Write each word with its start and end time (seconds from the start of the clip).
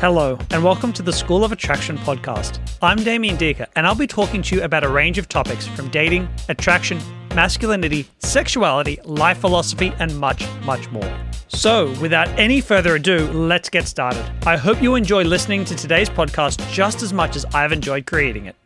Hello, 0.00 0.38
and 0.50 0.64
welcome 0.64 0.94
to 0.94 1.02
the 1.02 1.12
School 1.12 1.44
of 1.44 1.52
Attraction 1.52 1.98
podcast. 1.98 2.58
I'm 2.80 2.96
Damien 2.96 3.36
Diecke, 3.36 3.66
and 3.76 3.86
I'll 3.86 3.94
be 3.94 4.06
talking 4.06 4.40
to 4.40 4.56
you 4.56 4.62
about 4.62 4.82
a 4.82 4.88
range 4.88 5.18
of 5.18 5.28
topics 5.28 5.66
from 5.66 5.90
dating, 5.90 6.26
attraction, 6.48 6.98
masculinity, 7.34 8.08
sexuality, 8.18 8.98
life 9.04 9.36
philosophy, 9.36 9.92
and 9.98 10.18
much, 10.18 10.42
much 10.64 10.90
more. 10.90 11.18
So, 11.48 11.94
without 12.00 12.28
any 12.38 12.62
further 12.62 12.94
ado, 12.94 13.30
let's 13.32 13.68
get 13.68 13.86
started. 13.86 14.24
I 14.46 14.56
hope 14.56 14.80
you 14.80 14.94
enjoy 14.94 15.24
listening 15.24 15.66
to 15.66 15.74
today's 15.74 16.08
podcast 16.08 16.66
just 16.72 17.02
as 17.02 17.12
much 17.12 17.36
as 17.36 17.44
I've 17.52 17.72
enjoyed 17.72 18.06
creating 18.06 18.46
it. 18.46 18.56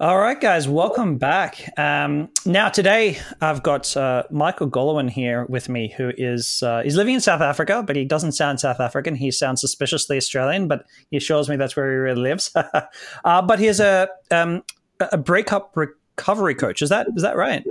All 0.00 0.18
right, 0.18 0.40
guys, 0.40 0.66
welcome 0.66 1.18
back. 1.18 1.78
Um, 1.78 2.30
now, 2.46 2.70
today 2.70 3.18
I've 3.42 3.62
got 3.62 3.94
uh, 3.98 4.22
Michael 4.30 4.66
Golowin 4.66 5.10
here 5.10 5.44
with 5.50 5.68
me, 5.68 5.92
who 5.94 6.10
is 6.16 6.62
uh, 6.62 6.80
he's 6.80 6.96
living 6.96 7.16
in 7.16 7.20
South 7.20 7.42
Africa, 7.42 7.84
but 7.86 7.96
he 7.96 8.06
doesn't 8.06 8.32
sound 8.32 8.60
South 8.60 8.80
African. 8.80 9.14
He 9.14 9.30
sounds 9.30 9.60
suspiciously 9.60 10.16
Australian, 10.16 10.68
but 10.68 10.86
he 11.10 11.18
assures 11.18 11.50
me 11.50 11.56
that's 11.56 11.76
where 11.76 11.90
he 11.90 11.98
really 11.98 12.22
lives. 12.22 12.50
uh, 13.24 13.42
but 13.42 13.58
he's 13.58 13.78
a 13.78 14.08
um, 14.30 14.62
a 15.00 15.18
breakup 15.18 15.76
recovery 15.76 16.54
coach. 16.54 16.80
Is 16.80 16.88
that 16.88 17.06
is 17.14 17.22
that 17.22 17.36
right? 17.36 17.62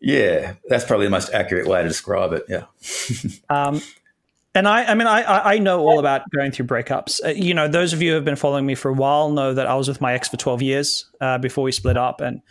Yeah, 0.00 0.54
that's 0.70 0.86
probably 0.86 1.04
the 1.04 1.10
most 1.10 1.30
accurate 1.34 1.66
way 1.66 1.82
to 1.82 1.88
describe 1.88 2.32
it. 2.32 2.46
Yeah. 2.48 2.64
um, 3.54 3.82
and 4.54 4.68
I, 4.68 4.84
I 4.84 4.94
mean, 4.94 5.06
I, 5.06 5.54
I 5.54 5.58
know 5.58 5.80
all 5.80 5.98
about 5.98 6.30
going 6.30 6.52
through 6.52 6.66
breakups. 6.66 7.24
Uh, 7.24 7.28
you 7.28 7.54
know, 7.54 7.68
those 7.68 7.92
of 7.92 8.02
you 8.02 8.10
who 8.10 8.14
have 8.16 8.24
been 8.24 8.36
following 8.36 8.66
me 8.66 8.74
for 8.74 8.90
a 8.90 8.92
while 8.92 9.30
know 9.30 9.54
that 9.54 9.66
I 9.66 9.74
was 9.74 9.88
with 9.88 10.00
my 10.00 10.12
ex 10.12 10.28
for 10.28 10.36
12 10.36 10.60
years 10.60 11.06
uh, 11.20 11.38
before 11.38 11.64
we 11.64 11.72
split 11.72 11.96
up. 11.96 12.20
And 12.20 12.42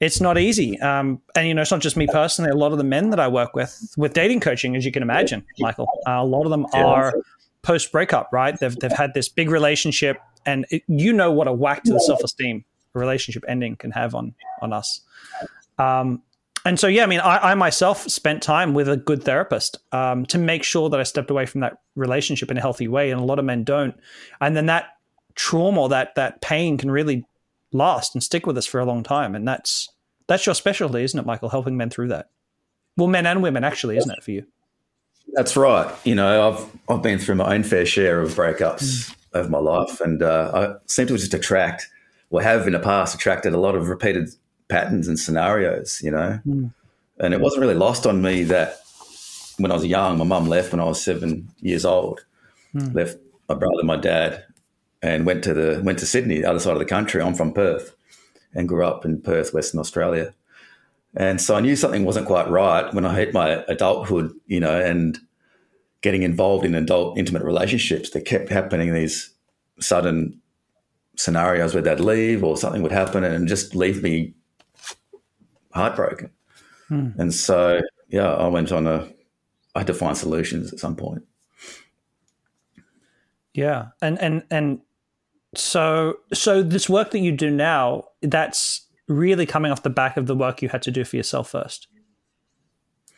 it's 0.00 0.20
not 0.20 0.36
easy. 0.38 0.78
Um, 0.80 1.20
and, 1.34 1.48
you 1.48 1.54
know, 1.54 1.62
it's 1.62 1.70
not 1.70 1.80
just 1.80 1.96
me 1.96 2.06
personally. 2.06 2.50
A 2.50 2.54
lot 2.54 2.72
of 2.72 2.78
the 2.78 2.84
men 2.84 3.10
that 3.10 3.20
I 3.20 3.28
work 3.28 3.54
with, 3.54 3.94
with 3.96 4.12
dating 4.12 4.40
coaching, 4.40 4.76
as 4.76 4.84
you 4.84 4.92
can 4.92 5.02
imagine, 5.02 5.44
Michael, 5.58 5.88
uh, 6.06 6.12
a 6.12 6.24
lot 6.24 6.44
of 6.44 6.50
them 6.50 6.66
are 6.74 7.14
post 7.62 7.90
breakup, 7.90 8.28
right? 8.32 8.58
They've, 8.58 8.76
they've 8.76 8.92
had 8.92 9.14
this 9.14 9.28
big 9.28 9.50
relationship. 9.50 10.18
And 10.44 10.66
it, 10.70 10.82
you 10.88 11.12
know 11.12 11.30
what 11.32 11.48
a 11.48 11.52
whack 11.52 11.84
to 11.84 11.92
the 11.92 12.00
self 12.00 12.22
esteem 12.22 12.64
a 12.94 12.98
relationship 12.98 13.44
ending 13.48 13.76
can 13.76 13.92
have 13.92 14.14
on, 14.14 14.34
on 14.60 14.72
us. 14.72 15.00
Um, 15.78 16.22
and 16.64 16.78
so 16.78 16.86
yeah, 16.86 17.04
I 17.04 17.06
mean, 17.06 17.20
I, 17.20 17.52
I, 17.52 17.54
myself 17.54 18.02
spent 18.02 18.42
time 18.42 18.74
with 18.74 18.88
a 18.88 18.96
good 18.96 19.24
therapist 19.24 19.78
um, 19.92 20.26
to 20.26 20.38
make 20.38 20.62
sure 20.62 20.90
that 20.90 21.00
I 21.00 21.04
stepped 21.04 21.30
away 21.30 21.46
from 21.46 21.62
that 21.62 21.78
relationship 21.96 22.50
in 22.50 22.58
a 22.58 22.60
healthy 22.60 22.88
way, 22.88 23.10
and 23.10 23.20
a 23.20 23.24
lot 23.24 23.38
of 23.38 23.44
men 23.44 23.64
don't. 23.64 23.94
And 24.40 24.56
then 24.56 24.66
that 24.66 24.88
trauma, 25.34 25.88
that 25.88 26.14
that 26.16 26.42
pain, 26.42 26.76
can 26.76 26.90
really 26.90 27.24
last 27.72 28.14
and 28.14 28.22
stick 28.22 28.46
with 28.46 28.58
us 28.58 28.66
for 28.66 28.80
a 28.80 28.84
long 28.84 29.02
time. 29.02 29.34
And 29.34 29.46
that's 29.46 29.88
that's 30.26 30.44
your 30.44 30.54
specialty, 30.54 31.02
isn't 31.02 31.18
it, 31.18 31.26
Michael? 31.26 31.48
Helping 31.48 31.76
men 31.76 31.90
through 31.90 32.08
that. 32.08 32.30
Well, 32.96 33.08
men 33.08 33.26
and 33.26 33.42
women, 33.42 33.64
actually, 33.64 33.96
isn't 33.96 34.10
it 34.10 34.22
for 34.22 34.32
you? 34.32 34.46
That's 35.32 35.56
right. 35.56 35.92
You 36.04 36.14
know, 36.14 36.50
I've 36.50 36.70
I've 36.88 37.02
been 37.02 37.18
through 37.18 37.36
my 37.36 37.54
own 37.54 37.62
fair 37.62 37.86
share 37.86 38.20
of 38.20 38.34
breakups 38.34 38.82
mm. 38.82 39.14
over 39.34 39.48
my 39.48 39.58
life, 39.58 40.00
and 40.00 40.22
uh, 40.22 40.50
I 40.54 40.86
seem 40.86 41.06
to 41.06 41.16
just 41.16 41.32
attract, 41.32 41.88
or 42.30 42.42
have 42.42 42.66
in 42.66 42.74
the 42.74 42.80
past 42.80 43.14
attracted 43.14 43.54
a 43.54 43.60
lot 43.60 43.74
of 43.74 43.88
repeated 43.88 44.28
patterns 44.70 45.08
and 45.08 45.18
scenarios, 45.18 46.00
you 46.02 46.10
know. 46.10 46.40
Mm. 46.46 46.72
And 47.18 47.34
it 47.34 47.40
wasn't 47.40 47.60
really 47.60 47.74
lost 47.74 48.06
on 48.06 48.22
me 48.22 48.44
that 48.44 48.80
when 49.58 49.70
I 49.70 49.74
was 49.74 49.84
young, 49.84 50.16
my 50.16 50.24
mum 50.24 50.48
left 50.48 50.72
when 50.72 50.80
I 50.80 50.84
was 50.84 51.02
seven 51.02 51.50
years 51.60 51.84
old, 51.84 52.24
mm. 52.74 52.94
left 52.94 53.18
my 53.48 53.54
brother, 53.54 53.82
my 53.82 53.96
dad, 53.96 54.44
and 55.02 55.26
went 55.26 55.44
to 55.44 55.54
the 55.54 55.82
went 55.84 55.98
to 55.98 56.06
Sydney, 56.06 56.40
the 56.40 56.48
other 56.48 56.60
side 56.60 56.72
of 56.72 56.78
the 56.78 56.84
country. 56.84 57.20
I'm 57.20 57.34
from 57.34 57.52
Perth, 57.52 57.94
and 58.54 58.68
grew 58.68 58.86
up 58.86 59.04
in 59.04 59.20
Perth, 59.20 59.52
Western 59.52 59.80
Australia. 59.80 60.32
And 61.16 61.40
so 61.40 61.56
I 61.56 61.60
knew 61.60 61.74
something 61.76 62.04
wasn't 62.04 62.26
quite 62.26 62.48
right 62.48 62.92
when 62.94 63.04
I 63.04 63.14
hit 63.14 63.34
my 63.34 63.64
adulthood, 63.66 64.32
you 64.46 64.60
know, 64.60 64.80
and 64.80 65.18
getting 66.02 66.22
involved 66.22 66.64
in 66.64 66.74
adult 66.74 67.18
intimate 67.18 67.42
relationships. 67.42 68.10
There 68.10 68.22
kept 68.22 68.48
happening 68.48 68.94
these 68.94 69.34
sudden 69.80 70.40
scenarios 71.16 71.74
where 71.74 71.82
they'd 71.82 72.00
leave 72.00 72.44
or 72.44 72.56
something 72.56 72.82
would 72.82 72.92
happen 72.92 73.24
and 73.24 73.48
just 73.48 73.74
leave 73.74 74.02
me 74.02 74.34
heartbroken. 75.72 76.30
Hmm. 76.88 77.10
And 77.18 77.32
so, 77.32 77.80
yeah, 78.08 78.32
I 78.32 78.48
went 78.48 78.72
on 78.72 78.86
a, 78.86 79.08
I 79.74 79.80
had 79.80 79.86
to 79.86 79.94
find 79.94 80.16
solutions 80.16 80.72
at 80.72 80.78
some 80.78 80.96
point. 80.96 81.22
Yeah. 83.54 83.88
And, 84.02 84.20
and, 84.20 84.42
and 84.50 84.80
so, 85.54 86.18
so 86.32 86.62
this 86.62 86.88
work 86.88 87.12
that 87.12 87.20
you 87.20 87.32
do 87.32 87.50
now, 87.50 88.04
that's 88.22 88.86
really 89.08 89.46
coming 89.46 89.72
off 89.72 89.82
the 89.82 89.90
back 89.90 90.16
of 90.16 90.26
the 90.26 90.36
work 90.36 90.62
you 90.62 90.68
had 90.68 90.82
to 90.82 90.90
do 90.90 91.04
for 91.04 91.16
yourself 91.16 91.50
first. 91.50 91.88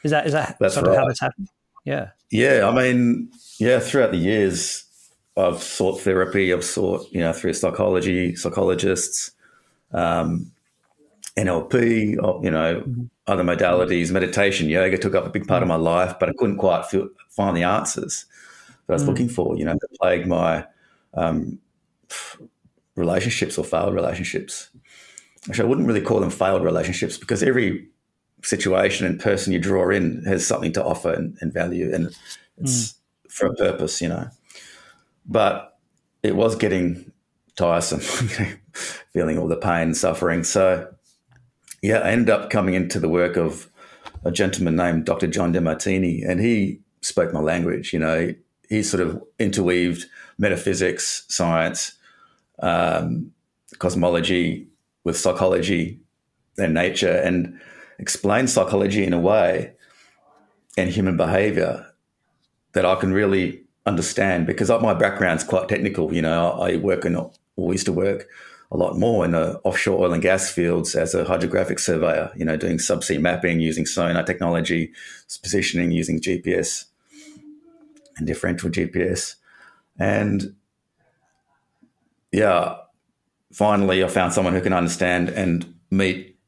Is 0.03 0.11
that, 0.11 0.27
is 0.27 0.33
that 0.33 0.57
that's 0.61 0.75
sort 0.75 0.87
right. 0.87 0.95
of 0.95 0.99
how 0.99 1.09
this 1.09 1.21
happened? 1.21 1.49
Yeah. 1.85 2.11
Yeah. 2.31 2.69
I 2.69 2.75
mean, 2.75 3.31
yeah, 3.59 3.79
throughout 3.79 4.11
the 4.11 4.19
years, 4.19 4.85
I've 5.37 5.63
sought 5.63 6.01
therapy. 6.01 6.53
I've 6.53 6.65
sought, 6.65 7.11
you 7.11 7.21
know, 7.21 7.33
through 7.33 7.55
psychology, 7.55 8.37
psychologists, 8.37 9.31
um, 9.93 10.52
NLP, 11.37 12.13
you 12.45 12.51
know, 12.51 12.81
mm-hmm. 12.81 13.05
other 13.27 13.43
modalities, 13.43 14.11
meditation, 14.11 14.69
yoga 14.69 14.99
took 14.99 15.15
up 15.15 15.27
a 15.27 15.31
big 15.31 15.47
part 15.47 15.63
of 15.63 15.69
my 15.69 15.77
life, 15.77 16.15
but 16.19 16.29
I 16.29 16.33
couldn't 16.39 16.59
quite 16.59 16.87
feel, 16.87 17.09
find 17.31 17.57
the 17.57 17.63
answers 17.63 18.27
that 18.87 18.93
I 18.93 18.97
was 18.97 19.05
mm. 19.05 19.09
looking 19.09 19.29
for, 19.29 19.57
you 19.57 19.65
know, 19.65 19.73
that 19.73 19.99
plagued 19.99 20.27
my 20.27 20.67
um, 21.15 21.59
relationships 22.97 23.57
or 23.57 23.65
failed 23.65 23.95
relationships. 23.95 24.71
Actually, 25.49 25.65
I 25.65 25.69
wouldn't 25.69 25.87
really 25.87 26.03
call 26.03 26.21
them 26.21 26.31
failed 26.31 26.63
relationships 26.63 27.17
because 27.17 27.43
every 27.43 27.89
situation 28.45 29.07
and 29.07 29.21
person 29.21 29.53
you 29.53 29.59
draw 29.59 29.89
in 29.91 30.25
has 30.25 30.47
something 30.47 30.73
to 30.73 30.85
offer 30.85 31.13
and, 31.13 31.37
and 31.41 31.53
value, 31.53 31.93
and 31.93 32.15
it's 32.59 32.93
mm. 32.93 32.95
for 33.29 33.47
a 33.47 33.55
purpose, 33.55 34.01
you 34.01 34.09
know. 34.09 34.29
But 35.27 35.79
it 36.23 36.37
was 36.37 36.57
getting 36.57 37.11
tiresome, 37.57 38.01
feeling 39.13 39.39
all 39.39 39.49
the 39.49 39.57
pain 39.57 39.83
and 39.83 39.97
suffering. 39.97 40.45
So 40.45 40.93
yeah, 41.83 41.99
I 41.99 42.11
ended 42.11 42.31
up 42.31 42.49
coming 42.49 42.75
into 42.75 43.01
the 43.01 43.09
work 43.09 43.37
of 43.37 43.69
a 44.25 44.31
gentleman 44.31 44.77
named 44.77 45.05
Dr. 45.05 45.27
John 45.27 45.53
Demartini, 45.53 46.27
and 46.27 46.41
he 46.41 46.81
spoke 47.01 47.33
my 47.33 47.41
language. 47.41 47.93
You 47.93 47.99
know, 47.99 48.35
he 48.69 48.83
sort 48.85 49.03
of 49.03 49.21
interweaved 49.41 50.07
metaphysics, 50.39 51.25
science, 51.29 51.99
um, 52.61 53.33
cosmology 53.79 54.69
with 55.03 55.19
psychology 55.19 55.99
and 56.57 56.73
nature, 56.73 57.17
and 57.17 57.61
explained 57.99 58.49
psychology 58.49 59.05
in 59.05 59.13
a 59.13 59.21
way 59.21 59.73
and 60.77 60.89
human 60.89 61.17
behavior 61.17 61.87
that 62.73 62.87
I 62.87 62.95
can 62.95 63.13
really 63.13 63.63
understand 63.87 64.47
because 64.47 64.71
my 64.71 64.95
background's 64.95 65.43
quite 65.43 65.69
technical. 65.69 66.15
You 66.15 66.23
know, 66.23 66.53
I 66.53 66.77
work 66.77 67.05
in, 67.05 67.17
or 67.17 67.33
used 67.73 67.87
to 67.87 67.93
work 67.93 68.29
a 68.73 68.77
lot 68.77 68.99
more 68.99 69.25
in 69.25 69.33
the 69.33 69.61
offshore 69.65 70.03
oil 70.03 70.15
and 70.15 70.23
gas 70.23 70.51
fields 70.51 70.95
as 70.95 71.15
a 71.15 71.25
hydrographic 71.25 71.79
surveyor, 71.79 72.33
you 72.35 72.45
know, 72.45 72.57
doing 72.57 72.79
subsea 72.79 73.21
mapping 73.21 73.61
using 73.61 73.85
sonar 73.85 74.23
technology, 74.23 74.93
positioning 75.43 75.93
using 75.93 76.19
GPS 76.19 76.87
and 78.17 78.27
differential 78.27 78.71
GPS. 78.71 79.35
And 79.99 80.55
yeah, 82.33 82.77
finally 83.53 84.03
I 84.03 84.09
found 84.09 84.33
someone 84.33 84.55
who 84.55 84.63
can 84.63 84.73
understand 84.73 85.29
and 85.29 85.75
meet 85.91 86.39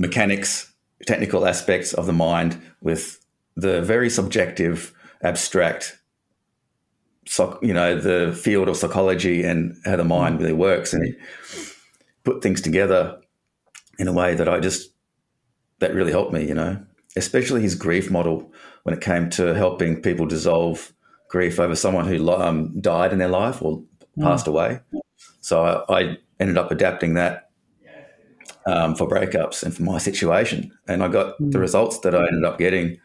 mechanics, 0.00 0.72
technical 1.06 1.46
aspects 1.46 1.92
of 1.92 2.06
the 2.06 2.12
mind 2.14 2.58
with 2.80 3.22
the 3.54 3.82
very 3.82 4.08
subjective, 4.08 4.94
abstract 5.22 5.98
you 7.62 7.74
know, 7.74 7.98
the 7.98 8.32
field 8.34 8.68
of 8.68 8.76
psychology 8.76 9.44
and 9.44 9.76
how 9.84 9.96
the 9.96 10.04
mind 10.04 10.40
really 10.40 10.52
works. 10.52 10.92
And 10.92 11.04
he 11.04 11.14
put 12.24 12.42
things 12.42 12.60
together 12.60 13.20
in 13.98 14.08
a 14.08 14.12
way 14.12 14.34
that 14.34 14.48
I 14.48 14.60
just, 14.60 14.90
that 15.80 15.94
really 15.94 16.12
helped 16.12 16.32
me, 16.32 16.46
you 16.46 16.54
know, 16.54 16.84
especially 17.16 17.62
his 17.62 17.74
grief 17.74 18.10
model 18.10 18.52
when 18.82 18.94
it 18.94 19.00
came 19.00 19.28
to 19.30 19.54
helping 19.54 20.00
people 20.00 20.26
dissolve 20.26 20.92
grief 21.28 21.60
over 21.60 21.76
someone 21.76 22.06
who 22.06 22.30
um, 22.30 22.80
died 22.80 23.12
in 23.12 23.18
their 23.18 23.28
life 23.28 23.60
or 23.62 23.82
passed 24.20 24.46
mm. 24.46 24.50
away. 24.50 24.80
So 25.40 25.84
I, 25.88 26.00
I, 26.00 26.18
ended 26.40 26.56
up 26.56 26.70
adapting 26.70 27.14
that 27.14 27.50
um, 28.64 28.94
for 28.94 29.08
breakups 29.08 29.64
and 29.64 29.76
for 29.76 29.82
my 29.82 29.98
situation. 29.98 30.70
And 30.86 31.02
I 31.02 31.08
got 31.08 31.38
mm. 31.38 31.50
the 31.50 31.58
results 31.58 31.98
that 32.00 32.14
I 32.14 32.26
ended 32.28 32.44
up 32.44 32.58
getting 32.58 33.00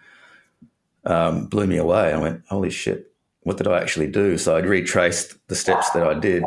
um, 1.06 1.48
blew 1.48 1.68
me 1.68 1.78
away. 1.78 2.14
I 2.14 2.18
went, 2.18 2.44
holy 2.48 2.70
shit, 2.70 3.13
what 3.44 3.58
did 3.58 3.68
I 3.68 3.80
actually 3.80 4.08
do? 4.08 4.38
So 4.38 4.56
I'd 4.56 4.66
retraced 4.66 5.36
the 5.48 5.56
steps 5.56 5.90
that 5.92 6.06
I 6.06 6.14
did, 6.14 6.44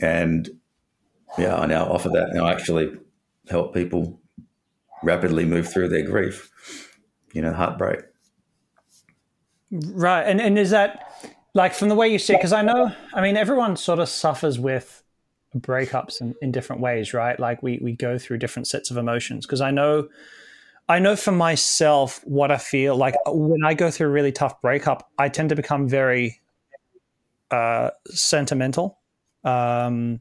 and 0.00 0.48
yeah, 1.38 1.56
I 1.56 1.66
now 1.66 1.84
offer 1.84 2.08
that, 2.10 2.28
and 2.30 2.40
I 2.40 2.52
actually 2.52 2.96
help 3.48 3.74
people 3.74 4.20
rapidly 5.02 5.44
move 5.44 5.68
through 5.68 5.88
their 5.88 6.06
grief, 6.06 6.50
you 7.32 7.42
know, 7.42 7.52
heartbreak. 7.52 8.00
Right, 9.70 10.22
and 10.22 10.40
and 10.40 10.58
is 10.58 10.70
that 10.70 11.10
like 11.54 11.74
from 11.74 11.88
the 11.88 11.94
way 11.94 12.08
you 12.08 12.18
see? 12.18 12.34
it? 12.34 12.38
Because 12.38 12.52
I 12.52 12.62
know, 12.62 12.92
I 13.14 13.20
mean, 13.20 13.36
everyone 13.36 13.76
sort 13.76 13.98
of 13.98 14.08
suffers 14.08 14.58
with 14.58 15.02
breakups 15.56 16.20
in, 16.20 16.34
in 16.42 16.52
different 16.52 16.82
ways, 16.82 17.14
right? 17.14 17.38
Like 17.38 17.62
we 17.62 17.78
we 17.82 17.92
go 17.92 18.18
through 18.18 18.38
different 18.38 18.66
sets 18.66 18.90
of 18.90 18.96
emotions. 18.96 19.46
Because 19.46 19.60
I 19.60 19.70
know 19.70 20.08
I 20.88 20.98
know 20.98 21.16
for 21.16 21.32
myself 21.32 22.20
what 22.24 22.50
I 22.50 22.58
feel 22.58 22.96
like 22.96 23.14
when 23.26 23.64
I 23.64 23.74
go 23.74 23.90
through 23.90 24.08
a 24.08 24.10
really 24.10 24.32
tough 24.32 24.60
breakup, 24.60 25.08
I 25.18 25.28
tend 25.28 25.48
to 25.50 25.56
become 25.56 25.88
very 25.88 26.40
uh, 27.50 27.90
sentimental. 28.06 28.98
Um, 29.44 30.20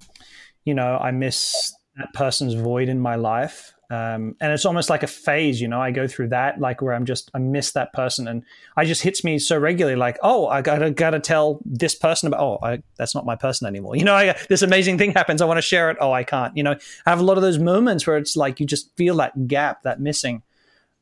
you 0.66 0.74
know, 0.74 0.98
I 0.98 1.12
miss 1.12 1.74
that 1.98 2.14
person's 2.14 2.54
void 2.54 2.90
in 2.90 3.00
my 3.00 3.16
life. 3.16 3.74
Um, 3.90 4.38
and 4.40 4.54
it's 4.54 4.66
almost 4.66 4.90
like 4.90 5.04
a 5.04 5.08
phase, 5.08 5.60
you 5.60 5.68
know. 5.68 5.82
I 5.82 5.92
go 5.92 6.08
through 6.08 6.30
that, 6.30 6.62
like 6.62 6.82
where 6.82 6.94
I'm 6.94 7.04
just 7.04 7.30
I 7.34 7.40
miss 7.40 7.74
that 7.74 7.92
person, 7.92 8.26
and 8.26 8.42
I 8.78 8.86
just 8.86 9.02
hits 9.02 9.22
me 9.22 9.38
so 9.38 9.58
regularly, 9.58 9.98
like, 9.98 10.18
oh, 10.24 10.48
I 10.48 10.62
gotta 10.62 10.92
gotta 10.92 11.20
tell 11.20 11.60
this 11.66 11.94
person 11.94 12.28
about, 12.28 12.40
oh, 12.40 12.60
I, 12.64 12.84
that's 12.96 13.14
not 13.14 13.26
my 13.26 13.36
person 13.36 13.68
anymore. 13.68 13.96
You 14.02 14.06
know, 14.06 14.16
I, 14.16 14.38
this 14.48 14.62
amazing 14.62 14.98
thing 14.98 15.12
happens, 15.12 15.42
I 15.42 15.46
want 15.46 15.58
to 15.58 15.62
share 15.62 15.92
it. 15.92 15.98
Oh, 16.00 16.14
I 16.14 16.24
can't. 16.24 16.56
You 16.56 16.64
know, 16.64 16.78
I 17.06 17.10
have 17.10 17.20
a 17.20 17.24
lot 17.24 17.38
of 17.38 17.44
those 17.44 17.60
moments 17.60 18.08
where 18.08 18.16
it's 18.16 18.38
like 18.38 18.62
you 18.62 18.66
just 18.66 18.96
feel 18.96 19.18
that 19.18 19.50
gap, 19.50 19.84
that 19.84 20.00
missing, 20.00 20.42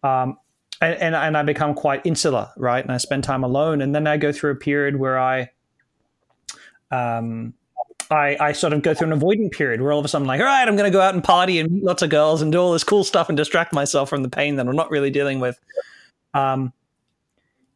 um, 0.03 0.37
and, 0.81 0.95
and 0.95 1.15
and 1.15 1.37
I 1.37 1.43
become 1.43 1.73
quite 1.73 2.05
insular, 2.05 2.49
right? 2.57 2.83
And 2.83 2.91
I 2.91 2.97
spend 2.97 3.23
time 3.23 3.43
alone, 3.43 3.81
and 3.81 3.93
then 3.93 4.07
I 4.07 4.17
go 4.17 4.31
through 4.31 4.51
a 4.51 4.55
period 4.55 4.97
where 4.97 5.19
I, 5.19 5.49
um, 6.91 7.53
I, 8.09 8.37
I 8.39 8.51
sort 8.53 8.73
of 8.73 8.81
go 8.81 8.93
through 8.93 9.07
an 9.07 9.13
avoiding 9.13 9.49
period 9.49 9.81
where 9.81 9.91
all 9.91 9.99
of 9.99 10.05
a 10.05 10.07
sudden 10.07 10.23
I'm 10.23 10.27
like, 10.27 10.39
all 10.39 10.45
right, 10.45 10.67
I'm 10.67 10.75
going 10.75 10.91
to 10.91 10.95
go 10.95 11.01
out 11.01 11.13
and 11.13 11.23
party 11.23 11.59
and 11.59 11.71
meet 11.71 11.83
lots 11.83 12.01
of 12.01 12.09
girls 12.09 12.41
and 12.41 12.51
do 12.51 12.57
all 12.59 12.73
this 12.73 12.83
cool 12.83 13.03
stuff 13.03 13.29
and 13.29 13.37
distract 13.37 13.73
myself 13.73 14.09
from 14.09 14.23
the 14.23 14.29
pain 14.29 14.55
that 14.55 14.67
I'm 14.67 14.75
not 14.75 14.89
really 14.89 15.11
dealing 15.11 15.39
with. 15.39 15.59
Um, 16.33 16.73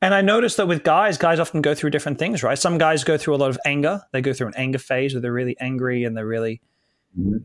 and 0.02 0.14
I 0.14 0.22
noticed 0.22 0.58
that 0.58 0.68
with 0.68 0.84
guys, 0.84 1.18
guys 1.18 1.40
often 1.40 1.62
go 1.62 1.76
through 1.76 1.92
different 1.92 2.20
things, 2.20 2.44
right? 2.44 2.58
Some 2.58 2.78
guys 2.78 3.04
go 3.04 3.18
through 3.18 3.36
a 3.36 3.38
lot 3.38 3.52
of 3.52 3.60
anger. 3.66 4.02
They 4.12 4.22
go 4.22 4.34
through 4.34 4.48
an 4.48 4.54
anger 4.58 4.80
phase 4.80 5.14
where 5.14 5.22
they're 5.22 5.32
really 5.32 5.56
angry 5.60 6.04
and 6.04 6.18
they're 6.18 6.26
really. 6.26 6.62
Mm-hmm. 7.18 7.38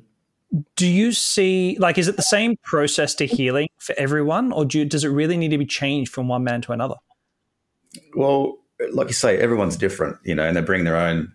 Do 0.76 0.86
you 0.86 1.12
see, 1.12 1.76
like, 1.78 1.98
is 1.98 2.08
it 2.08 2.16
the 2.16 2.22
same 2.22 2.56
process 2.64 3.14
to 3.16 3.26
healing 3.26 3.68
for 3.78 3.94
everyone, 3.98 4.50
or 4.52 4.64
do 4.64 4.78
you, 4.78 4.84
does 4.86 5.04
it 5.04 5.08
really 5.08 5.36
need 5.36 5.50
to 5.50 5.58
be 5.58 5.66
changed 5.66 6.10
from 6.10 6.26
one 6.26 6.42
man 6.42 6.62
to 6.62 6.72
another? 6.72 6.94
Well, 8.16 8.58
like 8.92 9.08
you 9.08 9.14
say, 9.14 9.38
everyone's 9.38 9.76
different, 9.76 10.16
you 10.24 10.34
know, 10.34 10.46
and 10.46 10.56
they 10.56 10.62
bring 10.62 10.84
their 10.84 10.96
own 10.96 11.32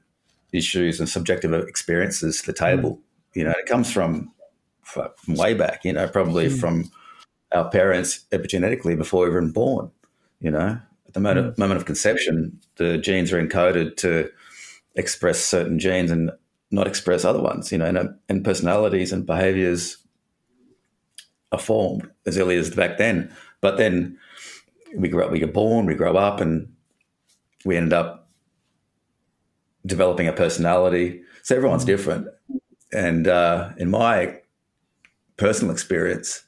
issues 0.52 1.00
and 1.00 1.08
subjective 1.08 1.54
experiences 1.54 2.42
to 2.42 2.48
the 2.48 2.54
table. 2.54 2.92
Mm. 2.92 3.02
You 3.36 3.44
know, 3.44 3.52
it 3.52 3.66
comes 3.66 3.92
from, 3.92 4.32
from 4.82 5.12
way 5.28 5.54
back. 5.54 5.84
You 5.84 5.94
know, 5.94 6.08
probably 6.08 6.48
mm. 6.48 6.60
from 6.60 6.92
our 7.52 7.70
parents 7.70 8.26
epigenetically 8.32 8.98
before 8.98 9.26
we 9.26 9.30
were 9.30 9.40
even 9.40 9.52
born. 9.52 9.92
You 10.40 10.52
know, 10.52 10.80
at 11.08 11.14
the 11.14 11.20
moment, 11.20 11.56
mm. 11.56 11.58
moment 11.60 11.80
of 11.80 11.86
conception, 11.86 12.60
the 12.78 12.98
genes 12.98 13.32
are 13.32 13.46
encoded 13.46 13.98
to 13.98 14.32
express 14.96 15.40
certain 15.40 15.80
genes 15.80 16.12
and 16.12 16.32
not 16.74 16.88
express 16.88 17.24
other 17.24 17.42
ones. 17.42 17.72
You 17.72 17.78
know, 17.78 17.86
and, 17.86 18.16
and 18.28 18.44
personalities 18.44 19.14
and 19.14 19.26
behaviors 19.26 19.98
are 21.52 21.60
formed 21.60 22.10
as 22.26 22.38
early 22.38 22.58
as 22.58 22.72
back 22.72 22.98
then. 22.98 23.32
But 23.62 23.78
then 23.78 24.18
we 24.96 25.08
grow 25.08 25.26
up, 25.26 25.32
we 25.32 25.40
get 25.40 25.54
born, 25.54 25.86
we 25.86 25.96
grow 25.96 26.16
up, 26.16 26.42
and 26.42 26.74
we 27.64 27.78
end 27.78 27.94
up 27.94 28.28
developing 29.86 30.28
a 30.28 30.34
personality. 30.34 31.22
So 31.44 31.56
everyone's 31.56 31.86
different. 31.86 32.28
And 32.92 33.28
uh, 33.28 33.72
in 33.78 33.90
my 33.90 34.40
personal 35.38 35.74
experience, 35.74 36.44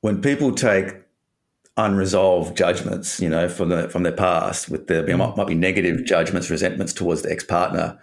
when 0.00 0.20
people 0.20 0.52
take 0.52 1.01
unresolved 1.76 2.56
judgments, 2.56 3.20
you 3.20 3.28
know, 3.28 3.48
from 3.48 3.70
the 3.70 3.88
from 3.88 4.02
their 4.02 4.12
past, 4.12 4.68
with 4.68 4.86
their 4.86 5.02
there 5.02 5.16
might, 5.16 5.36
might 5.36 5.46
be 5.46 5.54
negative 5.54 6.04
judgments, 6.04 6.50
resentments 6.50 6.92
towards 6.92 7.22
the 7.22 7.30
ex 7.30 7.44
partner. 7.44 7.98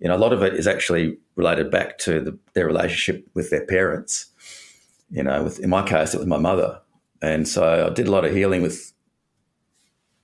You 0.00 0.08
know, 0.08 0.16
a 0.16 0.18
lot 0.18 0.32
of 0.32 0.42
it 0.42 0.54
is 0.54 0.66
actually 0.66 1.18
related 1.36 1.70
back 1.70 1.96
to 1.98 2.20
the, 2.20 2.38
their 2.52 2.66
relationship 2.66 3.26
with 3.34 3.50
their 3.50 3.64
parents. 3.64 4.26
You 5.10 5.22
know, 5.22 5.44
with 5.44 5.60
in 5.60 5.70
my 5.70 5.82
case, 5.86 6.14
it 6.14 6.18
was 6.18 6.26
my 6.26 6.38
mother, 6.38 6.80
and 7.22 7.48
so 7.48 7.86
I 7.86 7.94
did 7.94 8.08
a 8.08 8.10
lot 8.10 8.24
of 8.24 8.34
healing 8.34 8.62
with 8.62 8.92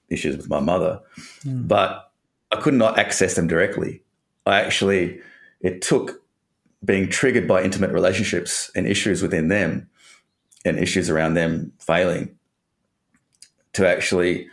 issues 0.09 0.37
with 0.37 0.49
my 0.49 0.61
mother, 0.61 1.01
mm. 1.45 1.67
but 1.67 2.13
I 2.51 2.57
could 2.57 2.75
not 2.75 2.99
access 2.99 3.35
them 3.35 3.47
directly. 3.47 4.03
I 4.45 4.61
actually, 4.61 5.21
it 5.61 5.81
took 5.81 6.23
being 6.85 7.09
triggered 7.09 7.49
by 7.49 7.63
intimate 7.63 7.93
relationships 7.93 8.71
and 8.75 8.87
issues 8.87 9.23
within 9.23 9.49
them 9.49 9.89
and 10.65 10.79
issues 10.79 11.09
around 11.09 11.35
them 11.35 11.73
failing 11.79 12.37
to 13.75 13.89
actually 13.89 14.49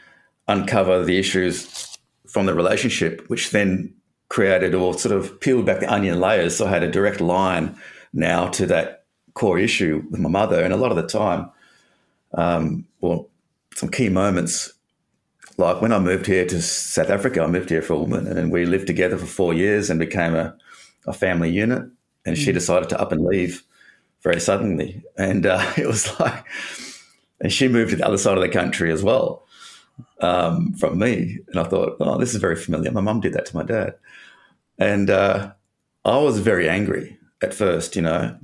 uncover 0.47 1.03
the 1.03 1.17
issues 1.17 1.97
from 2.27 2.45
the 2.45 2.53
relationship, 2.53 3.23
which 3.27 3.51
then 3.51 3.93
created 4.29 4.75
or 4.75 4.93
sort 4.93 5.15
of 5.15 5.39
peeled 5.39 5.65
back 5.65 5.79
the 5.79 5.91
onion 5.91 6.19
layers. 6.19 6.57
So 6.57 6.67
I 6.67 6.69
had 6.69 6.83
a 6.83 6.91
direct 6.91 7.19
line 7.19 7.75
now 8.13 8.47
to 8.49 8.65
that 8.67 9.05
core 9.33 9.59
issue 9.59 10.03
with 10.09 10.19
my 10.19 10.29
mother. 10.29 10.63
And 10.63 10.73
a 10.73 10.77
lot 10.77 10.91
of 10.91 10.97
the 10.97 11.07
time, 11.07 11.51
um, 12.33 12.85
well, 13.01 13.29
some 13.75 13.89
key 13.89 14.09
moments 14.09 14.73
like 15.59 15.81
when 15.81 15.91
I 15.91 15.99
moved 15.99 16.25
here 16.25 16.45
to 16.45 16.61
South 16.61 17.09
Africa, 17.09 17.43
I 17.43 17.47
moved 17.47 17.69
here 17.69 17.81
for 17.81 17.93
a 17.93 17.99
woman 17.99 18.25
and 18.27 18.49
we 18.49 18.65
lived 18.65 18.87
together 18.87 19.17
for 19.17 19.25
four 19.25 19.53
years 19.53 19.89
and 19.89 19.99
became 19.99 20.33
a, 20.33 20.55
a 21.05 21.11
family 21.11 21.51
unit. 21.51 21.83
And 22.25 22.37
mm. 22.37 22.39
she 22.39 22.53
decided 22.53 22.87
to 22.89 23.01
up 23.01 23.11
and 23.11 23.25
leave 23.25 23.61
very 24.23 24.39
suddenly. 24.39 25.03
And 25.17 25.45
uh, 25.45 25.73
it 25.77 25.85
was 25.85 26.17
like, 26.19 26.45
and 27.41 27.51
she 27.51 27.67
moved 27.67 27.91
to 27.91 27.95
the 27.97 28.05
other 28.05 28.17
side 28.17 28.37
of 28.37 28.41
the 28.41 28.49
country 28.49 28.91
as 28.91 29.03
well 29.03 29.45
um, 30.21 30.73
from 30.73 30.99
me. 30.99 31.39
And 31.47 31.59
I 31.59 31.63
thought, 31.63 31.97
oh, 31.99 32.17
this 32.17 32.33
is 32.33 32.41
very 32.41 32.55
familiar. 32.55 32.91
My 32.91 33.01
mum 33.01 33.21
did 33.21 33.33
that 33.33 33.45
to 33.47 33.55
my 33.55 33.63
dad. 33.63 33.95
And 34.77 35.09
uh, 35.09 35.53
I 36.05 36.17
was 36.17 36.39
very 36.39 36.69
angry 36.69 37.17
at 37.41 37.53
first, 37.53 37.95
you 37.95 38.01
know. 38.01 38.37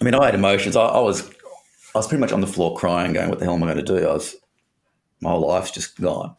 I 0.00 0.04
mean, 0.04 0.14
I 0.14 0.26
had 0.26 0.34
emotions. 0.34 0.76
I, 0.76 0.86
I 0.86 1.00
was 1.00 1.28
I 1.94 1.98
was 1.98 2.08
pretty 2.08 2.20
much 2.20 2.32
on 2.32 2.40
the 2.40 2.46
floor 2.46 2.76
crying, 2.76 3.12
going, 3.12 3.28
"What 3.28 3.38
the 3.38 3.44
hell 3.44 3.54
am 3.54 3.62
I 3.62 3.72
going 3.72 3.84
to 3.84 4.00
do?" 4.00 4.08
I 4.08 4.12
was, 4.12 4.34
my 5.20 5.30
whole 5.30 5.46
life's 5.46 5.70
just 5.70 6.00
gone 6.00 6.34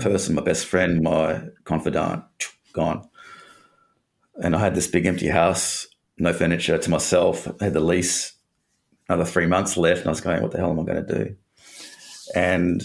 person, 0.00 0.34
my 0.34 0.42
best 0.42 0.66
friend, 0.66 1.02
my 1.02 1.42
confidant, 1.64 2.24
gone. 2.72 3.08
And 4.42 4.56
I 4.56 4.58
had 4.58 4.74
this 4.74 4.86
big 4.86 5.06
empty 5.06 5.28
house, 5.28 5.86
no 6.18 6.32
furniture 6.32 6.78
to 6.78 6.90
myself. 6.90 7.46
I 7.60 7.64
had 7.64 7.74
the 7.74 7.80
lease, 7.80 8.32
another 9.10 9.28
three 9.28 9.46
months 9.46 9.76
left, 9.76 10.00
and 10.00 10.06
I 10.06 10.10
was 10.10 10.20
going, 10.20 10.40
what 10.40 10.52
the 10.52 10.58
hell 10.58 10.70
am 10.70 10.78
I 10.78 10.84
going 10.84 11.04
to 11.04 11.24
do? 11.24 11.36
And 12.36 12.82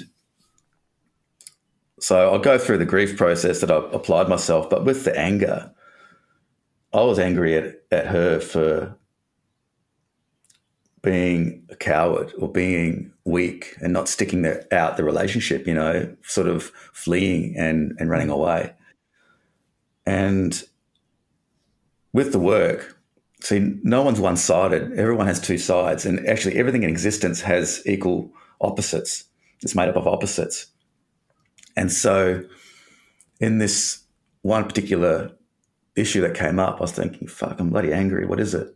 so 1.99 2.31
I'll 2.31 2.39
go 2.39 2.57
through 2.57 2.79
the 2.79 2.85
grief 2.85 3.15
process 3.15 3.61
that 3.61 3.69
I 3.69 3.77
applied 3.91 4.27
myself, 4.27 4.67
but 4.67 4.85
with 4.85 5.05
the 5.05 5.15
anger, 5.17 5.71
I 6.93 7.01
was 7.01 7.19
angry 7.19 7.55
at, 7.55 7.75
at 7.91 8.07
her 8.07 8.39
for 8.39 8.97
being 11.03 11.63
a 11.69 11.75
coward 11.75 12.33
or 12.39 12.51
being 12.51 13.13
weak 13.23 13.75
and 13.79 13.93
not 13.93 14.09
sticking 14.09 14.41
the, 14.41 14.67
out 14.75 14.97
the 14.97 15.03
relationship, 15.03 15.67
you 15.67 15.75
know, 15.75 16.15
sort 16.23 16.47
of 16.47 16.71
fleeing 16.91 17.55
and, 17.55 17.95
and 17.99 18.09
running 18.09 18.31
away. 18.31 18.73
And 20.07 20.63
with 22.13 22.31
the 22.31 22.39
work, 22.39 22.94
see, 23.45 23.77
no 23.83 24.01
one's 24.01 24.19
one 24.19 24.37
sided. 24.37 24.93
Everyone 24.97 25.27
has 25.27 25.39
two 25.39 25.57
sides. 25.57 26.05
And 26.05 26.27
actually, 26.27 26.57
everything 26.57 26.83
in 26.83 26.89
existence 26.89 27.41
has 27.41 27.81
equal 27.85 28.31
opposites. 28.61 29.25
It's 29.61 29.75
made 29.75 29.89
up 29.89 29.95
of 29.95 30.07
opposites. 30.07 30.67
And 31.77 31.91
so, 31.91 32.43
in 33.39 33.59
this 33.59 34.03
one 34.41 34.63
particular 34.63 35.31
issue 35.95 36.21
that 36.21 36.35
came 36.35 36.59
up, 36.59 36.77
I 36.77 36.81
was 36.81 36.91
thinking, 36.91 37.27
fuck, 37.27 37.59
I'm 37.59 37.69
bloody 37.69 37.93
angry. 37.93 38.25
What 38.25 38.39
is 38.39 38.53
it? 38.53 38.75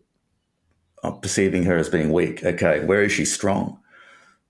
I'm 1.04 1.20
perceiving 1.20 1.64
her 1.64 1.78
as 1.78 1.90
being 1.90 2.12
weak. 2.12 2.44
Okay, 2.44 2.84
where 2.86 3.04
is 3.04 3.12
she 3.12 3.26
strong? 3.26 3.80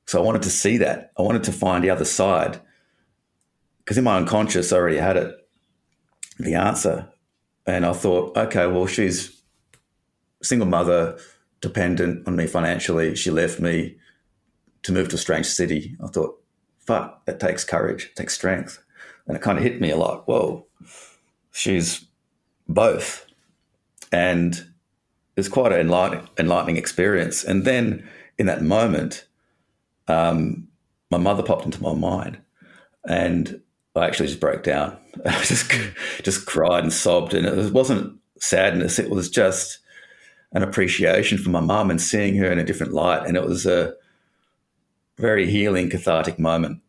So 0.05 0.19
I 0.19 0.25
wanted 0.25 0.41
to 0.43 0.49
see 0.49 0.77
that. 0.77 1.11
I 1.17 1.21
wanted 1.21 1.43
to 1.43 1.51
find 1.51 1.83
the 1.83 1.91
other 1.91 2.05
side. 2.05 2.59
Because 3.79 3.97
in 3.97 4.03
my 4.03 4.17
unconscious, 4.17 4.73
I 4.73 4.77
already 4.77 4.97
had 4.97 5.17
it, 5.17 5.35
the 6.39 6.55
answer. 6.55 7.07
And 7.67 7.85
I 7.85 7.93
thought, 7.93 8.35
okay, 8.35 8.65
well, 8.65 8.87
she's 8.87 9.38
single 10.41 10.67
mother, 10.67 11.17
dependent 11.61 12.27
on 12.27 12.35
me 12.35 12.47
financially. 12.47 13.15
She 13.15 13.31
left 13.31 13.59
me 13.59 13.97
to 14.83 14.91
move 14.91 15.09
to 15.09 15.15
a 15.15 15.19
strange 15.19 15.45
city. 15.45 15.97
I 16.03 16.07
thought, 16.07 16.41
fuck, 16.79 17.25
that 17.25 17.39
takes 17.39 17.63
courage, 17.63 18.05
it 18.05 18.15
takes 18.15 18.33
strength. 18.33 18.81
And 19.27 19.35
it 19.35 19.43
kind 19.43 19.57
of 19.57 19.63
hit 19.63 19.79
me 19.79 19.91
a 19.91 19.97
lot. 19.97 20.27
Whoa, 20.27 20.65
she's 21.51 22.05
both. 22.67 23.25
And 24.11 24.65
it's 25.35 25.47
quite 25.47 25.71
an 25.71 25.79
enlightening, 26.39 26.77
experience. 26.77 27.43
And 27.43 27.63
then 27.63 28.07
in 28.37 28.47
that 28.47 28.63
moment, 28.63 29.27
um, 30.07 30.67
my 31.11 31.17
mother 31.17 31.43
popped 31.43 31.65
into 31.65 31.81
my 31.81 31.93
mind, 31.93 32.39
and 33.07 33.61
I 33.95 34.05
actually 34.05 34.27
just 34.27 34.39
broke 34.39 34.63
down. 34.63 34.97
I 35.25 35.43
just 35.43 35.71
just 36.23 36.45
cried 36.45 36.83
and 36.83 36.93
sobbed, 36.93 37.33
and 37.33 37.45
it 37.45 37.73
wasn't 37.73 38.19
sadness; 38.39 38.99
it 38.99 39.09
was 39.09 39.29
just 39.29 39.79
an 40.51 40.63
appreciation 40.63 41.37
for 41.37 41.49
my 41.49 41.59
mum 41.59 41.91
and 41.91 42.01
seeing 42.01 42.35
her 42.37 42.51
in 42.51 42.59
a 42.59 42.63
different 42.63 42.93
light. 42.93 43.25
And 43.27 43.37
it 43.37 43.45
was 43.45 43.65
a 43.65 43.93
very 45.17 45.49
healing, 45.49 45.89
cathartic 45.89 46.39
moment. 46.39 46.81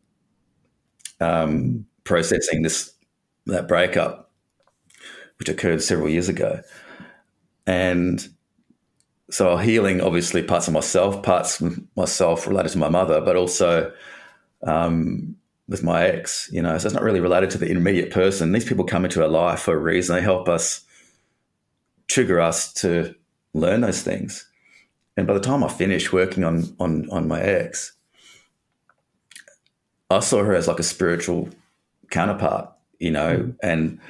Um, 1.21 1.87
processing 2.05 2.63
this 2.63 2.93
that 3.47 3.69
breakup, 3.69 4.31
which 5.39 5.49
occurred 5.49 5.83
several 5.83 6.09
years 6.09 6.29
ago, 6.29 6.61
and 7.67 8.27
so 9.31 9.57
healing 9.57 10.01
obviously 10.01 10.43
parts 10.43 10.67
of 10.67 10.75
myself, 10.75 11.23
parts 11.23 11.61
of 11.61 11.79
myself 11.97 12.47
related 12.47 12.71
to 12.71 12.79
my 12.79 12.89
mother, 12.89 13.21
but 13.21 13.37
also 13.37 13.93
um, 14.67 15.37
with 15.69 15.83
my 15.83 16.05
ex. 16.05 16.49
You 16.53 16.63
know, 16.63 16.77
so 16.79 16.87
it's 16.87 16.95
not 16.95 17.03
really 17.03 17.21
related 17.21 17.51
to 17.51 17.59
the 17.59 17.69
intermediate 17.69 18.11
person. 18.11 18.53
These 18.53 18.65
people 18.65 18.85
come 18.85 19.05
into 19.05 19.23
our 19.23 19.29
life 19.29 19.61
for 19.61 19.75
a 19.75 19.79
reason. 19.79 20.17
They 20.17 20.23
help 20.23 20.49
us 20.49 20.83
trigger 22.09 22.41
us 22.41 22.73
to 22.75 23.15
learn 23.55 23.81
those 23.81 24.03
things. 24.03 24.47
And 25.17 25.27
by 25.27 25.35
the 25.35 25.41
time 25.41 25.65
I 25.65 25.69
finished 25.69 26.13
working 26.13 26.45
on 26.45 26.75
on 26.79 27.09
on 27.11 27.29
my 27.29 27.41
ex, 27.41 27.93
I 30.09 30.21
saw 30.21 30.43
her 30.43 30.55
as 30.55 30.69
like 30.69 30.79
a 30.79 30.85
spiritual 30.85 31.49
counterpart, 32.11 32.71
you 32.99 33.11
know, 33.11 33.37
mm. 33.37 33.57
and 33.63 34.01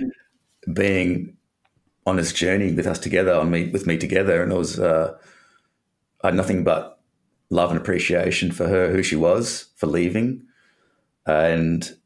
being 0.73 1.37
on 2.07 2.17
this 2.17 2.33
journey 2.33 2.73
with 2.73 2.87
us 2.87 2.99
together, 2.99 3.35
on 3.35 3.51
me 3.51 3.69
with 3.69 3.87
me 3.87 3.99
together, 3.99 4.43
and 4.43 4.53
it 4.53 4.57
was 4.57 4.79
uh, 4.79 5.17
I 6.23 6.29
had 6.29 6.35
nothing 6.35 6.65
but 6.65 7.01
love 7.51 7.71
and 7.71 7.81
appreciation 7.81 8.53
for 8.53 8.69
her, 8.69 8.91
who 8.91 9.03
she 9.03 9.17
was, 9.17 9.67
for 9.77 9.87
leaving, 9.87 10.43
and 11.27 11.97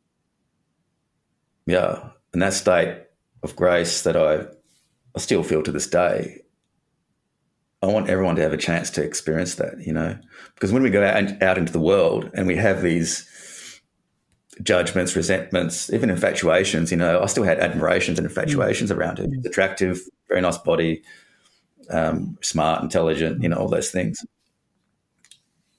yeah, 1.66 2.10
in 2.32 2.40
that 2.40 2.52
state 2.52 3.04
of 3.42 3.56
grace 3.56 4.02
that 4.02 4.16
I, 4.16 4.46
I 5.14 5.18
still 5.18 5.42
feel 5.42 5.62
to 5.62 5.72
this 5.72 5.86
day. 5.86 6.40
I 7.84 7.92
want 7.92 8.08
everyone 8.08 8.36
to 8.36 8.42
have 8.42 8.52
a 8.52 8.56
chance 8.56 8.90
to 8.90 9.02
experience 9.02 9.56
that, 9.56 9.86
you 9.86 9.92
know, 9.92 10.18
because 10.54 10.72
when 10.72 10.82
we 10.82 10.90
go 10.90 11.04
out, 11.04 11.42
out 11.42 11.58
into 11.58 11.72
the 11.72 11.80
world 11.80 12.30
and 12.34 12.46
we 12.46 12.56
have 12.56 12.82
these 12.82 13.28
judgments, 14.62 15.16
resentments, 15.16 15.92
even 15.92 16.10
infatuations. 16.10 16.90
You 16.90 16.96
know, 16.96 17.22
I 17.22 17.26
still 17.26 17.44
had 17.44 17.58
admirations 17.58 18.18
and 18.18 18.26
infatuations 18.26 18.90
mm. 18.90 18.96
around 18.96 19.18
her. 19.18 19.26
Attractive, 19.44 20.00
very 20.28 20.40
nice 20.40 20.58
body, 20.58 21.02
um, 21.90 22.38
smart, 22.40 22.82
intelligent. 22.82 23.42
You 23.42 23.48
know, 23.48 23.56
all 23.56 23.68
those 23.68 23.90
things. 23.90 24.24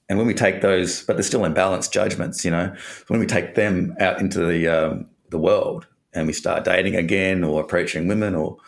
And 0.08 0.18
when 0.18 0.26
we 0.26 0.34
take 0.34 0.60
those, 0.60 1.02
but 1.02 1.14
they're 1.14 1.22
still 1.22 1.40
imbalanced 1.40 1.90
judgments. 1.90 2.44
You 2.44 2.50
know, 2.50 2.74
when 3.08 3.18
we 3.18 3.26
take 3.26 3.54
them 3.54 3.96
out 3.98 4.20
into 4.20 4.44
the 4.46 4.68
um, 4.68 5.10
the 5.30 5.38
world 5.38 5.86
and 6.12 6.26
we 6.26 6.32
start 6.32 6.64
dating 6.64 6.94
again 6.94 7.42
or 7.42 7.60
approaching 7.60 8.06
women 8.06 8.34
or 8.34 8.58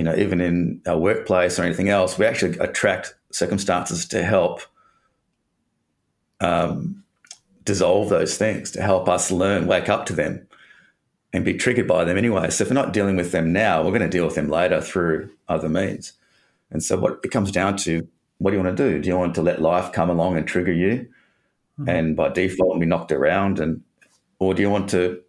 you 0.00 0.04
know 0.04 0.16
even 0.16 0.40
in 0.40 0.80
our 0.86 0.96
workplace 0.96 1.58
or 1.58 1.62
anything 1.62 1.90
else, 1.90 2.18
we 2.18 2.24
actually 2.24 2.56
attract 2.58 3.14
circumstances 3.30 4.08
to 4.08 4.22
help 4.22 4.62
um, 6.40 7.04
dissolve 7.64 8.08
those 8.08 8.38
things 8.38 8.70
to 8.70 8.80
help 8.80 9.10
us 9.10 9.30
learn, 9.30 9.66
wake 9.66 9.90
up 9.90 10.06
to 10.06 10.14
them, 10.14 10.48
and 11.34 11.44
be 11.44 11.52
triggered 11.52 11.86
by 11.86 12.02
them 12.02 12.16
anyway. 12.16 12.48
So 12.48 12.64
if 12.64 12.70
we're 12.70 12.74
not 12.82 12.94
dealing 12.94 13.16
with 13.16 13.30
them 13.30 13.52
now, 13.52 13.82
we're 13.82 13.90
going 13.90 14.00
to 14.00 14.08
deal 14.08 14.24
with 14.24 14.36
them 14.36 14.48
later 14.48 14.80
through 14.80 15.28
other 15.50 15.68
means. 15.68 16.14
And 16.70 16.82
so 16.82 16.98
what 16.98 17.20
it 17.22 17.30
comes 17.30 17.52
down 17.52 17.76
to, 17.78 18.08
what 18.38 18.52
do 18.52 18.56
you 18.56 18.62
want 18.62 18.74
to 18.74 18.90
do? 18.90 19.02
Do 19.02 19.06
you 19.06 19.18
want 19.18 19.34
to 19.34 19.42
let 19.42 19.60
life 19.60 19.92
come 19.92 20.08
along 20.08 20.38
and 20.38 20.48
trigger 20.48 20.72
you, 20.72 21.06
mm-hmm. 21.78 21.90
and 21.90 22.16
by 22.16 22.30
default 22.30 22.80
be 22.80 22.86
knocked 22.86 23.12
around, 23.12 23.60
and 23.60 23.82
or 24.38 24.54
do 24.54 24.62
you 24.62 24.70
want 24.70 24.88
to 24.90 25.20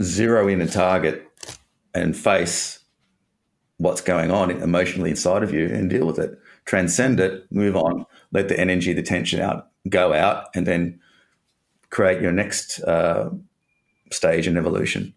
zero 0.00 0.46
in 0.46 0.60
a 0.60 0.68
target 0.68 1.28
and 1.92 2.16
face 2.16 2.83
what's 3.78 4.00
going 4.00 4.30
on 4.30 4.50
emotionally 4.50 5.10
inside 5.10 5.42
of 5.42 5.52
you 5.52 5.66
and 5.66 5.90
deal 5.90 6.06
with 6.06 6.18
it, 6.18 6.38
transcend 6.64 7.20
it, 7.20 7.50
move 7.50 7.76
on, 7.76 8.06
let 8.32 8.48
the 8.48 8.58
energy, 8.58 8.92
the 8.92 9.02
tension 9.02 9.40
out, 9.40 9.68
go 9.88 10.12
out, 10.12 10.46
and 10.54 10.66
then 10.66 11.00
create 11.90 12.20
your 12.20 12.32
next 12.32 12.80
uh, 12.82 13.30
stage 14.10 14.46
in 14.46 14.56
evolution. 14.56 15.14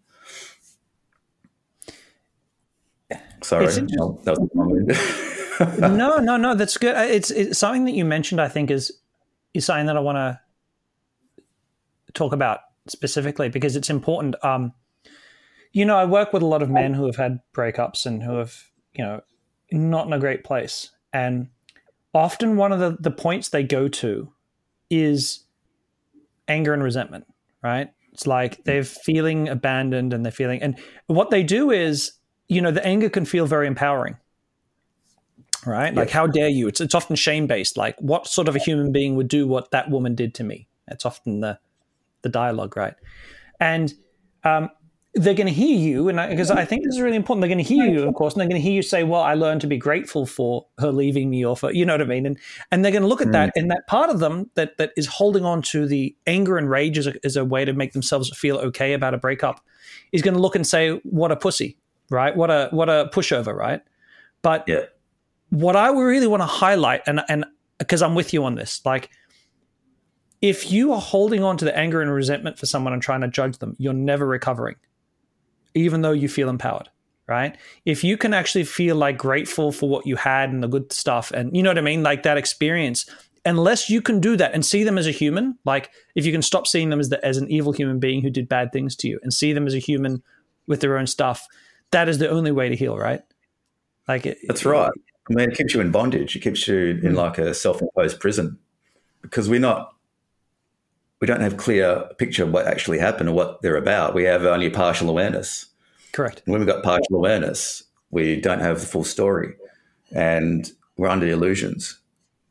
Sorry, 3.43 3.65
no, 5.79 6.17
no, 6.17 6.37
no. 6.37 6.55
That's 6.55 6.77
good. 6.77 6.95
It's, 7.09 7.31
it's 7.31 7.57
something 7.57 7.85
that 7.85 7.93
you 7.93 8.03
mentioned. 8.03 8.41
I 8.41 8.47
think 8.47 8.69
is 8.71 8.91
is 9.53 9.65
something 9.65 9.85
that 9.85 9.95
I 9.95 9.99
want 9.99 10.17
to 10.17 10.39
talk 12.13 12.33
about 12.33 12.59
specifically 12.87 13.49
because 13.49 13.75
it's 13.75 13.89
important. 13.89 14.35
Um, 14.43 14.73
you 15.71 15.85
know, 15.85 15.97
I 15.97 16.05
work 16.05 16.33
with 16.33 16.41
a 16.41 16.45
lot 16.45 16.61
of 16.61 16.69
men 16.69 16.93
who 16.93 17.05
have 17.05 17.15
had 17.15 17.39
breakups 17.53 18.05
and 18.05 18.23
who 18.23 18.37
have, 18.37 18.55
you 18.93 19.03
know, 19.03 19.21
not 19.71 20.07
in 20.07 20.13
a 20.13 20.19
great 20.19 20.43
place. 20.43 20.91
And 21.13 21.49
often 22.13 22.57
one 22.57 22.71
of 22.71 22.79
the, 22.79 22.97
the 22.99 23.11
points 23.11 23.49
they 23.49 23.63
go 23.63 23.87
to 23.87 24.31
is 24.89 25.45
anger 26.47 26.73
and 26.73 26.81
resentment, 26.81 27.27
right? 27.61 27.89
It's 28.13 28.25
like 28.25 28.63
they're 28.63 28.83
feeling 28.83 29.47
abandoned 29.49 30.13
and 30.13 30.25
they're 30.25 30.31
feeling, 30.31 30.61
and 30.63 30.79
what 31.05 31.29
they 31.29 31.43
do 31.43 31.69
is, 31.69 32.13
you 32.47 32.61
know, 32.61 32.71
the 32.71 32.85
anger 32.85 33.09
can 33.09 33.25
feel 33.25 33.45
very 33.45 33.67
empowering, 33.67 34.17
right? 35.65 35.93
Like, 35.93 36.09
how 36.09 36.25
dare 36.25 36.47
you? 36.47 36.67
It's, 36.67 36.81
it's 36.81 36.95
often 36.95 37.15
shame 37.15 37.45
based. 37.45 37.77
Like, 37.77 37.95
what 37.99 38.25
sort 38.25 38.47
of 38.47 38.55
a 38.55 38.59
human 38.59 38.91
being 38.91 39.15
would 39.17 39.27
do 39.27 39.45
what 39.45 39.69
that 39.71 39.89
woman 39.89 40.15
did 40.15 40.33
to 40.35 40.43
me? 40.43 40.67
It's 40.87 41.05
often 41.05 41.41
the, 41.41 41.59
the 42.21 42.29
dialogue, 42.29 42.75
right? 42.77 42.95
And 43.59 43.93
um, 44.43 44.69
they're 45.17 45.33
going 45.33 45.47
to 45.47 45.53
hear 45.53 45.77
you, 45.77 46.09
and 46.09 46.29
because 46.29 46.51
I, 46.51 46.61
I, 46.61 46.65
think 46.65 46.83
this 46.83 46.95
is 46.95 47.01
really 47.01 47.15
important, 47.15 47.41
they're 47.41 47.49
going 47.49 47.63
to 47.63 47.73
hear 47.73 47.85
you, 47.85 48.07
of 48.07 48.13
course, 48.13 48.33
and 48.33 48.41
they're 48.41 48.47
going 48.47 48.61
to 48.61 48.65
hear 48.65 48.73
you 48.73 48.81
say, 48.81 49.03
"Well, 49.03 49.21
I 49.21 49.33
learned 49.33 49.61
to 49.61 49.67
be 49.67 49.77
grateful 49.77 50.25
for 50.25 50.65
her 50.79 50.91
leaving 50.91 51.29
me," 51.29 51.43
or 51.43 51.57
for 51.57 51.71
you 51.71 51.85
know 51.85 51.93
what 51.93 52.01
I 52.01 52.05
mean, 52.05 52.25
and 52.25 52.37
and 52.71 52.83
they're 52.83 52.91
going 52.91 53.03
to 53.03 53.07
look 53.07 53.21
at 53.21 53.29
mm. 53.29 53.33
that, 53.33 53.51
and 53.55 53.71
that 53.71 53.87
part 53.87 54.09
of 54.09 54.19
them 54.19 54.49
that 54.55 54.77
that 54.77 54.91
is 54.95 55.07
holding 55.07 55.43
on 55.43 55.61
to 55.63 55.87
the 55.87 56.15
anger 56.27 56.57
and 56.57 56.69
rage 56.69 56.97
as 56.97 57.07
a, 57.07 57.13
as 57.25 57.35
a 57.35 57.43
way 57.43 57.65
to 57.65 57.73
make 57.73 57.93
themselves 57.93 58.29
feel 58.37 58.57
okay 58.57 58.93
about 58.93 59.13
a 59.13 59.17
breakup, 59.17 59.59
is 60.11 60.21
going 60.21 60.35
to 60.35 60.39
look 60.39 60.55
and 60.55 60.65
say, 60.65 60.91
"What 61.03 61.31
a 61.31 61.35
pussy," 61.35 61.77
right? 62.09 62.35
What 62.35 62.51
a 62.51 62.69
what 62.71 62.89
a 62.89 63.09
pushover, 63.11 63.55
right? 63.55 63.81
But 64.41 64.65
yeah. 64.67 64.83
what 65.49 65.75
I 65.75 65.89
really 65.91 66.27
want 66.27 66.41
to 66.41 66.47
highlight, 66.47 67.01
and 67.07 67.21
and 67.27 67.45
because 67.79 68.01
I'm 68.01 68.15
with 68.15 68.33
you 68.33 68.43
on 68.45 68.55
this, 68.55 68.81
like 68.85 69.09
if 70.41 70.71
you 70.71 70.93
are 70.93 71.01
holding 71.01 71.43
on 71.43 71.57
to 71.57 71.65
the 71.65 71.75
anger 71.75 72.01
and 72.01 72.11
resentment 72.11 72.59
for 72.59 72.67
someone 72.67 72.93
and 72.93 73.01
trying 73.01 73.21
to 73.21 73.27
judge 73.27 73.57
them, 73.57 73.75
you're 73.79 73.93
never 73.93 74.25
recovering 74.25 74.75
even 75.73 76.01
though 76.01 76.11
you 76.11 76.27
feel 76.27 76.49
empowered 76.49 76.89
right? 77.27 77.57
If 77.85 78.03
you 78.03 78.17
can 78.17 78.33
actually 78.33 78.63
feel 78.63 78.95
like 78.95 79.17
grateful 79.17 79.71
for 79.71 79.89
what 79.89 80.07
you 80.07 80.15
had 80.15 80.49
and 80.49 80.63
the 80.63 80.67
good 80.67 80.91
stuff, 80.93 81.29
and 81.31 81.55
you 81.55 81.61
know 81.61 81.69
what 81.69 81.77
I 81.77 81.81
mean, 81.81 82.01
like 82.01 82.23
that 82.23 82.37
experience, 82.37 83.05
unless 83.45 83.89
you 83.89 84.01
can 84.01 84.19
do 84.19 84.37
that 84.37 84.53
and 84.53 84.65
see 84.65 84.83
them 84.83 84.97
as 84.97 85.07
a 85.07 85.11
human, 85.11 85.57
like 85.65 85.91
if 86.15 86.25
you 86.25 86.31
can 86.31 86.41
stop 86.41 86.67
seeing 86.67 86.89
them 86.89 86.99
as 86.99 87.09
the, 87.09 87.23
as 87.25 87.37
an 87.37 87.49
evil 87.51 87.71
human 87.71 87.99
being 87.99 88.21
who 88.21 88.29
did 88.29 88.47
bad 88.47 88.71
things 88.71 88.95
to 88.97 89.07
you 89.07 89.19
and 89.23 89.33
see 89.33 89.53
them 89.53 89.67
as 89.67 89.73
a 89.73 89.79
human 89.79 90.23
with 90.67 90.81
their 90.81 90.97
own 90.97 91.07
stuff, 91.07 91.47
that 91.91 92.09
is 92.09 92.17
the 92.17 92.29
only 92.29 92.51
way 92.51 92.69
to 92.69 92.75
heal, 92.75 92.97
right? 92.97 93.21
Like 94.07 94.25
it, 94.25 94.37
that's 94.47 94.65
right. 94.65 94.91
I 95.29 95.33
mean, 95.33 95.49
it 95.49 95.57
keeps 95.57 95.73
you 95.73 95.81
in 95.81 95.91
bondage. 95.91 96.35
It 96.35 96.39
keeps 96.39 96.67
you 96.67 96.99
in 97.03 97.13
mm. 97.13 97.15
like 97.15 97.37
a 97.37 97.53
self-imposed 97.53 98.19
prison 98.21 98.57
because 99.21 99.49
we're 99.49 99.59
not 99.59 99.93
we 101.19 101.27
don't 101.27 101.41
have 101.41 101.57
clear 101.57 102.09
picture 102.17 102.43
of 102.43 102.51
what 102.51 102.67
actually 102.67 102.99
happened 102.99 103.29
or 103.29 103.33
what 103.33 103.61
they're 103.61 103.77
about. 103.77 104.13
We 104.13 104.23
have 104.25 104.45
only 104.45 104.69
partial 104.69 105.09
awareness. 105.09 105.67
Correct. 106.11 106.41
And 106.45 106.51
when 106.51 106.61
we've 106.61 106.67
got 106.67 106.83
partial 106.83 107.15
awareness, 107.15 107.83
we 108.11 108.39
don't 108.39 108.59
have 108.59 108.79
the 108.79 108.85
full 108.85 109.03
story 109.03 109.53
and 110.11 110.71
we're 110.97 111.09
under 111.09 111.27
illusions. 111.27 111.99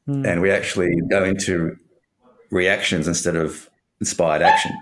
Mm. 0.09 0.27
And 0.27 0.43
we 0.43 0.51
actually 0.51 0.95
go 1.11 1.25
into 1.25 1.77
reactions 2.51 3.09
instead 3.09 3.37
of 3.37 3.69
inspired 4.01 4.43
action. 4.43 4.73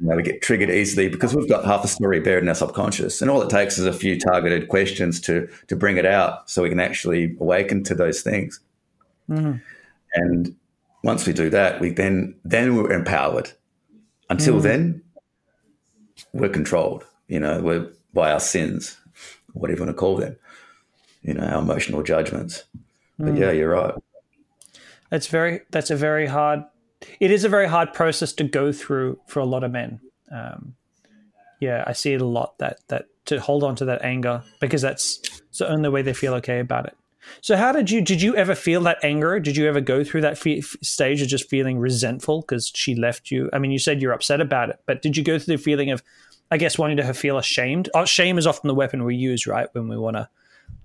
You 0.00 0.08
know, 0.08 0.16
we 0.16 0.22
get 0.22 0.42
triggered 0.42 0.70
easily 0.70 1.08
because 1.08 1.34
we've 1.34 1.48
got 1.48 1.64
half 1.64 1.82
the 1.82 1.88
story 1.88 2.20
buried 2.20 2.42
in 2.42 2.48
our 2.48 2.54
subconscious. 2.54 3.22
And 3.22 3.30
all 3.30 3.42
it 3.42 3.50
takes 3.50 3.78
is 3.78 3.86
a 3.86 3.92
few 3.92 4.18
targeted 4.18 4.68
questions 4.68 5.20
to 5.22 5.48
to 5.68 5.76
bring 5.76 5.96
it 5.96 6.06
out 6.06 6.50
so 6.50 6.62
we 6.62 6.68
can 6.68 6.80
actually 6.80 7.36
awaken 7.40 7.84
to 7.84 7.94
those 7.94 8.22
things. 8.22 8.60
Mm. 9.30 9.60
And 10.14 10.56
once 11.02 11.26
we 11.26 11.32
do 11.32 11.50
that, 11.50 11.80
we 11.80 11.90
then 11.90 12.34
then 12.44 12.76
we're 12.76 12.92
empowered. 12.92 13.52
Until 14.30 14.60
mm. 14.60 14.62
then, 14.62 15.02
we're 16.32 16.48
controlled. 16.48 17.04
You 17.28 17.40
know, 17.40 17.60
we're 17.60 17.90
by 18.14 18.32
our 18.32 18.40
sins, 18.40 18.98
whatever 19.52 19.80
you 19.80 19.86
want 19.86 19.96
to 19.96 20.00
call 20.00 20.16
them. 20.16 20.36
You 21.22 21.34
know, 21.34 21.44
our 21.44 21.60
emotional 21.60 22.02
judgments. 22.02 22.64
Mm. 23.20 23.26
But 23.26 23.36
yeah, 23.36 23.50
you're 23.50 23.70
right. 23.70 23.94
That's 25.10 25.26
very. 25.26 25.60
That's 25.70 25.90
a 25.90 25.96
very 25.96 26.26
hard. 26.26 26.64
It 27.20 27.30
is 27.30 27.44
a 27.44 27.48
very 27.48 27.66
hard 27.66 27.92
process 27.92 28.32
to 28.34 28.44
go 28.44 28.72
through 28.72 29.20
for 29.26 29.40
a 29.40 29.44
lot 29.44 29.64
of 29.64 29.72
men. 29.72 30.00
Um, 30.30 30.74
yeah, 31.60 31.84
I 31.86 31.92
see 31.92 32.12
it 32.12 32.20
a 32.20 32.26
lot. 32.26 32.58
That 32.58 32.78
that 32.88 33.06
to 33.26 33.40
hold 33.40 33.62
on 33.64 33.76
to 33.76 33.84
that 33.86 34.02
anger 34.02 34.42
because 34.60 34.82
that's 34.82 35.42
the 35.58 35.68
only 35.68 35.88
way 35.88 36.02
they 36.02 36.12
feel 36.12 36.34
okay 36.34 36.60
about 36.60 36.86
it. 36.86 36.96
So 37.40 37.56
how 37.56 37.72
did 37.72 37.90
you 37.90 38.00
did 38.00 38.22
you 38.22 38.36
ever 38.36 38.54
feel 38.54 38.80
that 38.82 38.98
anger? 39.02 39.38
Did 39.40 39.56
you 39.56 39.68
ever 39.68 39.80
go 39.80 40.04
through 40.04 40.22
that 40.22 40.38
stage 40.82 41.22
of 41.22 41.28
just 41.28 41.48
feeling 41.48 41.78
resentful 41.78 42.40
because 42.40 42.70
she 42.74 42.94
left 42.94 43.30
you? 43.30 43.48
I 43.52 43.58
mean, 43.58 43.70
you 43.70 43.78
said 43.78 44.02
you're 44.02 44.12
upset 44.12 44.40
about 44.40 44.70
it, 44.70 44.80
but 44.86 45.02
did 45.02 45.16
you 45.16 45.22
go 45.22 45.38
through 45.38 45.56
the 45.56 45.62
feeling 45.62 45.90
of, 45.90 46.02
I 46.50 46.56
guess, 46.56 46.78
wanting 46.78 46.96
to 46.98 47.14
feel 47.14 47.38
ashamed? 47.38 47.88
Oh, 47.94 48.04
shame 48.04 48.38
is 48.38 48.46
often 48.46 48.68
the 48.68 48.74
weapon 48.74 49.04
we 49.04 49.16
use, 49.16 49.46
right, 49.46 49.68
when 49.72 49.88
we 49.88 49.96
want 49.96 50.16
to 50.16 50.28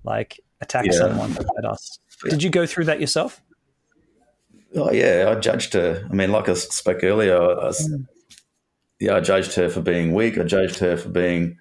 like 0.04 0.40
attack 0.60 0.86
yeah. 0.86 0.92
someone 0.92 1.36
at 1.58 1.64
us. 1.64 1.98
Did 2.28 2.42
you 2.42 2.50
go 2.50 2.66
through 2.66 2.84
that 2.84 3.00
yourself? 3.00 3.40
Oh 4.74 4.92
yeah, 4.92 5.32
I 5.34 5.40
judged 5.40 5.72
her. 5.74 6.06
I 6.10 6.14
mean, 6.14 6.30
like 6.30 6.48
I 6.48 6.54
spoke 6.54 7.02
earlier, 7.02 7.36
I 7.36 7.70
mm. 7.70 8.06
yeah, 9.00 9.16
I 9.16 9.20
judged 9.20 9.54
her 9.54 9.68
for 9.68 9.80
being 9.80 10.14
weak. 10.14 10.36
I 10.36 10.44
judged 10.44 10.78
her 10.80 10.96
for 10.96 11.08
being 11.08 11.56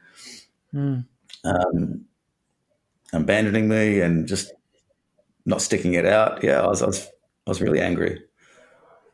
mm. 0.74 1.06
um, 1.46 2.06
abandoning 3.14 3.70
me 3.70 4.02
and 4.02 4.28
just 4.28 4.52
not 5.48 5.62
sticking 5.62 5.94
it 5.94 6.06
out, 6.06 6.44
yeah, 6.44 6.62
I 6.62 6.68
was, 6.68 6.84
I 6.84 6.88
was, 6.88 7.08
I 7.48 7.50
was 7.50 7.62
really 7.62 7.82
angry. 7.82 8.22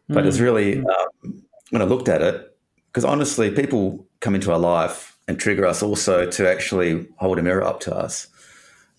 But 0.10 0.26
mm. 0.26 0.28
it's 0.28 0.40
really, 0.40 0.80
um, 0.80 1.44
when 1.70 1.82
I 1.82 1.86
looked 1.86 2.10
at 2.10 2.22
it, 2.22 2.58
because 2.88 3.06
honestly, 3.06 3.52
people 3.52 4.06
come 4.20 4.36
into 4.36 4.52
our 4.52 4.60
life 4.60 5.18
and 5.28 5.40
trigger 5.40 5.66
us 5.66 5.82
also 5.82 6.30
to 6.30 6.50
actually 6.50 7.08
hold 7.18 7.40
a 7.40 7.44
mirror 7.44 7.64
up 7.64 7.80
to 7.82 7.96
us 7.96 8.28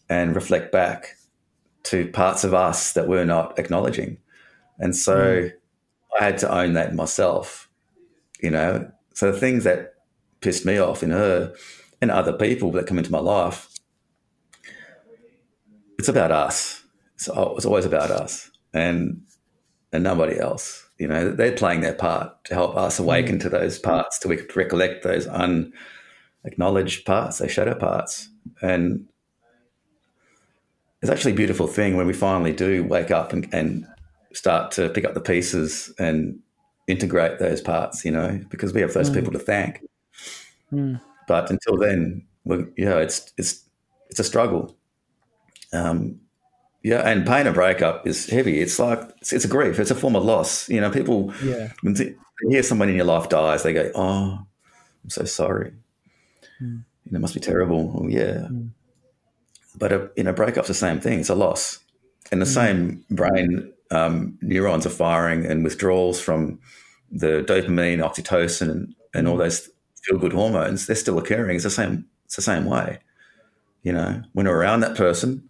and 0.09 0.35
reflect 0.35 0.73
back 0.73 1.17
to 1.85 2.09
parts 2.09 2.45
of 2.45 2.55
us 2.55 2.93
that 2.93 3.09
we're 3.09 3.25
not 3.25 3.59
acknowledging. 3.59 4.17
And 4.79 4.97
so 4.97 5.17
mm. 5.17 5.53
I 6.19 6.25
had 6.25 6.39
to 6.39 6.53
own 6.53 6.75
that 6.75 6.95
myself, 6.95 7.69
you 8.41 8.51
know. 8.51 8.91
So 9.15 9.33
the 9.33 9.39
things 9.39 9.65
that 9.65 9.95
pissed 10.41 10.65
me 10.65 10.79
off 10.79 11.03
in 11.03 11.11
her 11.11 11.53
and 12.01 12.11
other 12.11 12.33
people 12.33 12.71
that 12.73 12.87
come 12.87 12.99
into 12.99 13.13
my 13.13 13.19
life, 13.19 13.69
it's 15.99 16.09
about 16.09 16.31
us. 16.31 16.84
So 17.17 17.55
it's 17.57 17.67
always 17.67 17.85
about 17.85 18.11
us 18.11 18.51
and 18.73 19.23
and 19.93 20.03
nobody 20.03 20.39
else. 20.39 20.87
You 20.99 21.09
know, 21.09 21.31
they're 21.31 21.53
playing 21.53 21.81
their 21.81 21.95
part 21.95 22.45
to 22.45 22.55
help 22.55 22.77
us 22.77 22.99
awaken 22.99 23.39
mm. 23.39 23.43
to 23.43 23.49
those 23.49 23.79
parts, 23.79 24.19
to 24.21 24.29
we 24.29 24.41
recollect 24.55 25.05
those 25.05 25.27
unacknowledged 25.27 27.05
parts, 27.05 27.39
those 27.39 27.51
shadow 27.51 27.75
parts. 27.75 28.29
And 28.63 29.07
it's 31.01 31.11
actually 31.11 31.33
a 31.33 31.37
beautiful 31.37 31.67
thing 31.67 31.97
when 31.97 32.07
we 32.07 32.13
finally 32.13 32.53
do 32.53 32.85
wake 32.85 33.11
up 33.11 33.33
and, 33.33 33.53
and 33.53 33.87
start 34.33 34.73
to 34.73 34.89
pick 34.89 35.05
up 35.05 35.15
the 35.15 35.21
pieces 35.21 35.93
and 35.99 36.39
integrate 36.87 37.39
those 37.39 37.61
parts, 37.61 38.05
you 38.05 38.11
know, 38.11 38.41
because 38.51 38.73
we 38.73 38.81
have 38.81 38.95
those 38.95 39.11
mm. 39.11 39.15
people 39.15 39.33
to 39.33 39.39
thank. 39.39 39.81
Mm. 40.73 41.01
But 41.27 41.51
until 41.51 41.77
then, 41.77 42.27
we, 42.45 42.65
yeah, 42.77 42.99
it's 42.99 43.33
it's 43.37 43.65
it's 44.11 44.21
a 44.21 44.25
struggle. 44.25 44.77
Um, 45.73 46.21
yeah, 46.85 47.01
and 47.01 47.27
pain 47.27 47.47
of 47.47 47.55
breakup 47.55 48.07
is 48.07 48.29
heavy. 48.29 48.61
It's 48.61 48.79
like 48.79 49.01
it's, 49.23 49.33
it's, 49.33 49.47
a 49.47 49.49
grief. 49.49 49.81
It's 49.81 49.91
a 49.91 49.95
form 49.95 50.15
of 50.15 50.23
loss. 50.23 50.69
You 50.69 50.83
know, 50.83 50.91
people 50.91 51.33
yeah. 51.43 51.73
when 51.81 51.95
they 51.95 52.15
hear 52.51 52.63
someone 52.63 52.91
in 52.91 52.95
your 52.95 53.07
life 53.07 53.31
dies, 53.31 53.63
they 53.63 53.73
go, 53.73 53.91
"Oh, 53.95 54.47
I'm 55.03 55.11
so 55.11 55.25
sorry." 55.25 55.73
Mm. 56.63 56.85
You 57.05 57.13
know, 57.13 57.17
it 57.17 57.21
must 57.21 57.33
be 57.33 57.41
terrible. 57.41 57.89
Well, 57.89 58.11
yeah, 58.11 58.49
mm. 58.51 58.69
but 59.79 59.93
a, 59.93 60.11
you 60.15 60.25
know, 60.25 60.35
breakup's 60.35 60.69
the 60.69 60.75
same 60.75 61.01
thing. 61.01 61.21
It's 61.21 61.31
a 61.31 61.35
loss, 61.35 61.79
and 62.31 62.43
the 62.43 62.47
mm. 62.47 62.55
same 62.55 63.05
brain 63.11 63.73
um, 63.91 64.39
neurons 64.43 64.85
are 64.85 64.91
firing, 64.91 65.47
and 65.47 65.65
withdrawals 65.65 66.21
from 66.21 66.61
the 67.11 67.43
dopamine, 67.49 68.05
oxytocin, 68.05 68.71
and, 68.71 68.95
and 69.15 69.27
all 69.27 69.35
hmm. 69.35 69.41
those 69.41 69.71
feel 70.03 70.19
good 70.19 70.35
hormones. 70.35 70.87
They're 70.87 70.97
still 70.97 71.17
occurring. 71.17 71.57
It's 71.57 71.65
the 71.65 71.71
same. 71.71 72.05
It's 72.27 72.37
the 72.37 72.43
same 72.43 72.67
way. 72.67 72.99
You 73.83 73.93
know, 73.93 74.23
when 74.35 74.47
we're 74.47 74.57
around 74.59 74.81
that 74.81 74.97
person 74.97 75.49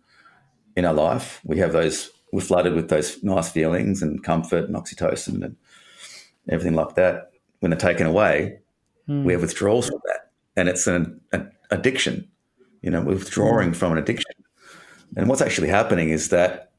in 0.76 0.84
our 0.84 0.94
life. 0.94 1.40
We 1.44 1.58
have 1.58 1.72
those, 1.72 2.10
we're 2.32 2.40
flooded 2.40 2.74
with 2.74 2.88
those 2.88 3.22
nice 3.22 3.50
feelings 3.50 4.02
and 4.02 4.22
comfort 4.22 4.64
and 4.64 4.74
oxytocin 4.74 5.42
and 5.44 5.56
everything 6.48 6.74
like 6.74 6.94
that. 6.96 7.30
When 7.60 7.70
they're 7.70 7.78
taken 7.78 8.06
away, 8.06 8.58
mm. 9.08 9.24
we 9.24 9.32
have 9.32 9.42
withdrawals 9.42 9.88
from 9.88 10.00
that. 10.06 10.30
And 10.56 10.68
it's 10.68 10.86
an, 10.86 11.20
an 11.32 11.50
addiction. 11.70 12.28
You 12.82 12.90
know, 12.90 13.02
withdrawing 13.02 13.72
from 13.72 13.92
an 13.92 13.98
addiction. 13.98 14.30
And 15.16 15.28
what's 15.28 15.40
actually 15.40 15.68
happening 15.68 16.10
is 16.10 16.28
that 16.28 16.72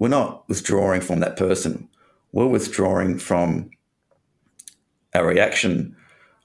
we're 0.00 0.08
not 0.08 0.48
withdrawing 0.48 1.00
from 1.00 1.20
that 1.20 1.36
person. 1.36 1.88
We're 2.32 2.48
withdrawing 2.48 3.18
from 3.18 3.70
our 5.14 5.26
reaction 5.26 5.94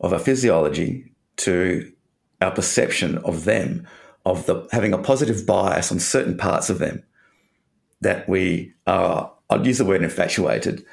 of 0.01 0.13
our 0.13 0.19
physiology 0.19 1.11
to 1.37 1.91
our 2.41 2.51
perception 2.51 3.17
of 3.19 3.45
them 3.45 3.87
of 4.25 4.45
the 4.45 4.67
having 4.71 4.93
a 4.93 4.97
positive 4.97 5.45
bias 5.45 5.91
on 5.91 5.99
certain 5.99 6.37
parts 6.37 6.69
of 6.69 6.79
them 6.79 7.03
that 8.01 8.27
we 8.27 8.73
are 8.87 9.31
I'd 9.49 9.65
use 9.65 9.77
the 9.77 9.85
word 9.85 10.03
infatuated 10.03 10.85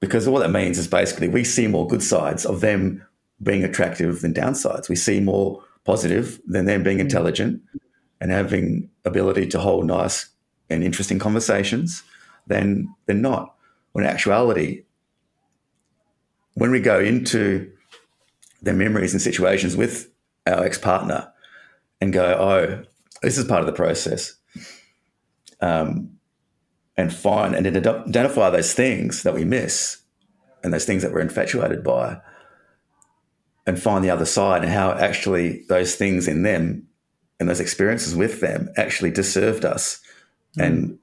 because 0.00 0.28
all 0.28 0.38
that 0.38 0.50
means 0.50 0.78
is 0.78 0.86
basically 0.86 1.28
we 1.28 1.44
see 1.44 1.66
more 1.66 1.86
good 1.86 2.02
sides 2.02 2.46
of 2.46 2.60
them 2.60 3.04
being 3.42 3.64
attractive 3.64 4.20
than 4.20 4.34
downsides. 4.34 4.88
We 4.88 4.96
see 4.96 5.20
more 5.20 5.62
positive 5.84 6.40
than 6.46 6.66
them 6.66 6.82
being 6.82 6.98
mm. 6.98 7.02
intelligent 7.02 7.62
and 8.20 8.30
having 8.30 8.90
ability 9.04 9.46
to 9.48 9.60
hold 9.60 9.86
nice 9.86 10.26
and 10.70 10.84
interesting 10.84 11.18
conversations 11.18 12.02
than 12.46 12.94
than 13.06 13.22
not. 13.22 13.54
When 13.92 14.04
in 14.04 14.10
actuality, 14.10 14.84
when 16.54 16.70
we 16.70 16.80
go 16.80 17.00
into 17.00 17.72
the 18.62 18.72
memories 18.72 19.12
and 19.12 19.22
situations 19.22 19.76
with 19.76 20.10
our 20.46 20.64
ex 20.64 20.78
partner, 20.78 21.32
and 22.00 22.12
go, 22.12 22.24
oh, 22.24 22.84
this 23.22 23.38
is 23.38 23.44
part 23.44 23.60
of 23.60 23.66
the 23.66 23.72
process. 23.72 24.34
Um, 25.60 26.18
and 26.96 27.12
find 27.12 27.54
and 27.54 27.66
identify 27.66 28.50
those 28.50 28.72
things 28.74 29.22
that 29.22 29.34
we 29.34 29.44
miss 29.44 29.98
and 30.62 30.74
those 30.74 30.84
things 30.84 31.02
that 31.02 31.12
we're 31.12 31.20
infatuated 31.20 31.84
by 31.84 32.20
and 33.66 33.80
find 33.80 34.04
the 34.04 34.10
other 34.10 34.24
side 34.24 34.62
and 34.62 34.72
how 34.72 34.92
actually 34.92 35.62
those 35.68 35.94
things 35.94 36.26
in 36.26 36.42
them 36.42 36.88
and 37.38 37.48
those 37.48 37.60
experiences 37.60 38.16
with 38.16 38.40
them 38.40 38.68
actually 38.76 39.12
deserved 39.12 39.64
us 39.64 40.00
mm. 40.56 40.64
and 40.64 40.98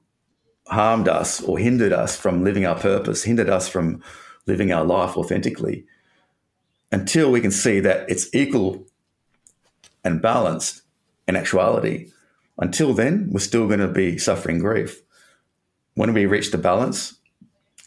harmed 0.66 1.08
us 1.08 1.40
or 1.42 1.58
hindered 1.58 1.92
us 1.92 2.16
from 2.16 2.44
living 2.44 2.66
our 2.66 2.78
purpose, 2.78 3.22
hindered 3.24 3.48
us 3.48 3.68
from 3.68 4.02
living 4.46 4.72
our 4.72 4.84
life 4.84 5.16
authentically 5.16 5.86
until 6.92 7.30
we 7.30 7.40
can 7.40 7.50
see 7.50 7.80
that 7.80 8.08
it's 8.10 8.32
equal 8.34 8.86
and 10.04 10.20
balanced 10.20 10.82
in 11.26 11.36
actuality. 11.36 12.10
Until 12.58 12.94
then, 12.94 13.28
we're 13.30 13.40
still 13.40 13.66
going 13.66 13.80
to 13.80 13.88
be 13.88 14.18
suffering 14.18 14.58
grief. 14.58 15.02
When 15.94 16.12
we 16.12 16.26
reach 16.26 16.50
the 16.50 16.58
balance 16.58 17.18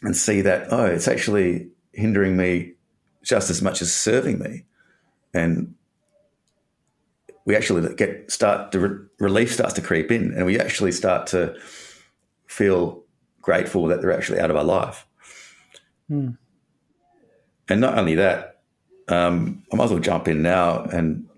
and 0.02 0.16
see 0.16 0.40
that, 0.42 0.68
oh, 0.70 0.86
it's 0.86 1.08
actually 1.08 1.70
hindering 1.92 2.36
me 2.36 2.74
just 3.22 3.50
as 3.50 3.60
much 3.60 3.82
as 3.82 3.94
serving 3.94 4.38
me, 4.38 4.64
and 5.34 5.74
we 7.44 7.54
actually 7.56 7.94
get 7.94 8.30
start 8.30 8.72
the 8.72 8.78
re- 8.80 9.06
relief 9.18 9.52
starts 9.52 9.74
to 9.74 9.82
creep 9.82 10.10
in, 10.10 10.32
and 10.32 10.46
we 10.46 10.58
actually 10.58 10.92
start 10.92 11.26
to 11.28 11.54
feel 12.46 13.04
grateful 13.42 13.86
that 13.86 14.00
they're 14.00 14.12
actually 14.12 14.40
out 14.40 14.50
of 14.50 14.56
our 14.56 14.64
life. 14.64 15.06
Mm. 16.10 16.36
And 17.68 17.80
not 17.80 17.96
only 17.96 18.16
that, 18.16 18.60
um, 19.08 19.62
I 19.72 19.76
might 19.76 19.84
as 19.84 19.90
well 19.90 20.00
jump 20.00 20.28
in 20.28 20.42
now 20.42 20.82
and 20.84 21.28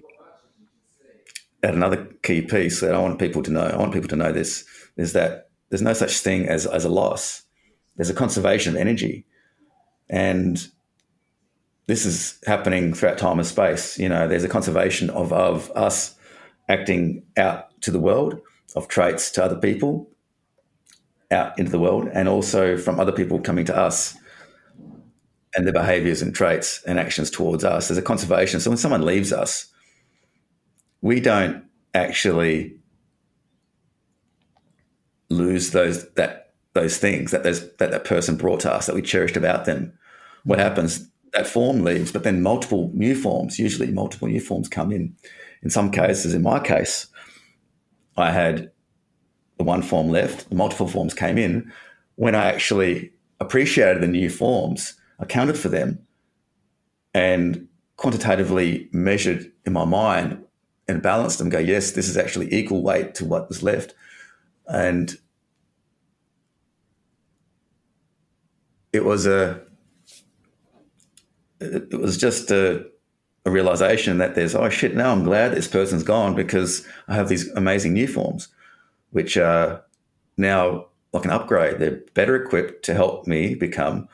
add 1.62 1.74
another 1.74 2.04
key 2.22 2.42
piece 2.42 2.80
that 2.80 2.94
I 2.94 2.98
want 2.98 3.18
people 3.18 3.42
to 3.42 3.50
know. 3.50 3.66
I 3.66 3.76
want 3.76 3.92
people 3.92 4.08
to 4.08 4.16
know 4.16 4.32
this 4.32 4.64
is 4.96 5.12
that 5.12 5.50
there's 5.70 5.82
no 5.82 5.92
such 5.92 6.18
thing 6.18 6.48
as, 6.48 6.66
as 6.66 6.84
a 6.84 6.88
loss. 6.88 7.42
There's 7.96 8.10
a 8.10 8.14
conservation 8.14 8.74
of 8.74 8.80
energy. 8.80 9.26
And 10.10 10.66
this 11.86 12.04
is 12.04 12.38
happening 12.46 12.94
throughout 12.94 13.18
time 13.18 13.38
and 13.38 13.46
space. 13.46 13.98
You 13.98 14.08
know, 14.08 14.28
there's 14.28 14.44
a 14.44 14.48
conservation 14.48 15.10
of, 15.10 15.32
of 15.32 15.70
us 15.72 16.14
acting 16.68 17.24
out 17.36 17.80
to 17.82 17.90
the 17.90 18.00
world, 18.00 18.40
of 18.76 18.88
traits 18.88 19.30
to 19.32 19.44
other 19.44 19.56
people 19.56 20.10
out 21.30 21.58
into 21.58 21.70
the 21.70 21.78
world, 21.78 22.08
and 22.12 22.28
also 22.28 22.76
from 22.76 23.00
other 23.00 23.12
people 23.12 23.40
coming 23.40 23.64
to 23.64 23.76
us 23.76 24.14
and 25.54 25.66
their 25.66 25.72
behaviors 25.72 26.22
and 26.22 26.34
traits 26.34 26.82
and 26.86 26.98
actions 26.98 27.30
towards 27.30 27.64
us. 27.64 27.88
There's 27.88 27.98
a 27.98 28.02
conservation. 28.02 28.60
So 28.60 28.70
when 28.70 28.78
someone 28.78 29.04
leaves 29.04 29.32
us, 29.32 29.71
we 31.02 31.20
don't 31.20 31.64
actually 31.92 32.76
lose 35.28 35.70
those 35.70 36.08
that 36.12 36.54
those 36.74 36.96
things 36.96 37.32
that 37.32 37.42
those 37.42 37.74
that 37.76 37.90
that 37.90 38.04
person 38.04 38.36
brought 38.36 38.60
to 38.60 38.72
us 38.72 38.86
that 38.86 38.94
we 38.94 39.02
cherished 39.02 39.36
about 39.36 39.66
them. 39.66 39.92
What 40.44 40.58
mm. 40.58 40.62
happens? 40.62 41.08
That 41.34 41.46
form 41.46 41.82
leaves, 41.82 42.12
but 42.12 42.24
then 42.24 42.42
multiple 42.42 42.90
new 42.92 43.14
forms, 43.14 43.58
usually 43.58 43.90
multiple 43.90 44.28
new 44.28 44.40
forms 44.40 44.68
come 44.68 44.92
in. 44.92 45.16
In 45.62 45.70
some 45.70 45.90
cases, 45.90 46.34
in 46.34 46.42
my 46.42 46.60
case, 46.60 47.06
I 48.18 48.30
had 48.30 48.70
the 49.56 49.64
one 49.64 49.80
form 49.80 50.08
left, 50.08 50.50
the 50.50 50.56
multiple 50.56 50.88
forms 50.88 51.14
came 51.14 51.38
in. 51.38 51.72
When 52.16 52.34
I 52.34 52.44
actually 52.44 53.12
appreciated 53.40 54.02
the 54.02 54.08
new 54.08 54.28
forms, 54.28 54.94
accounted 55.18 55.56
for 55.56 55.70
them, 55.70 56.00
and 57.14 57.66
quantitatively 57.96 58.90
measured 58.92 59.50
in 59.64 59.72
my 59.72 59.86
mind 59.86 60.44
and 60.88 61.02
balance 61.02 61.36
them, 61.36 61.48
go, 61.48 61.58
yes, 61.58 61.92
this 61.92 62.08
is 62.08 62.16
actually 62.16 62.52
equal 62.52 62.82
weight 62.82 63.14
to 63.16 63.24
what 63.24 63.48
was 63.48 63.62
left. 63.62 63.94
And 64.66 65.16
it 68.92 69.04
was 69.04 69.26
a 69.26 69.60
it 71.60 71.98
was 71.98 72.16
just 72.18 72.50
a, 72.50 72.84
a, 73.46 73.50
realization 73.50 74.18
that 74.18 74.34
there's 74.34 74.54
oh 74.54 74.68
shit 74.68 74.94
now 74.94 75.12
I'm 75.12 75.24
glad 75.24 75.52
this 75.52 75.68
person's 75.68 76.02
gone 76.02 76.34
because 76.34 76.86
I 77.08 77.14
have 77.14 77.28
these 77.28 77.48
amazing 77.52 77.94
new 77.94 78.06
forms 78.06 78.48
which 79.10 79.36
are 79.36 79.84
now 80.36 80.86
like 81.12 81.24
an 81.24 81.30
upgrade 81.30 81.78
they're 81.78 82.02
better 82.14 82.36
equipped 82.36 82.84
to 82.86 82.94
help 82.94 83.26
me 83.26 83.54
become 83.54 84.08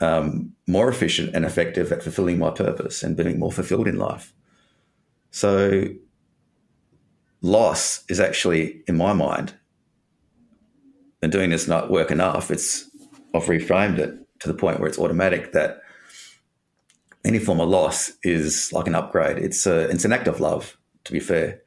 um, 0.00 0.52
more 0.66 0.88
efficient 0.88 1.34
and 1.34 1.44
effective 1.44 1.90
at 1.90 2.02
fulfilling 2.02 2.38
my 2.38 2.50
purpose 2.50 3.02
and 3.02 3.16
being 3.16 3.38
more 3.38 3.52
fulfilled 3.52 3.88
in 3.88 3.98
life 3.98 4.32
so 5.30 5.84
loss 7.40 8.04
is 8.08 8.20
actually, 8.20 8.82
in 8.86 8.96
my 8.96 9.12
mind, 9.12 9.54
and 11.22 11.32
doing 11.32 11.50
this 11.50 11.68
not 11.68 11.90
work 11.90 12.10
enough, 12.10 12.50
it's 12.50 12.88
I've 13.34 13.44
reframed 13.44 13.98
it 13.98 14.14
to 14.40 14.48
the 14.48 14.54
point 14.54 14.80
where 14.80 14.88
it's 14.88 14.98
automatic 14.98 15.52
that 15.52 15.82
any 17.24 17.38
form 17.38 17.60
of 17.60 17.68
loss 17.68 18.12
is 18.22 18.72
like 18.72 18.86
an 18.86 18.94
upgrade. 18.94 19.38
It's 19.38 19.66
a 19.66 19.88
it's 19.90 20.04
an 20.04 20.12
act 20.12 20.28
of 20.28 20.40
love, 20.40 20.76
to 21.04 21.12
be 21.12 21.20
fair. 21.20 21.60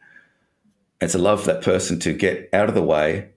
It's 1.01 1.15
a 1.15 1.19
love 1.19 1.41
for 1.41 1.47
that 1.47 1.63
person 1.63 1.99
to 1.99 2.13
get 2.13 2.49
out 2.53 2.69
of 2.69 2.75
the 2.75 2.83
way 2.83 3.29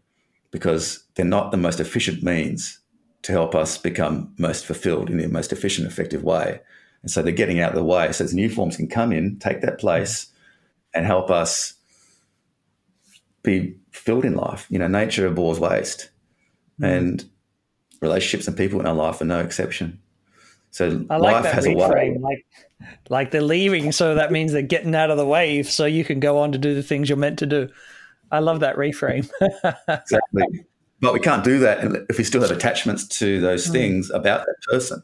because 0.51 1.05
they're 1.15 1.25
not 1.25 1.51
the 1.51 1.57
most 1.57 1.81
efficient 1.81 2.23
means 2.23 2.79
to 3.23 3.33
help 3.33 3.55
us 3.55 3.79
become 3.79 4.33
most 4.39 4.67
fulfilled 4.67 5.11
in 5.11 5.17
the 5.17 5.27
most 5.29 5.53
efficient, 5.53 5.87
effective 5.87 6.23
way. 6.23 6.61
And 7.05 7.11
so 7.11 7.21
they're 7.21 7.33
getting 7.33 7.61
out 7.61 7.69
of 7.69 7.77
the 7.77 7.85
way 7.85 8.11
so 8.13 8.25
as 8.25 8.33
new 8.33 8.49
forms 8.49 8.79
can 8.79 8.89
come 8.89 9.13
in, 9.13 9.39
take 9.39 9.61
that 9.61 9.79
place, 9.79 10.29
and 10.95 11.05
help 11.05 11.31
us 11.31 11.75
be 13.43 13.77
filled 13.91 14.25
in 14.25 14.35
life. 14.35 14.67
You 14.71 14.79
know, 14.79 14.89
nature 14.89 15.27
abhors 15.27 15.61
waste, 15.61 16.09
mm. 16.81 16.89
and 16.89 17.25
relationships 18.01 18.49
and 18.49 18.57
people 18.57 18.81
in 18.81 18.87
our 18.87 18.95
life 18.95 19.21
are 19.21 19.27
no 19.27 19.41
exception. 19.41 20.01
So 20.71 21.05
I 21.11 21.19
like 21.19 21.45
life 21.45 21.53
has 21.53 21.67
reframe, 21.67 22.17
a 22.17 22.19
way. 22.19 22.19
Like, 22.23 22.47
like 23.11 23.31
they're 23.33 23.43
leaving, 23.43 23.93
so 23.93 24.15
that 24.15 24.33
means 24.33 24.53
they're 24.53 24.63
getting 24.63 24.95
out 24.95 25.11
of 25.11 25.19
the 25.19 25.27
way, 25.27 25.63
so 25.63 25.85
you 25.85 26.05
can 26.05 26.21
go 26.21 26.39
on 26.39 26.53
to 26.53 26.59
do 26.59 26.75
the 26.75 26.83
things 26.83 27.11
you're 27.11 27.19
meant 27.19 27.39
to 27.41 27.47
do. 27.47 27.69
I 28.33 28.39
love 28.39 28.61
that 28.61 28.77
reframe. 28.77 29.31
exactly. 29.89 30.65
But 31.01 31.13
we 31.13 31.21
can't 31.21 31.45
do 31.45 31.59
that 31.59 32.07
if 32.09 32.17
we 32.17 32.25
still 32.25 32.41
have 32.41 32.51
attachments 32.51 33.07
to 33.19 33.39
those 33.39 33.67
hmm. 33.67 33.73
things 33.73 34.11
mm. 34.11 34.15
about 34.15 34.47
that 34.47 34.55
person. 34.71 35.03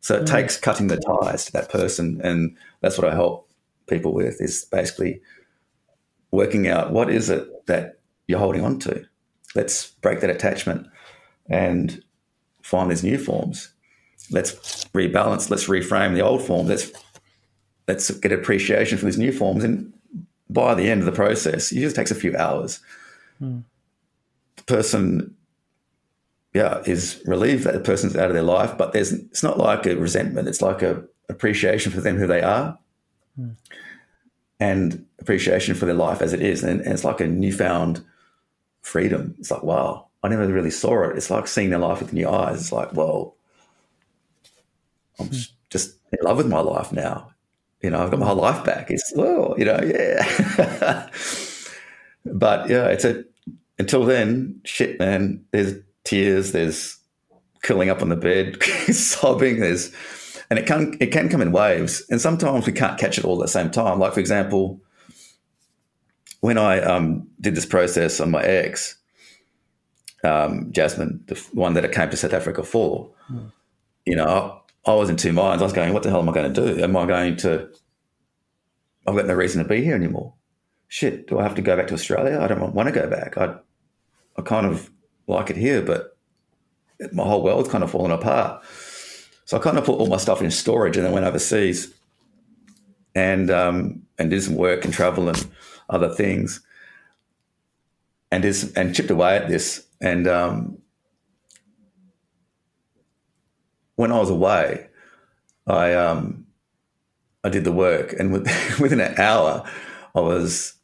So 0.00 0.16
it 0.16 0.22
mm. 0.22 0.30
takes 0.30 0.56
cutting 0.56 0.88
the 0.88 0.96
ties 0.96 1.46
to 1.46 1.52
that 1.52 1.70
person, 1.70 2.20
and 2.22 2.56
that's 2.80 2.98
what 2.98 3.08
I 3.10 3.14
help 3.14 3.48
people 3.88 4.12
with 4.12 4.40
is 4.40 4.66
basically 4.70 5.20
working 6.30 6.68
out 6.68 6.92
what 6.92 7.10
is 7.10 7.30
it 7.30 7.66
that 7.66 7.98
you're 8.26 8.38
holding 8.38 8.64
on 8.64 8.78
to. 8.80 9.04
Let's 9.54 9.92
break 10.02 10.20
that 10.20 10.30
attachment 10.30 10.86
and 11.48 12.02
find 12.62 12.90
these 12.90 13.02
new 13.02 13.18
forms. 13.18 13.72
Let's 14.30 14.84
rebalance. 14.86 15.50
Let's 15.50 15.68
reframe 15.68 16.14
the 16.14 16.20
old 16.20 16.42
form. 16.42 16.66
Let's 16.66 16.92
let's 17.86 18.10
get 18.10 18.32
appreciation 18.32 18.98
for 18.98 19.06
these 19.06 19.18
new 19.18 19.32
forms. 19.32 19.64
And 19.64 19.92
by 20.50 20.74
the 20.74 20.90
end 20.90 21.00
of 21.00 21.06
the 21.06 21.12
process, 21.12 21.72
it 21.72 21.80
just 21.80 21.96
takes 21.96 22.10
a 22.10 22.14
few 22.14 22.36
hours. 22.36 22.80
Mm. 23.42 23.64
The 24.56 24.62
person, 24.64 25.34
yeah, 26.54 26.82
is 26.86 27.22
relieved 27.26 27.64
that 27.64 27.74
the 27.74 27.80
person's 27.80 28.16
out 28.16 28.28
of 28.28 28.34
their 28.34 28.42
life, 28.42 28.76
but 28.78 28.92
there's 28.92 29.12
it's 29.12 29.42
not 29.42 29.58
like 29.58 29.86
a 29.86 29.96
resentment. 29.96 30.48
It's 30.48 30.62
like 30.62 30.82
a 30.82 31.04
appreciation 31.28 31.92
for 31.92 32.00
them 32.00 32.16
who 32.16 32.26
they 32.26 32.42
are, 32.42 32.78
mm. 33.38 33.54
and 34.58 35.04
appreciation 35.18 35.74
for 35.74 35.86
their 35.86 35.94
life 35.94 36.22
as 36.22 36.32
it 36.32 36.40
is. 36.40 36.64
And, 36.64 36.80
and 36.80 36.92
it's 36.92 37.04
like 37.04 37.20
a 37.20 37.26
newfound 37.26 38.04
freedom. 38.80 39.34
It's 39.38 39.50
like 39.50 39.62
wow, 39.62 40.08
I 40.22 40.28
never 40.28 40.46
really 40.46 40.70
saw 40.70 41.04
it. 41.04 41.16
It's 41.16 41.30
like 41.30 41.46
seeing 41.46 41.70
their 41.70 41.78
life 41.78 42.00
with 42.00 42.12
new 42.12 42.28
eyes. 42.28 42.60
It's 42.60 42.72
like, 42.72 42.94
well, 42.94 43.36
I'm 45.18 45.28
mm. 45.28 45.50
just 45.70 45.96
in 46.12 46.18
love 46.22 46.38
with 46.38 46.48
my 46.48 46.60
life 46.60 46.92
now. 46.92 47.30
You 47.82 47.90
know, 47.90 48.02
I've 48.02 48.10
got 48.10 48.18
my 48.18 48.26
whole 48.26 48.36
life 48.36 48.64
back. 48.64 48.90
It's 48.90 49.12
well, 49.14 49.54
you 49.58 49.64
know, 49.64 49.80
yeah. 49.82 51.08
but 52.24 52.68
yeah, 52.68 52.86
it's 52.86 53.04
a 53.04 53.24
until 53.78 54.04
then, 54.04 54.60
shit, 54.64 54.98
man. 54.98 55.44
There's 55.52 55.74
tears. 56.08 56.52
There's 56.52 56.98
curling 57.62 57.90
up 57.90 58.02
on 58.02 58.08
the 58.08 58.16
bed, 58.16 58.62
sobbing. 58.90 59.60
There's 59.60 59.92
and 60.50 60.58
it 60.58 60.66
can 60.66 60.96
it 61.00 61.08
can 61.08 61.28
come 61.28 61.42
in 61.42 61.52
waves, 61.52 62.04
and 62.10 62.20
sometimes 62.20 62.66
we 62.66 62.72
can't 62.72 62.98
catch 62.98 63.18
it 63.18 63.24
all 63.24 63.40
at 63.40 63.46
the 63.46 63.52
same 63.52 63.70
time. 63.70 63.98
Like 63.98 64.14
for 64.14 64.20
example, 64.20 64.80
when 66.40 66.58
I 66.58 66.80
um, 66.80 67.28
did 67.40 67.54
this 67.54 67.66
process 67.66 68.20
on 68.20 68.30
my 68.30 68.42
ex, 68.42 68.96
um, 70.24 70.72
Jasmine, 70.72 71.22
the 71.26 71.34
one 71.52 71.74
that 71.74 71.84
I 71.84 71.88
came 71.88 72.10
to 72.10 72.16
South 72.16 72.32
Africa 72.32 72.62
for, 72.62 73.10
mm. 73.30 73.52
you 74.06 74.16
know, 74.16 74.62
I, 74.86 74.90
I, 74.90 74.94
was 74.94 75.10
in 75.10 75.16
two 75.16 75.32
minds. 75.32 75.62
I 75.62 75.66
was 75.66 75.72
going, 75.72 75.92
what 75.92 76.02
the 76.02 76.10
hell 76.10 76.20
am 76.20 76.28
I 76.28 76.32
going 76.32 76.52
to 76.52 76.74
do? 76.74 76.82
Am 76.82 76.96
I 76.96 77.06
going 77.06 77.36
to, 77.38 77.68
I've 79.06 79.16
got 79.16 79.26
no 79.26 79.34
reason 79.34 79.62
to 79.62 79.68
be 79.68 79.82
here 79.82 79.94
anymore. 79.94 80.34
Shit, 80.88 81.28
do 81.28 81.38
I 81.38 81.42
have 81.42 81.54
to 81.56 81.62
go 81.62 81.76
back 81.76 81.88
to 81.88 81.94
Australia? 81.94 82.38
I 82.40 82.46
don't 82.46 82.72
want 82.72 82.88
to 82.88 82.92
go 82.92 83.08
back. 83.08 83.36
I, 83.36 83.56
I 84.36 84.42
kind 84.42 84.66
of 84.66 84.90
like 85.28 85.50
it 85.50 85.56
here, 85.56 85.82
but 85.82 86.16
my 87.12 87.24
whole 87.24 87.42
world's 87.42 87.68
kind 87.68 87.84
of 87.84 87.90
fallen 87.90 88.10
apart. 88.10 88.64
So 89.44 89.56
I 89.56 89.60
kind 89.60 89.78
of 89.78 89.84
put 89.84 89.98
all 89.98 90.08
my 90.08 90.16
stuff 90.16 90.42
in 90.42 90.50
storage 90.50 90.96
and 90.96 91.06
then 91.06 91.12
went 91.12 91.26
overseas 91.26 91.94
and 93.14 93.50
um, 93.50 94.02
and 94.18 94.30
did 94.30 94.42
some 94.42 94.56
work 94.56 94.84
and 94.84 94.92
travel 94.92 95.28
and 95.28 95.46
other 95.88 96.12
things 96.12 96.60
and 98.30 98.44
is 98.44 98.72
and 98.74 98.94
chipped 98.94 99.10
away 99.10 99.36
at 99.36 99.48
this 99.48 99.86
and 100.00 100.28
um, 100.28 100.78
when 103.98 104.12
I 104.12 104.18
was 104.18 104.30
away, 104.30 104.88
I 105.66 105.94
um, 105.94 106.46
I 107.42 107.48
did 107.48 107.64
the 107.64 107.72
work, 107.72 108.12
and 108.12 108.32
within 108.80 109.00
an 109.00 109.18
hour, 109.18 109.64
I 110.14 110.20
was 110.20 110.74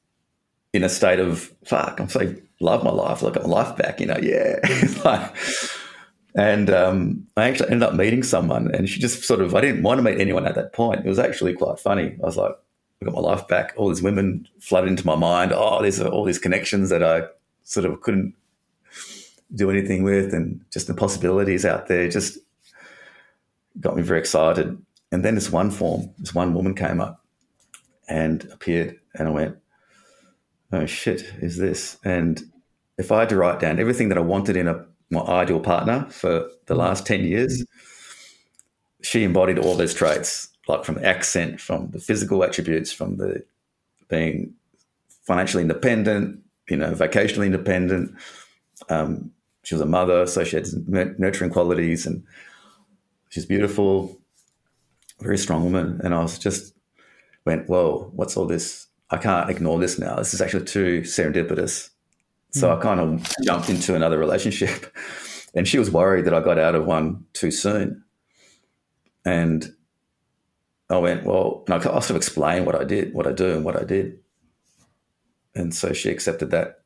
in 0.72 0.82
a 0.82 0.88
state 0.88 1.20
of 1.20 1.52
fuck. 1.64 2.00
I'm 2.00 2.08
so 2.08 2.34
love 2.60 2.84
my 2.84 2.90
life. 2.90 3.22
I 3.22 3.30
got 3.30 3.44
my 3.44 3.48
life 3.48 3.76
back. 3.76 4.00
You 4.00 4.06
know, 4.06 4.18
yeah. 4.20 4.60
and 6.34 6.70
um, 6.70 7.26
I 7.36 7.48
actually 7.48 7.70
ended 7.70 7.88
up 7.88 7.94
meeting 7.94 8.22
someone, 8.22 8.74
and 8.74 8.88
she 8.88 9.00
just 9.00 9.24
sort 9.24 9.40
of 9.40 9.54
I 9.54 9.60
didn't 9.60 9.82
want 9.82 9.98
to 9.98 10.02
meet 10.02 10.20
anyone 10.20 10.46
at 10.46 10.54
that 10.56 10.72
point. 10.72 11.04
It 11.04 11.08
was 11.08 11.18
actually 11.18 11.54
quite 11.54 11.78
funny. 11.78 12.16
I 12.22 12.26
was 12.26 12.36
like, 12.36 12.52
I 13.00 13.04
got 13.04 13.14
my 13.14 13.20
life 13.20 13.46
back. 13.48 13.74
All 13.76 13.88
these 13.88 14.02
women 14.02 14.48
flooded 14.60 14.90
into 14.90 15.06
my 15.06 15.16
mind. 15.16 15.52
Oh, 15.54 15.80
there's 15.80 16.00
all 16.00 16.24
these 16.24 16.38
connections 16.38 16.90
that 16.90 17.02
I 17.02 17.22
sort 17.62 17.86
of 17.86 18.00
couldn't 18.00 18.34
do 19.54 19.70
anything 19.70 20.02
with, 20.02 20.34
and 20.34 20.60
just 20.72 20.86
the 20.86 20.94
possibilities 20.94 21.64
out 21.64 21.86
there 21.86 22.08
just 22.08 22.38
got 23.80 23.96
me 23.96 24.02
very 24.02 24.18
excited. 24.18 24.78
And 25.12 25.24
then 25.24 25.34
this 25.34 25.50
one 25.50 25.70
form, 25.70 26.10
this 26.18 26.34
one 26.34 26.54
woman 26.54 26.74
came 26.74 27.00
up 27.00 27.24
and 28.08 28.44
appeared, 28.52 28.98
and 29.14 29.28
I 29.28 29.30
went, 29.30 29.56
"Oh 30.72 30.86
shit, 30.86 31.22
is 31.40 31.56
this?" 31.56 31.98
And 32.04 32.42
if 32.98 33.10
I 33.12 33.20
had 33.20 33.28
to 33.30 33.36
write 33.36 33.60
down 33.60 33.78
everything 33.78 34.08
that 34.08 34.18
I 34.18 34.22
wanted 34.22 34.56
in 34.56 34.68
a 34.68 34.86
my 35.10 35.20
ideal 35.20 35.60
partner 35.60 36.06
for 36.10 36.48
the 36.66 36.74
last 36.74 37.06
ten 37.06 37.24
years, 37.24 37.64
she 39.02 39.22
embodied 39.24 39.58
all 39.58 39.76
those 39.76 39.94
traits, 39.94 40.48
like 40.66 40.84
from 40.84 40.96
the 40.96 41.04
accent, 41.06 41.60
from 41.60 41.90
the 41.90 42.00
physical 42.00 42.42
attributes, 42.42 42.92
from 42.92 43.16
the 43.16 43.44
being 44.08 44.54
financially 45.26 45.62
independent, 45.62 46.40
you 46.68 46.76
know, 46.76 46.92
vocationally 46.92 47.46
independent, 47.46 48.14
um, 48.88 49.30
she 49.62 49.74
was 49.74 49.82
a 49.82 49.86
mother, 49.86 50.26
so 50.26 50.44
she 50.44 50.56
had 50.56 50.66
nurturing 51.18 51.50
qualities, 51.50 52.06
and 52.06 52.22
she's 53.30 53.46
beautiful, 53.46 54.18
very 55.20 55.38
strong 55.38 55.64
woman. 55.64 56.00
And 56.04 56.14
I 56.14 56.20
was 56.20 56.38
just 56.38 56.74
went, 57.46 57.68
whoa, 57.68 58.10
what's 58.14 58.36
all 58.36 58.46
this? 58.46 58.86
I 59.14 59.18
can't 59.18 59.50
ignore 59.50 59.78
this 59.78 59.98
now. 59.98 60.16
This 60.16 60.34
is 60.34 60.40
actually 60.40 60.64
too 60.64 61.02
serendipitous. 61.02 61.90
So 62.52 62.68
mm. 62.68 62.78
I 62.78 62.82
kind 62.82 63.00
of 63.00 63.32
jumped 63.42 63.68
into 63.68 63.94
another 63.94 64.18
relationship, 64.18 64.94
and 65.54 65.66
she 65.66 65.78
was 65.78 65.90
worried 65.90 66.24
that 66.26 66.34
I 66.34 66.40
got 66.40 66.58
out 66.58 66.74
of 66.74 66.86
one 66.86 67.24
too 67.32 67.50
soon. 67.50 68.04
And 69.24 69.74
I 70.90 70.98
went, 70.98 71.24
well, 71.24 71.64
and 71.66 71.74
I 71.74 71.80
sort 71.80 72.10
of 72.10 72.16
explained 72.16 72.66
what 72.66 72.74
I 72.74 72.84
did, 72.84 73.14
what 73.14 73.26
I 73.26 73.32
do, 73.32 73.52
and 73.52 73.64
what 73.64 73.80
I 73.80 73.84
did. 73.84 74.18
And 75.54 75.74
so 75.74 75.92
she 75.92 76.10
accepted 76.10 76.50
that 76.50 76.84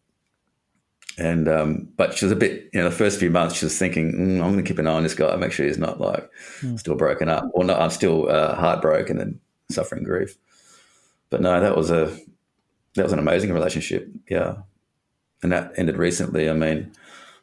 and 1.18 1.48
um, 1.48 1.88
but 1.96 2.16
she 2.16 2.24
was 2.24 2.32
a 2.32 2.36
bit, 2.36 2.70
you 2.72 2.80
know, 2.80 2.88
the 2.88 2.94
first 2.94 3.18
few 3.18 3.30
months 3.30 3.56
she 3.56 3.66
was 3.66 3.76
thinking, 3.76 4.12
mm, 4.12 4.34
I'm 4.34 4.52
going 4.52 4.56
to 4.56 4.62
keep 4.62 4.78
an 4.78 4.86
eye 4.86 4.92
on 4.92 5.02
this 5.02 5.14
guy, 5.14 5.32
I 5.32 5.36
make 5.36 5.50
sure 5.50 5.66
he's 5.66 5.78
not 5.78 6.00
like 6.00 6.30
mm. 6.60 6.78
still 6.78 6.94
broken 6.94 7.28
up, 7.28 7.44
or 7.52 7.64
not. 7.64 7.80
I'm 7.80 7.90
still 7.90 8.30
uh, 8.30 8.54
heartbroken 8.54 9.18
and 9.18 9.40
suffering 9.68 10.04
grief. 10.04 10.38
But 11.30 11.40
no, 11.40 11.60
that 11.60 11.76
was 11.76 11.90
a 11.90 12.16
that 12.94 13.04
was 13.04 13.12
an 13.12 13.18
amazing 13.18 13.52
relationship, 13.52 14.08
yeah, 14.28 14.56
and 15.42 15.52
that 15.52 15.72
ended 15.76 15.96
recently. 15.96 16.48
I 16.48 16.54
mean, 16.54 16.92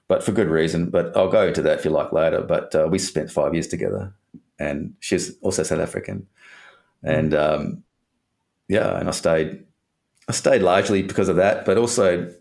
but 0.07 0.23
for 0.23 0.31
good 0.31 0.49
reason. 0.49 0.89
But 0.89 1.15
I'll 1.15 1.31
go 1.31 1.47
into 1.47 1.61
that 1.63 1.79
if 1.79 1.85
you 1.85 1.91
like 1.91 2.11
later. 2.11 2.41
But 2.41 2.73
uh, 2.75 2.87
we 2.89 2.99
spent 2.99 3.31
five 3.31 3.53
years 3.53 3.67
together, 3.67 4.13
and 4.59 4.93
she's 4.99 5.37
also 5.39 5.63
South 5.63 5.79
African, 5.79 6.27
and 7.03 7.33
um, 7.33 7.83
yeah, 8.67 8.97
and 8.99 9.07
I 9.07 9.11
stayed. 9.11 9.63
I 10.27 10.31
stayed 10.31 10.63
largely 10.63 11.03
because 11.03 11.29
of 11.29 11.35
that, 11.35 11.65
but 11.65 11.77
also 11.77 12.33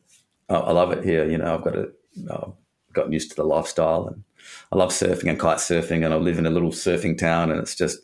I 0.48 0.72
love 0.72 0.92
it 0.92 1.04
here. 1.04 1.28
You 1.28 1.38
know, 1.38 1.54
I've 1.54 1.64
got 1.64 1.76
a, 1.76 1.90
I've 2.30 2.52
gotten 2.94 3.12
used 3.12 3.30
to 3.30 3.36
the 3.36 3.44
lifestyle, 3.44 4.06
and 4.08 4.24
I 4.72 4.76
love 4.76 4.90
surfing 4.90 5.28
and 5.28 5.38
kite 5.38 5.58
surfing, 5.58 6.04
and 6.04 6.14
I 6.14 6.16
live 6.16 6.38
in 6.38 6.46
a 6.46 6.50
little 6.50 6.70
surfing 6.70 7.18
town, 7.18 7.50
and 7.50 7.60
it's 7.60 7.74
just 7.74 7.98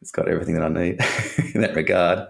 it's 0.00 0.10
got 0.10 0.28
everything 0.28 0.54
that 0.54 0.64
I 0.64 0.68
need 0.68 1.00
in 1.54 1.62
that 1.62 1.74
regard. 1.74 2.28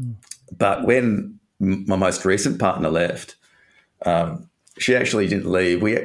Mm. 0.00 0.14
But 0.56 0.84
when 0.84 1.38
my 1.58 1.96
most 1.96 2.24
recent 2.24 2.58
partner 2.58 2.90
left, 2.90 3.36
um, 4.04 4.48
she 4.78 4.96
actually 4.96 5.28
didn't 5.28 5.50
leave. 5.50 5.80
We 5.80 5.96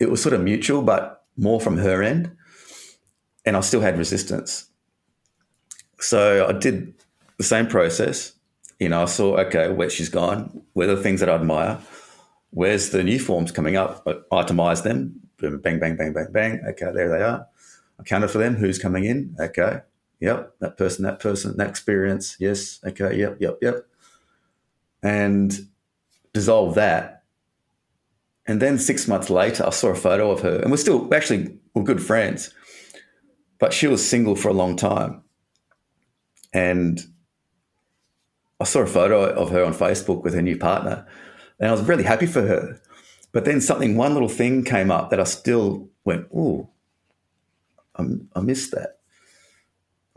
it 0.00 0.10
was 0.10 0.22
sort 0.22 0.34
of 0.34 0.42
mutual, 0.42 0.82
but 0.82 1.24
more 1.36 1.60
from 1.60 1.78
her 1.78 2.02
end, 2.02 2.30
and 3.44 3.56
I 3.56 3.60
still 3.60 3.80
had 3.80 3.98
resistance. 3.98 4.66
So 6.00 6.46
I 6.46 6.52
did 6.52 6.94
the 7.38 7.44
same 7.44 7.66
process 7.66 8.38
you 8.78 8.88
know, 8.88 9.02
I 9.02 9.06
saw, 9.06 9.36
okay, 9.38 9.70
where 9.70 9.90
she's 9.90 10.08
gone, 10.08 10.62
where 10.72 10.88
are 10.88 10.94
the 10.94 11.02
things 11.02 11.20
that 11.20 11.28
I 11.28 11.34
admire, 11.34 11.78
where's 12.50 12.90
the 12.90 13.02
new 13.02 13.18
forms 13.18 13.50
coming 13.50 13.76
up? 13.76 14.02
I 14.06 14.14
itemize 14.32 14.82
them. 14.84 15.20
Bang, 15.40 15.78
bang, 15.78 15.96
bang, 15.96 16.12
bang, 16.12 16.26
bang. 16.32 16.60
Okay, 16.70 16.90
there 16.92 17.08
they 17.08 17.22
are. 17.22 17.46
I 17.98 18.02
counted 18.04 18.28
for 18.28 18.38
them. 18.38 18.56
Who's 18.56 18.78
coming 18.78 19.04
in? 19.04 19.36
Okay. 19.40 19.80
Yep. 20.20 20.54
That 20.60 20.76
person, 20.76 21.04
that 21.04 21.20
person, 21.20 21.56
that 21.56 21.68
experience. 21.68 22.36
Yes. 22.40 22.80
Okay. 22.84 23.16
Yep. 23.18 23.38
Yep. 23.40 23.58
Yep. 23.62 23.86
And 25.02 25.68
dissolve 26.32 26.74
that. 26.74 27.22
And 28.46 28.62
then 28.62 28.78
six 28.78 29.06
months 29.06 29.28
later, 29.28 29.66
I 29.66 29.70
saw 29.70 29.88
a 29.88 29.94
photo 29.94 30.30
of 30.30 30.40
her, 30.40 30.60
and 30.60 30.70
we're 30.70 30.78
still 30.78 31.12
actually 31.14 31.58
we're 31.74 31.82
good 31.82 32.02
friends, 32.02 32.52
but 33.58 33.74
she 33.74 33.86
was 33.86 34.08
single 34.08 34.34
for 34.34 34.48
a 34.48 34.54
long 34.54 34.74
time. 34.74 35.22
And 36.54 36.98
I 38.58 38.64
saw 38.64 38.80
a 38.80 38.86
photo 38.86 39.22
of 39.22 39.50
her 39.50 39.62
on 39.64 39.74
Facebook 39.74 40.24
with 40.24 40.32
her 40.32 40.40
new 40.40 40.56
partner, 40.56 41.06
and 41.60 41.68
I 41.68 41.72
was 41.72 41.82
really 41.82 42.04
happy 42.04 42.24
for 42.24 42.40
her. 42.40 42.80
But 43.32 43.44
then 43.44 43.60
something, 43.60 43.96
one 43.96 44.14
little 44.14 44.30
thing 44.30 44.64
came 44.64 44.90
up 44.90 45.10
that 45.10 45.20
I 45.20 45.24
still 45.24 45.90
went, 46.04 46.26
oh, 46.34 46.70
I 47.94 48.40
missed 48.40 48.70
that. 48.70 48.97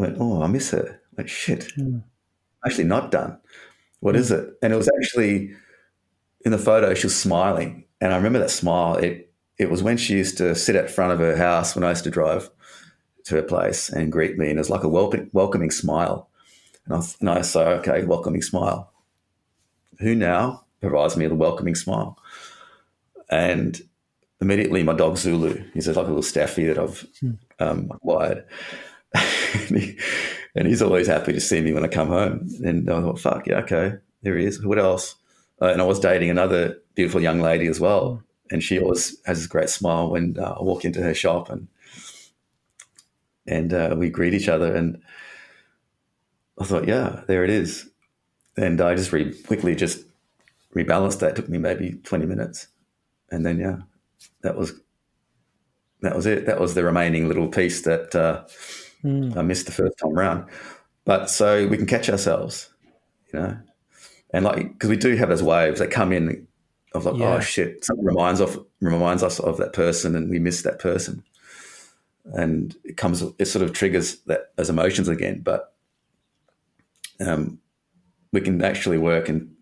I 0.01 0.07
went, 0.07 0.17
oh, 0.19 0.41
I 0.41 0.47
miss 0.47 0.71
her. 0.71 0.99
I 1.11 1.13
went, 1.17 1.29
shit, 1.29 1.71
mm. 1.77 2.03
actually 2.65 2.85
not 2.85 3.11
done. 3.11 3.37
What 3.99 4.15
is 4.15 4.31
it? 4.31 4.53
And 4.61 4.73
it 4.73 4.77
was 4.77 4.89
actually 4.99 5.53
in 6.43 6.51
the 6.51 6.57
photo, 6.57 6.93
she 6.93 7.05
was 7.05 7.15
smiling. 7.15 7.85
And 7.99 8.11
I 8.11 8.15
remember 8.15 8.39
that 8.39 8.49
smile. 8.49 8.95
It, 8.95 9.31
it 9.59 9.69
was 9.69 9.83
when 9.83 9.97
she 9.97 10.15
used 10.15 10.37
to 10.39 10.55
sit 10.55 10.75
at 10.75 10.89
front 10.89 11.13
of 11.13 11.19
her 11.19 11.35
house 11.35 11.75
when 11.75 11.83
I 11.83 11.89
used 11.89 12.03
to 12.05 12.09
drive 12.09 12.49
to 13.25 13.35
her 13.35 13.43
place 13.43 13.89
and 13.89 14.11
greet 14.11 14.37
me. 14.37 14.49
And 14.49 14.57
it 14.57 14.61
was 14.61 14.71
like 14.71 14.83
a 14.83 14.89
welcome, 14.89 15.29
welcoming 15.33 15.69
smile. 15.69 16.29
And 16.85 16.95
I, 16.95 17.01
and 17.19 17.29
I 17.29 17.41
say, 17.41 17.61
okay, 17.63 18.03
welcoming 18.03 18.41
smile. 18.41 18.91
Who 19.99 20.15
now 20.15 20.65
provides 20.79 21.15
me 21.15 21.25
with 21.25 21.33
a 21.33 21.35
welcoming 21.35 21.75
smile? 21.75 22.17
And 23.29 23.79
immediately 24.41 24.81
my 24.81 24.93
dog 24.93 25.17
Zulu, 25.17 25.63
he's 25.75 25.87
like 25.87 25.97
a 25.97 26.01
little 26.01 26.23
staffy 26.23 26.65
that 26.65 26.79
I've 26.79 27.05
hmm. 27.19 27.31
um, 27.59 27.91
acquired. 27.93 28.45
and, 29.53 29.77
he, 29.77 29.97
and, 30.55 30.67
he's 30.67 30.81
always 30.81 31.07
happy 31.07 31.33
to 31.33 31.41
see 31.41 31.61
me 31.61 31.73
when 31.73 31.83
I 31.83 31.87
come 31.87 32.07
home. 32.07 32.47
And 32.63 32.89
I 32.89 33.01
thought, 33.01 33.19
fuck, 33.19 33.47
yeah, 33.47 33.57
okay, 33.59 33.95
there 34.21 34.37
he 34.37 34.45
is. 34.45 34.63
What 34.63 34.79
else? 34.79 35.15
Uh, 35.61 35.67
and 35.67 35.81
I 35.81 35.85
was 35.85 35.99
dating 35.99 36.29
another 36.29 36.77
beautiful 36.95 37.21
young 37.21 37.41
lady 37.41 37.67
as 37.67 37.79
well. 37.79 38.23
And 38.51 38.63
she 38.63 38.79
always 38.79 39.17
has 39.25 39.39
this 39.39 39.47
great 39.47 39.69
smile 39.69 40.09
when 40.09 40.37
uh, 40.39 40.55
I 40.59 40.63
walk 40.63 40.85
into 40.85 41.01
her 41.01 41.13
shop 41.13 41.49
and 41.49 41.67
and 43.47 43.73
uh, 43.73 43.95
we 43.97 44.09
greet 44.09 44.33
each 44.33 44.47
other. 44.47 44.73
And 44.73 45.01
I 46.59 46.63
thought, 46.65 46.87
yeah, 46.87 47.21
there 47.27 47.43
it 47.43 47.49
is. 47.49 47.89
And 48.55 48.79
I 48.81 48.95
just 48.95 49.11
re- 49.11 49.33
quickly 49.33 49.75
just 49.75 50.05
rebalanced 50.75 51.19
that. 51.19 51.31
It 51.31 51.35
took 51.35 51.49
me 51.49 51.57
maybe 51.57 51.93
20 52.03 52.25
minutes. 52.25 52.67
And 53.31 53.45
then, 53.45 53.59
yeah, 53.59 53.77
that 54.43 54.57
was 54.57 54.73
that 56.01 56.15
was 56.15 56.25
it. 56.25 56.45
That 56.45 56.59
was 56.59 56.73
the 56.73 56.83
remaining 56.83 57.27
little 57.27 57.47
piece 57.47 57.81
that 57.83 58.15
uh, 58.15 58.43
mm. 59.03 59.35
I 59.35 59.41
missed 59.41 59.65
the 59.65 59.71
first 59.71 59.97
time 59.97 60.13
round. 60.13 60.45
But 61.05 61.29
so 61.29 61.67
we 61.67 61.77
can 61.77 61.87
catch 61.87 62.09
ourselves, 62.09 62.69
you 63.33 63.39
know, 63.39 63.57
and 64.33 64.45
like 64.45 64.73
because 64.73 64.89
we 64.89 64.97
do 64.97 65.15
have 65.15 65.29
those 65.29 65.43
waves 65.43 65.79
that 65.79 65.91
come 65.91 66.11
in 66.11 66.47
of 66.93 67.05
like, 67.05 67.15
oh, 67.15 67.17
yeah. 67.17 67.35
oh 67.35 67.39
shit, 67.39 67.83
something 67.83 68.05
reminds 68.05 68.39
of 68.39 68.63
reminds 68.79 69.23
us 69.23 69.39
of 69.39 69.57
that 69.57 69.73
person, 69.73 70.15
and 70.15 70.29
we 70.29 70.39
miss 70.39 70.61
that 70.61 70.79
person, 70.79 71.23
and 72.33 72.75
it 72.83 72.97
comes, 72.97 73.23
it 73.39 73.45
sort 73.45 73.63
of 73.63 73.73
triggers 73.73 74.17
that 74.27 74.51
as 74.57 74.69
emotions 74.69 75.07
again. 75.07 75.41
But 75.41 75.73
um, 77.19 77.59
we 78.31 78.41
can 78.41 78.63
actually 78.63 78.97
work 78.97 79.29
and 79.29 79.55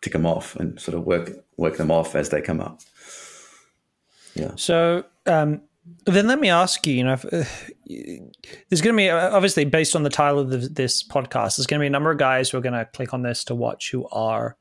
tick 0.00 0.12
them 0.12 0.26
off 0.26 0.56
and 0.56 0.80
sort 0.80 0.96
of 0.96 1.04
work 1.04 1.30
work 1.56 1.76
them 1.76 1.90
off 1.90 2.14
as 2.14 2.30
they 2.30 2.40
come 2.40 2.60
up. 2.60 2.80
Yeah. 4.34 4.52
So 4.56 5.04
um, 5.26 5.62
then 6.04 6.26
let 6.26 6.40
me 6.40 6.48
ask 6.48 6.86
you. 6.86 6.94
You 6.94 7.04
know, 7.04 7.12
if, 7.14 7.24
uh, 7.24 7.44
there's 8.68 8.80
going 8.80 8.94
to 8.94 8.96
be 8.96 9.10
obviously 9.10 9.64
based 9.64 9.96
on 9.96 10.02
the 10.02 10.10
title 10.10 10.40
of 10.40 10.50
the, 10.50 10.58
this 10.58 11.02
podcast, 11.02 11.56
there's 11.56 11.66
going 11.66 11.80
to 11.80 11.82
be 11.82 11.88
a 11.88 11.90
number 11.90 12.10
of 12.10 12.18
guys 12.18 12.50
who 12.50 12.58
are 12.58 12.60
going 12.62 12.74
to 12.74 12.84
click 12.86 13.12
on 13.12 13.22
this 13.22 13.44
to 13.44 13.54
watch 13.54 13.90
who 13.90 14.06
are 14.08 14.56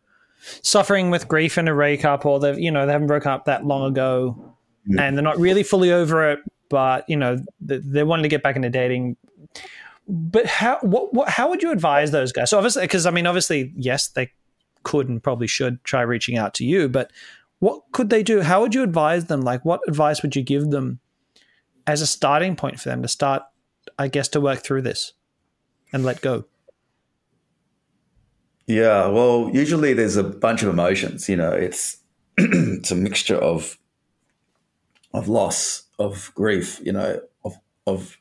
suffering 0.61 1.11
with 1.11 1.27
grief 1.27 1.57
and 1.57 1.69
a 1.69 1.73
breakup, 1.73 2.25
or 2.25 2.39
they've 2.39 2.59
you 2.59 2.71
know 2.71 2.85
they 2.85 2.91
haven't 2.91 3.07
broken 3.07 3.31
up 3.31 3.45
that 3.45 3.65
long 3.65 3.85
ago, 3.85 4.55
mm. 4.89 4.99
and 4.99 5.15
they're 5.15 5.23
not 5.23 5.39
really 5.39 5.63
fully 5.63 5.91
over 5.91 6.31
it, 6.31 6.39
but 6.69 7.07
you 7.07 7.17
know 7.17 7.37
they, 7.59 7.77
they 7.77 8.03
wanting 8.03 8.23
to 8.23 8.29
get 8.29 8.43
back 8.43 8.55
into 8.55 8.69
dating. 8.69 9.17
But 10.07 10.47
how 10.47 10.79
what, 10.81 11.13
what 11.13 11.29
how 11.29 11.49
would 11.49 11.61
you 11.61 11.71
advise 11.71 12.11
those 12.11 12.31
guys? 12.31 12.49
So 12.49 12.57
obviously, 12.57 12.83
because 12.83 13.05
I 13.05 13.11
mean, 13.11 13.27
obviously, 13.27 13.71
yes, 13.75 14.07
they 14.07 14.31
could 14.83 15.07
and 15.07 15.21
probably 15.21 15.47
should 15.47 15.83
try 15.83 16.01
reaching 16.01 16.37
out 16.37 16.55
to 16.55 16.65
you, 16.65 16.89
but 16.89 17.11
what 17.59 17.83
could 17.91 18.09
they 18.09 18.23
do? 18.23 18.41
How 18.41 18.61
would 18.61 18.73
you 18.73 18.81
advise 18.81 19.25
them? 19.25 19.41
Like, 19.41 19.63
what 19.63 19.81
advice 19.87 20.23
would 20.23 20.35
you 20.35 20.41
give 20.41 20.71
them 20.71 20.99
as 21.87 22.01
a 22.01 22.07
starting 22.07 22.55
point 22.55 22.79
for 22.79 22.89
them 22.89 23.01
to 23.01 23.07
start, 23.07 23.43
I 23.97 24.07
guess, 24.07 24.27
to 24.29 24.41
work 24.41 24.63
through 24.63 24.83
this 24.83 25.13
and 25.91 26.03
let 26.03 26.21
go? 26.21 26.45
Yeah, 28.67 29.07
well, 29.07 29.49
usually 29.53 29.93
there's 29.93 30.15
a 30.15 30.23
bunch 30.23 30.63
of 30.63 30.69
emotions. 30.69 31.27
You 31.27 31.35
know, 31.35 31.51
it's 31.51 31.97
it's 32.37 32.91
a 32.91 32.95
mixture 32.95 33.35
of 33.35 33.77
of 35.13 35.27
loss, 35.27 35.83
of 35.99 36.31
grief. 36.35 36.79
You 36.83 36.93
know, 36.93 37.21
of 37.43 37.55
of 37.85 38.17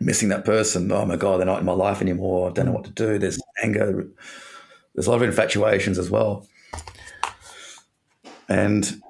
missing 0.00 0.30
that 0.30 0.44
person. 0.44 0.90
Oh 0.90 1.04
my 1.04 1.16
god, 1.16 1.38
they're 1.38 1.46
not 1.46 1.60
in 1.60 1.66
my 1.66 1.72
life 1.72 2.00
anymore. 2.00 2.48
I 2.48 2.52
don't 2.52 2.66
know 2.66 2.72
what 2.72 2.84
to 2.84 2.90
do. 2.90 3.18
There's 3.18 3.40
anger. 3.62 4.08
There's 4.94 5.06
a 5.06 5.10
lot 5.10 5.16
of 5.16 5.28
infatuations 5.28 5.98
as 5.98 6.08
well 6.08 6.46
and 8.48 9.00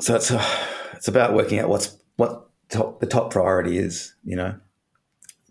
so 0.00 0.16
it's 0.16 0.30
uh, 0.30 0.66
it's 0.94 1.08
about 1.08 1.34
working 1.34 1.58
out 1.58 1.68
what's 1.68 1.96
what 2.16 2.48
top, 2.68 3.00
the 3.00 3.06
top 3.06 3.30
priority 3.30 3.78
is, 3.78 4.14
you 4.24 4.36
know. 4.36 4.54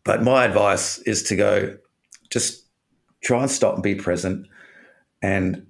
But 0.04 0.24
my 0.24 0.46
advice 0.46 1.00
is 1.00 1.24
to 1.24 1.36
go, 1.36 1.78
just 2.30 2.66
try 3.22 3.42
and 3.42 3.52
stop 3.52 3.76
and 3.76 3.84
be 3.84 3.96
present, 3.96 4.48
and 5.22 5.66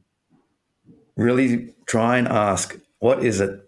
really 1.16 1.74
try 1.86 2.18
and 2.18 2.28
ask 2.28 2.78
what 3.00 3.24
is 3.24 3.40
it 3.40 3.62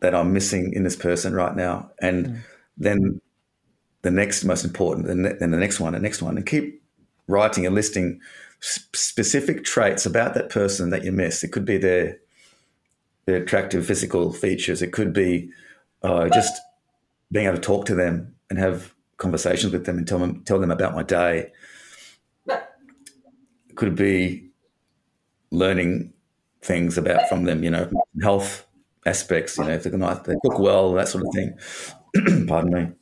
that 0.00 0.14
I'm 0.14 0.32
missing 0.32 0.72
in 0.72 0.82
this 0.82 0.96
person 0.96 1.34
right 1.34 1.56
now, 1.56 1.90
and 2.00 2.26
mm. 2.26 2.38
then 2.76 3.20
the 4.02 4.10
next 4.10 4.44
most 4.44 4.64
important, 4.64 5.08
and 5.08 5.24
then 5.24 5.50
the 5.50 5.58
next 5.58 5.80
one, 5.80 5.92
the 5.92 6.00
next 6.00 6.22
one, 6.22 6.36
and 6.36 6.46
keep 6.46 6.82
writing 7.26 7.66
and 7.66 7.74
listing 7.74 8.20
specific 8.60 9.64
traits 9.64 10.04
about 10.04 10.34
that 10.34 10.50
person 10.50 10.90
that 10.90 11.04
you 11.04 11.12
miss. 11.12 11.44
It 11.44 11.52
could 11.52 11.64
be 11.64 11.78
their 11.78 12.18
their 13.26 13.36
attractive 13.36 13.86
physical 13.86 14.32
features. 14.32 14.82
It 14.82 14.92
could 14.92 15.12
be 15.12 15.50
uh, 16.02 16.28
just 16.28 16.60
being 17.32 17.46
able 17.46 17.56
to 17.56 17.62
talk 17.62 17.86
to 17.86 17.94
them 17.94 18.34
and 18.48 18.58
have 18.58 18.94
conversations 19.16 19.72
with 19.72 19.86
them 19.86 19.98
and 19.98 20.08
tell 20.08 20.18
them 20.18 20.42
tell 20.44 20.58
them 20.58 20.70
about 20.70 20.94
my 20.94 21.02
day. 21.02 21.52
Could 23.74 23.94
be 23.94 24.50
learning 25.50 26.12
things 26.62 26.98
about 26.98 27.28
from 27.28 27.44
them, 27.44 27.64
you 27.64 27.70
know, 27.70 27.90
health 28.22 28.66
aspects, 29.06 29.56
you 29.56 29.64
know, 29.64 29.70
if 29.70 29.84
they're 29.84 29.96
not, 29.96 30.24
they 30.24 30.34
cook 30.42 30.58
well, 30.58 30.92
that 30.92 31.08
sort 31.08 31.24
of 31.24 31.32
thing. 31.34 32.46
Pardon 32.48 32.72
me. 32.72 32.92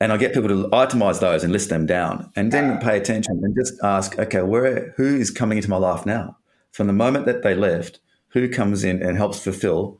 And 0.00 0.12
I 0.12 0.16
get 0.16 0.32
people 0.32 0.48
to 0.48 0.68
itemize 0.68 1.20
those 1.20 1.42
and 1.42 1.52
list 1.52 1.70
them 1.70 1.86
down 1.86 2.30
and 2.36 2.52
then 2.52 2.78
pay 2.78 2.96
attention 2.96 3.40
and 3.42 3.54
just 3.56 3.74
ask, 3.82 4.18
okay, 4.18 4.42
where 4.42 4.94
who 4.96 5.16
is 5.16 5.30
coming 5.30 5.58
into 5.58 5.70
my 5.70 5.76
life 5.76 6.06
now? 6.06 6.36
From 6.70 6.86
the 6.86 6.92
moment 6.92 7.26
that 7.26 7.42
they 7.42 7.54
left, 7.54 8.00
who 8.28 8.48
comes 8.48 8.84
in 8.84 9.02
and 9.02 9.16
helps 9.16 9.42
fulfill 9.42 9.98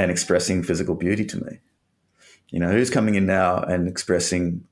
and 0.00 0.10
expressing 0.10 0.62
physical 0.62 0.94
beauty 0.94 1.26
to 1.26 1.44
me? 1.44 1.58
You 2.48 2.58
know, 2.58 2.70
who's 2.70 2.90
coming 2.90 3.14
in 3.16 3.26
now 3.26 3.58
and 3.58 3.86
expressing, 3.86 4.64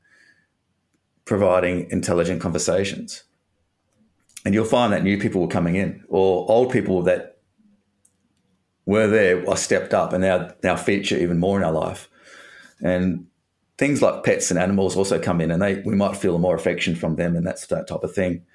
providing 1.27 1.91
intelligent 1.91 2.41
conversations? 2.41 3.25
And 4.45 4.55
you'll 4.55 4.65
find 4.65 4.93
that 4.93 5.05
new 5.05 5.19
people 5.19 5.43
were 5.43 5.49
coming 5.49 5.77
in, 5.77 6.03
or 6.09 6.51
old 6.51 6.73
people 6.73 7.03
that 7.03 7.39
were 8.87 9.07
there 9.07 9.49
are 9.49 9.57
stepped 9.57 9.93
up 9.93 10.15
and 10.15 10.23
now 10.23 10.51
now 10.63 10.75
feature 10.75 11.19
even 11.19 11.39
more 11.39 11.59
in 11.59 11.65
our 11.65 11.73
life. 11.73 12.09
And 12.81 13.27
things 13.77 14.01
like 14.01 14.25
pets 14.25 14.51
and 14.51 14.59
animals 14.59 14.97
also 14.97 15.21
come 15.21 15.43
in, 15.43 15.51
and 15.51 15.61
they 15.61 15.83
we 15.83 15.95
might 15.95 16.17
feel 16.17 16.39
more 16.39 16.55
affection 16.55 16.95
from 16.95 17.17
them, 17.17 17.37
and 17.37 17.47
that's 17.47 17.67
that 17.67 17.87
type 17.87 18.03
of 18.03 18.15
thing. 18.15 18.47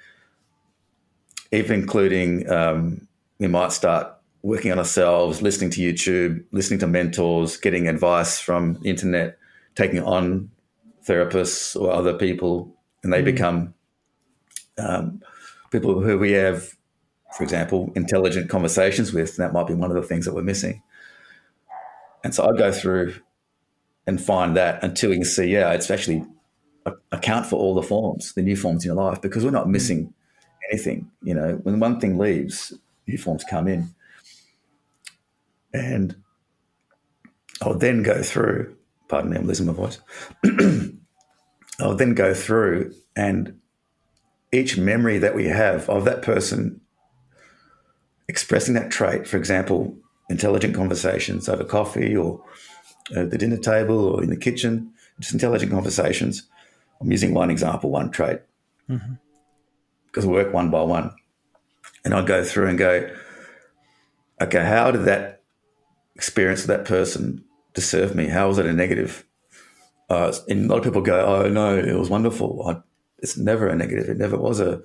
Even 1.51 1.81
including 1.81 2.49
um, 2.49 3.07
we 3.37 3.47
might 3.47 3.71
start 3.71 4.12
working 4.43 4.71
on 4.71 4.77
ourselves, 4.77 5.41
listening 5.41 5.69
to 5.71 5.81
YouTube, 5.81 6.43
listening 6.51 6.79
to 6.79 6.87
mentors, 6.87 7.57
getting 7.57 7.87
advice 7.87 8.39
from 8.39 8.73
the 8.75 8.89
internet, 8.89 9.37
taking 9.75 10.03
on 10.03 10.51
therapists 11.07 11.79
or 11.79 11.91
other 11.91 12.13
people, 12.13 12.75
and 13.03 13.11
they 13.11 13.21
mm. 13.21 13.25
become 13.25 13.73
um, 14.77 15.21
people 15.71 16.01
who 16.01 16.19
we 16.19 16.33
have, 16.33 16.75
for 17.37 17.43
example, 17.43 17.91
intelligent 17.95 18.49
conversations 18.49 19.13
with. 19.13 19.37
That 19.37 19.53
might 19.53 19.67
be 19.67 19.73
one 19.73 19.89
of 19.89 19.95
the 19.95 20.03
things 20.03 20.25
that 20.25 20.33
we're 20.33 20.43
missing. 20.43 20.81
And 22.23 22.35
so 22.35 22.47
I 22.47 22.57
go 22.57 22.71
through 22.71 23.15
and 24.05 24.21
find 24.21 24.55
that 24.57 24.83
until 24.83 25.09
we 25.09 25.15
can 25.15 25.25
see, 25.25 25.45
yeah, 25.45 25.71
it's 25.71 25.89
actually 25.89 26.25
account 27.13 27.45
for 27.45 27.55
all 27.55 27.75
the 27.75 27.83
forms, 27.83 28.33
the 28.33 28.41
new 28.41 28.57
forms 28.57 28.83
in 28.83 28.89
your 28.89 29.01
life, 29.01 29.21
because 29.21 29.45
we're 29.45 29.51
not 29.51 29.69
missing 29.69 30.13
anything. 30.69 31.09
You 31.21 31.33
know, 31.33 31.59
when 31.63 31.79
one 31.79 31.99
thing 32.01 32.17
leaves, 32.17 32.73
new 33.07 33.17
forms 33.17 33.45
come 33.49 33.69
in. 33.69 33.93
And 35.73 36.15
I'll 37.61 37.77
then 37.77 38.03
go 38.03 38.21
through, 38.21 38.75
pardon 39.07 39.31
me, 39.31 39.37
I'm 39.37 39.47
losing 39.47 39.65
my 39.65 39.73
voice. 39.73 39.99
I'll 41.79 41.95
then 41.95 42.13
go 42.13 42.33
through 42.33 42.93
and 43.15 43.59
each 44.51 44.77
memory 44.77 45.17
that 45.17 45.35
we 45.35 45.45
have 45.45 45.89
of 45.89 46.05
that 46.05 46.21
person 46.21 46.79
expressing 48.27 48.75
that 48.75 48.91
trait, 48.91 49.27
for 49.27 49.37
example, 49.37 49.97
intelligent 50.29 50.75
conversations 50.75 51.49
over 51.49 51.63
coffee 51.63 52.15
or 52.15 52.43
at 53.15 53.31
the 53.31 53.37
dinner 53.37 53.57
table 53.57 54.05
or 54.05 54.23
in 54.23 54.29
the 54.29 54.37
kitchen, 54.37 54.91
just 55.19 55.33
intelligent 55.33 55.71
conversations. 55.71 56.43
I'm 57.01 57.11
using 57.11 57.33
one 57.33 57.49
example, 57.49 57.89
one 57.89 58.11
trait, 58.11 58.41
mm-hmm. 58.89 59.13
because 60.07 60.25
we 60.25 60.33
work 60.33 60.53
one 60.53 60.69
by 60.69 60.81
one. 60.83 61.11
And 62.05 62.13
I'll 62.13 62.25
go 62.25 62.43
through 62.43 62.67
and 62.67 62.77
go, 62.77 63.09
okay, 64.41 64.63
how 64.63 64.91
did 64.91 65.05
that 65.05 65.42
experience 66.15 66.61
of 66.61 66.67
that 66.67 66.85
person 66.85 67.43
disserve 67.73 68.15
me? 68.15 68.27
How 68.27 68.47
was 68.47 68.57
it 68.57 68.65
a 68.65 68.73
negative? 68.73 69.25
Uh, 70.09 70.33
and 70.47 70.65
a 70.65 70.67
lot 70.69 70.79
of 70.79 70.83
people 70.83 71.01
go, 71.01 71.25
oh, 71.25 71.49
no, 71.49 71.77
it 71.77 71.97
was 71.97 72.09
wonderful. 72.09 72.67
I, 72.67 72.81
it's 73.19 73.37
never 73.37 73.67
a 73.67 73.75
negative. 73.75 74.09
It 74.09 74.17
never 74.17 74.37
was 74.37 74.59
a, 74.59 74.81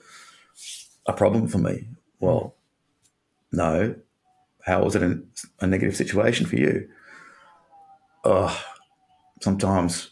a 1.06 1.12
problem 1.12 1.48
for 1.48 1.58
me. 1.58 1.88
Well, 2.20 2.54
no. 3.52 3.94
How 4.64 4.84
was 4.84 4.94
it 4.96 5.02
a, 5.02 5.20
a 5.60 5.66
negative 5.66 5.96
situation 5.96 6.46
for 6.46 6.56
you? 6.56 6.88
Oh, 8.24 8.64
sometimes 9.40 10.10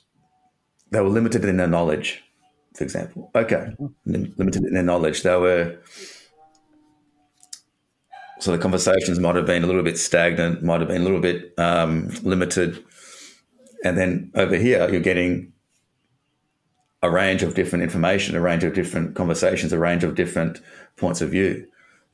they 0.91 1.01
were 1.01 1.09
limited 1.09 1.45
in 1.45 1.57
their 1.57 1.67
knowledge, 1.67 2.23
for 2.75 2.85
example. 2.85 3.31
Okay, 3.35 3.75
limited 4.05 4.65
in 4.65 4.75
their 4.75 4.83
knowledge. 4.83 5.23
They 5.23 5.37
were 5.37 5.79
so 8.39 8.53
the 8.53 8.59
conversations 8.59 9.19
might 9.19 9.37
have 9.37 9.47
been 9.47 9.65
a 9.65 9.67
little 9.67 9.83
bit 9.83 9.99
stagnant, 9.99 10.63
might 10.63 10.81
have 10.81 10.89
been 10.89 11.01
a 11.01 11.05
little 11.05 11.21
bit 11.21 11.55
um, 11.59 12.09
limited, 12.23 12.85
and 13.85 13.97
then 13.97 14.31
over 14.35 14.57
here 14.57 14.89
you're 14.91 15.01
getting 15.01 15.53
a 17.03 17.11
range 17.11 17.43
of 17.43 17.55
different 17.55 17.83
information, 17.83 18.37
a 18.37 18.41
range 18.41 18.65
of 18.65 18.75
different 18.75 19.15
conversations, 19.15 19.73
a 19.73 19.79
range 19.79 20.05
of 20.05 20.15
different 20.15 20.61
points 20.97 21.21
of 21.21 21.31
view. 21.31 21.67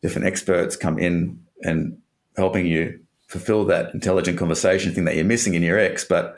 Different 0.03 0.27
experts 0.27 0.77
come 0.77 0.99
in 0.99 1.41
and 1.63 1.99
helping 2.37 2.67
you 2.67 3.01
fulfill 3.27 3.65
that 3.65 3.95
intelligent 3.95 4.39
conversation 4.39 4.93
thing 4.93 5.05
that 5.05 5.15
you're 5.15 5.25
missing 5.25 5.55
in 5.55 5.63
your 5.63 5.79
ex, 5.79 6.05
but 6.05 6.37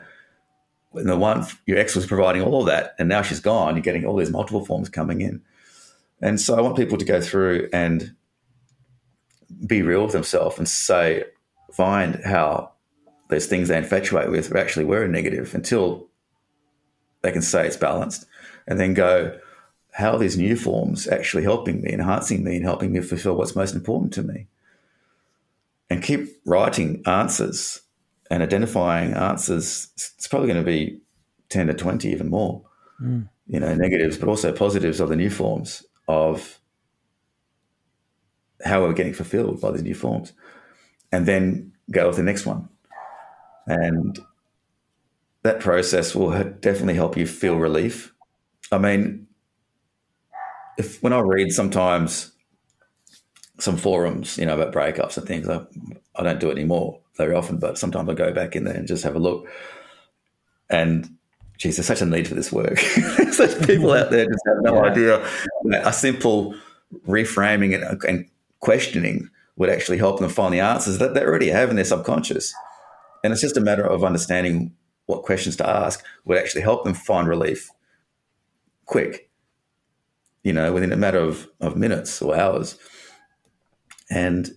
in 0.95 1.07
the 1.07 1.17
one 1.17 1.45
your 1.65 1.77
ex 1.77 1.95
was 1.95 2.05
providing 2.05 2.41
all 2.41 2.61
of 2.61 2.67
that 2.67 2.95
and 2.97 3.09
now 3.09 3.21
she's 3.21 3.39
gone. 3.39 3.75
You're 3.75 3.83
getting 3.83 4.05
all 4.05 4.15
these 4.15 4.31
multiple 4.31 4.63
forms 4.63 4.87
coming 4.87 5.21
in. 5.21 5.41
And 6.21 6.39
so 6.39 6.57
i 6.57 6.61
want 6.61 6.77
people 6.77 6.97
to 6.97 7.05
go 7.05 7.19
through 7.19 7.67
and 7.73 8.15
be 9.65 9.81
real 9.81 10.03
with 10.03 10.13
themselves 10.13 10.57
and 10.57 10.67
say 10.67 11.23
find 11.71 12.21
how 12.25 12.71
those 13.29 13.47
things 13.47 13.67
they 13.67 13.77
infatuate 13.77 14.29
with 14.29 14.55
actually 14.55 14.85
were 14.85 15.03
a 15.03 15.07
negative 15.07 15.53
until 15.55 16.07
they 17.21 17.31
can 17.31 17.41
say 17.41 17.65
it's 17.65 17.77
balanced 17.77 18.25
and 18.67 18.79
then 18.79 18.93
go 18.93 19.37
how 19.93 20.11
are 20.11 20.19
these 20.19 20.37
new 20.37 20.55
forms 20.55 21.07
actually 21.07 21.43
helping 21.43 21.81
me 21.81 21.91
enhancing 21.91 22.43
me 22.43 22.57
and 22.57 22.65
helping 22.65 22.91
me 22.91 23.01
fulfill 23.01 23.35
what's 23.35 23.55
most 23.55 23.73
important 23.73 24.13
to 24.13 24.21
me 24.21 24.47
and 25.89 26.03
keep 26.03 26.41
writing 26.45 27.01
answers 27.05 27.81
and 28.31 28.41
identifying 28.41 29.13
answers, 29.13 29.89
it's 29.95 30.27
probably 30.27 30.47
going 30.47 30.63
to 30.63 30.65
be 30.65 30.99
10 31.49 31.67
to 31.67 31.73
20, 31.73 32.11
even 32.11 32.29
more, 32.29 32.63
mm. 33.01 33.27
you 33.47 33.59
know, 33.59 33.73
negatives, 33.75 34.17
but 34.17 34.29
also 34.29 34.51
positives 34.51 34.99
of 34.99 35.09
the 35.09 35.15
new 35.15 35.29
forms 35.29 35.85
of 36.07 36.59
how 38.65 38.81
we're 38.81 38.93
getting 38.93 39.13
fulfilled 39.13 39.61
by 39.61 39.71
these 39.71 39.83
new 39.83 39.95
forms. 39.95 40.33
And 41.11 41.25
then 41.25 41.71
go 41.91 42.07
with 42.07 42.17
the 42.17 42.23
next 42.23 42.45
one. 42.45 42.67
And 43.67 44.19
that 45.43 45.59
process 45.59 46.15
will 46.15 46.31
definitely 46.31 46.95
help 46.95 47.15
you 47.15 47.27
feel 47.27 47.57
relief. 47.57 48.13
I 48.71 48.79
mean, 48.79 49.27
if 50.77 51.01
when 51.01 51.13
I 51.13 51.19
read 51.19 51.51
sometimes 51.51 52.31
some 53.59 53.77
forums, 53.77 54.37
you 54.37 54.45
know, 54.45 54.59
about 54.59 54.73
breakups 54.73 55.17
and 55.17 55.27
things, 55.27 55.47
I, 55.47 55.61
I 56.15 56.23
don't 56.23 56.39
do 56.39 56.49
it 56.49 56.53
anymore 56.53 56.99
very 57.15 57.35
often, 57.35 57.57
but 57.57 57.77
sometimes 57.77 58.09
I 58.09 58.13
go 58.13 58.33
back 58.33 58.55
in 58.55 58.65
there 58.65 58.75
and 58.75 58.87
just 58.87 59.03
have 59.03 59.15
a 59.15 59.19
look. 59.19 59.47
And 60.69 61.15
geez, 61.57 61.77
there's 61.77 61.87
such 61.87 62.01
a 62.01 62.05
need 62.05 62.27
for 62.27 62.35
this 62.35 62.51
work. 62.51 62.79
there's 63.17 63.65
people 63.65 63.93
out 63.93 64.11
there 64.11 64.25
just 64.25 64.43
have 64.47 64.57
no 64.61 64.75
yeah. 64.75 64.91
idea. 64.91 65.29
A 65.87 65.93
simple 65.93 66.55
reframing 67.07 67.81
uh, 67.81 67.91
and, 67.91 68.03
and, 68.03 68.29
questioning 68.65 69.29
would 69.57 69.69
actually 69.69 69.99
help 69.99 70.19
them 70.19 70.27
find 70.27 70.51
the 70.51 70.59
answers 70.59 70.97
that 70.97 71.13
they 71.13 71.21
already 71.21 71.49
have 71.49 71.69
in 71.69 71.75
their 71.75 71.85
subconscious. 71.85 72.51
And 73.23 73.31
it's 73.31 73.43
just 73.43 73.57
a 73.57 73.61
matter 73.61 73.85
of 73.85 74.03
understanding 74.03 74.73
what 75.05 75.21
questions 75.21 75.55
to 75.57 75.69
ask 75.69 76.03
would 76.25 76.39
actually 76.39 76.63
help 76.63 76.83
them 76.83 76.95
find 76.95 77.27
relief 77.27 77.69
quick, 78.85 79.29
you 80.43 80.51
know, 80.51 80.73
within 80.73 80.91
a 80.91 80.97
matter 80.97 81.19
of, 81.19 81.47
of 81.61 81.77
minutes 81.77 82.23
or 82.23 82.35
hours. 82.35 82.79
And 84.09 84.49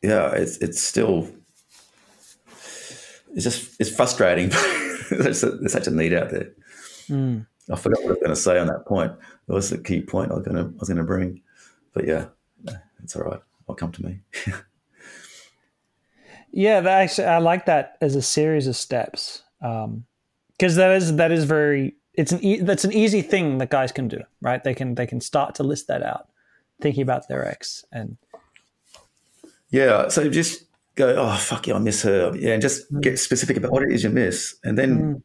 yeah, 0.00 0.32
it's 0.32 0.56
it's 0.56 0.82
still 0.82 1.28
it's 3.34 3.44
just 3.44 3.78
it's 3.78 3.94
frustrating. 3.94 4.48
there's, 5.10 5.44
a, 5.44 5.50
there's, 5.50 5.72
such 5.72 5.86
a 5.86 5.90
need 5.90 6.14
out 6.14 6.30
there. 6.30 6.50
Mm. 7.08 7.46
I 7.70 7.76
forgot 7.76 8.02
what 8.02 8.08
I 8.08 8.12
was 8.12 8.18
going 8.18 8.30
to 8.30 8.36
say 8.36 8.58
on 8.58 8.66
that 8.66 8.86
point. 8.86 9.12
It 9.48 9.52
was 9.52 9.70
the 9.70 9.78
key 9.78 10.00
point 10.02 10.30
I 10.30 10.34
was 10.34 10.44
going 10.44 10.56
to 10.56 10.64
I 10.64 10.78
was 10.78 10.88
going 10.88 10.98
to 10.98 11.04
bring, 11.04 11.42
but 11.92 12.06
yeah, 12.06 12.26
it's 13.02 13.16
all 13.16 13.22
right. 13.22 13.40
I'll 13.68 13.74
come 13.74 13.92
to 13.92 14.04
me. 14.04 14.20
yeah, 16.52 16.80
that 16.80 17.02
actually, 17.02 17.26
I 17.26 17.38
like 17.38 17.66
that 17.66 17.96
as 18.00 18.16
a 18.16 18.22
series 18.22 18.66
of 18.66 18.76
steps 18.76 19.42
because 19.60 19.84
um, 19.84 20.04
that 20.58 20.92
is 20.92 21.16
that 21.16 21.32
is 21.32 21.44
very 21.44 21.94
it's 22.14 22.32
an 22.32 22.42
e- 22.42 22.60
that's 22.60 22.84
an 22.84 22.92
easy 22.92 23.22
thing 23.22 23.58
that 23.58 23.70
guys 23.70 23.92
can 23.92 24.08
do, 24.08 24.20
right? 24.40 24.62
They 24.62 24.74
can 24.74 24.94
they 24.96 25.06
can 25.06 25.20
start 25.20 25.54
to 25.56 25.62
list 25.62 25.86
that 25.88 26.02
out, 26.02 26.28
thinking 26.80 27.02
about 27.02 27.28
their 27.28 27.46
ex 27.46 27.84
and 27.92 28.16
yeah. 29.72 30.08
So 30.08 30.28
just 30.28 30.64
go, 30.94 31.16
oh, 31.16 31.36
fuck 31.36 31.66
yeah, 31.66 31.74
I 31.74 31.78
miss 31.78 32.02
her. 32.02 32.32
Yeah. 32.36 32.52
And 32.52 32.62
just 32.62 32.92
mm. 32.92 33.00
get 33.00 33.18
specific 33.18 33.56
about 33.56 33.72
what 33.72 33.82
it 33.82 33.90
is 33.90 34.04
you 34.04 34.10
miss. 34.10 34.54
And 34.62 34.78
then 34.78 34.98
mm. 34.98 35.22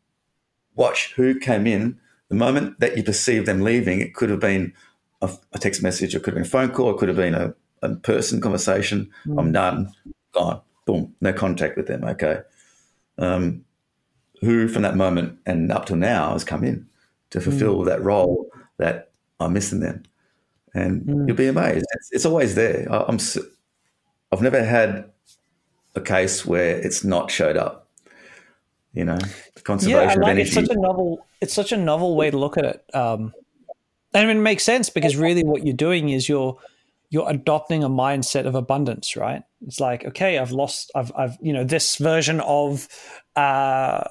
watch 0.76 1.14
who 1.16 1.38
came 1.38 1.68
in. 1.68 2.00
The 2.30 2.36
moment 2.36 2.80
that 2.80 2.98
you 2.98 3.04
perceive 3.04 3.46
them 3.46 3.62
leaving, 3.62 4.02
it 4.02 4.14
could 4.14 4.30
have 4.30 4.40
been 4.40 4.74
a, 5.22 5.32
a 5.54 5.60
text 5.60 5.82
message, 5.82 6.14
it 6.14 6.24
could 6.24 6.34
have 6.34 6.44
been 6.44 6.48
a 6.48 6.50
phone 6.50 6.72
call, 6.72 6.92
it 6.92 6.98
could 6.98 7.08
have 7.08 7.18
been 7.18 7.36
a, 7.36 7.54
a 7.82 7.96
person 7.96 8.42
conversation. 8.42 9.10
Mm. 9.26 9.40
I'm 9.40 9.52
done, 9.52 9.94
gone, 10.34 10.62
boom, 10.86 11.16
no 11.22 11.34
contact 11.34 11.78
with 11.78 11.88
them. 11.88 12.04
Okay. 12.04 12.42
Um, 13.18 13.64
who 14.42 14.68
from 14.68 14.84
that 14.84 14.96
moment 14.96 15.40
and 15.46 15.72
up 15.72 15.86
till 15.86 15.96
now 15.96 16.34
has 16.34 16.44
come 16.44 16.64
in 16.64 16.88
to 17.32 17.42
fulfill 17.42 17.80
mm. 17.80 17.86
that 17.86 18.04
role 18.04 18.50
that 18.78 19.12
I'm 19.40 19.54
missing 19.54 19.80
them. 19.80 20.04
And 20.74 21.02
mm. 21.02 21.28
you'll 21.28 21.38
be 21.38 21.48
amazed. 21.48 21.86
It's, 21.94 22.12
it's 22.12 22.26
always 22.26 22.56
there. 22.56 22.88
I, 22.92 23.06
I'm 23.08 23.20
I've 24.32 24.42
never 24.42 24.64
had 24.64 25.10
a 25.96 26.02
case 26.02 26.46
where 26.46 26.78
it's 26.78 27.04
not 27.04 27.32
showed 27.32 27.58
up. 27.58 27.90
You 28.94 29.06
know, 29.06 29.18
conservation 29.68 30.00
yeah, 30.00 30.08
like 30.08 30.18
of 30.18 30.24
energy. 30.24 30.42
It's 30.42 30.54
such 30.54 30.70
a 30.70 30.80
novel. 30.80 31.26
It's 31.42 31.54
such 31.54 31.72
a 31.72 31.78
novel 31.78 32.16
way 32.16 32.32
to 32.32 32.38
look 32.38 32.58
at 32.58 32.66
it. 32.66 32.84
Um, 32.96 33.34
and 34.14 34.30
it 34.32 34.34
makes 34.36 34.64
sense 34.64 34.90
because 34.90 35.16
really, 35.16 35.44
what 35.44 35.66
you're 35.66 35.76
doing 35.76 36.10
is 36.10 36.28
you're 36.28 36.58
you're 37.10 37.30
adopting 37.30 37.84
a 37.84 37.90
mindset 37.90 38.46
of 38.46 38.56
abundance, 38.56 39.16
right? 39.16 39.44
It's 39.66 39.80
like, 39.80 40.06
okay, 40.06 40.38
I've 40.40 40.52
lost, 40.52 40.92
I've, 40.94 41.10
I've, 41.16 41.38
you 41.40 41.54
know, 41.54 41.64
this 41.64 41.96
version 41.96 42.42
of 42.42 42.88
uh, 43.38 44.04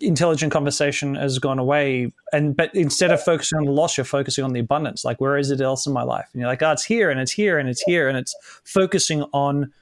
intelligent 0.00 0.52
conversation 0.52 1.14
has 1.14 1.38
gone 1.38 1.58
away, 1.58 2.12
and 2.32 2.56
but 2.56 2.74
instead 2.74 3.10
of 3.10 3.22
focusing 3.22 3.58
on 3.58 3.64
the 3.64 3.72
loss, 3.72 3.96
you're 3.96 4.04
focusing 4.04 4.44
on 4.44 4.52
the 4.52 4.60
abundance. 4.60 5.04
Like, 5.04 5.20
where 5.20 5.36
is 5.36 5.50
it 5.50 5.60
else 5.60 5.86
in 5.86 5.92
my 5.92 6.02
life? 6.02 6.28
And 6.32 6.40
you're 6.40 6.48
like, 6.48 6.62
oh, 6.62 6.72
it's 6.72 6.84
here, 6.84 7.10
and 7.10 7.20
it's 7.20 7.32
here, 7.32 7.58
and 7.58 7.68
it's 7.68 7.82
here, 7.82 8.08
and 8.08 8.16
it's 8.16 8.34
focusing 8.64 9.22
on 9.32 9.72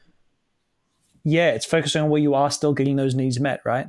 yeah, 1.25 1.51
it's 1.51 1.67
focusing 1.67 2.03
on 2.03 2.09
where 2.09 2.21
you 2.21 2.35
are 2.35 2.51
still 2.51 2.73
getting 2.73 2.97
those 2.97 3.15
needs 3.15 3.39
met, 3.39 3.61
right? 3.65 3.89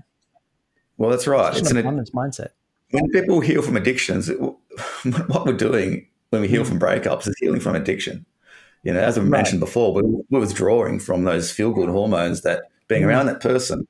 Well, 1.02 1.10
that's 1.10 1.26
right. 1.26 1.50
It's, 1.50 1.62
it's 1.62 1.72
an 1.72 1.78
abundance 1.78 2.12
mindset. 2.12 2.50
When 2.92 3.10
people 3.10 3.40
heal 3.40 3.64
from 3.64 3.76
addictions, 3.76 4.30
what 5.28 5.48
we're 5.48 5.54
doing 5.54 6.08
when 6.30 6.44
we 6.44 6.48
heal 6.48 6.64
from 6.64 6.80
breakups 6.80 7.28
is 7.28 7.34
healing 7.40 7.60
from 7.60 7.76
addiction. 7.76 8.24
You 8.84 8.94
know, 8.94 9.00
as 9.00 9.18
I 9.18 9.22
mentioned 9.22 9.62
right. 9.62 9.66
before, 9.66 9.96
we're, 9.96 10.04
we're, 10.30 10.42
withdrawing 10.42 11.00
from 11.00 11.24
those 11.24 11.52
feel 11.52 11.74
good 11.74 11.90
hormones 11.90 12.42
that 12.42 12.66
being 12.88 13.02
mm. 13.02 13.08
around 13.08 13.26
that 13.26 13.42
person 13.42 13.88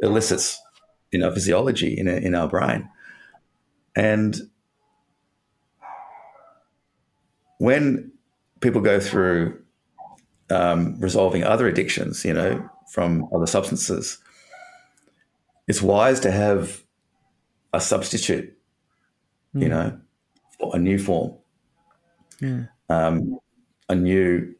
elicits 0.00 0.60
in 1.12 1.22
our 1.22 1.32
physiology 1.32 1.96
in, 1.96 2.06
in 2.06 2.34
our 2.34 2.46
brain. 2.46 2.90
And 3.96 4.36
when 7.56 8.12
people 8.60 8.82
go 8.82 9.00
through 9.00 9.62
um, 10.50 11.00
resolving 11.00 11.42
other 11.42 11.66
addictions, 11.66 12.22
you 12.26 12.34
know, 12.34 12.68
from 12.92 13.26
other 13.34 13.46
substances, 13.46 14.18
it's 15.68 15.82
wise 15.82 16.20
to 16.20 16.30
have 16.30 16.82
a 17.72 17.80
substitute, 17.80 18.56
mm. 19.54 19.62
you 19.62 19.66
hmm. 19.66 19.72
know, 19.72 20.00
a 20.72 20.78
new 20.78 20.98
form. 20.98 21.34
Yeah. 22.40 22.66
um, 22.88 23.38
a 23.88 23.94
new 23.94 24.54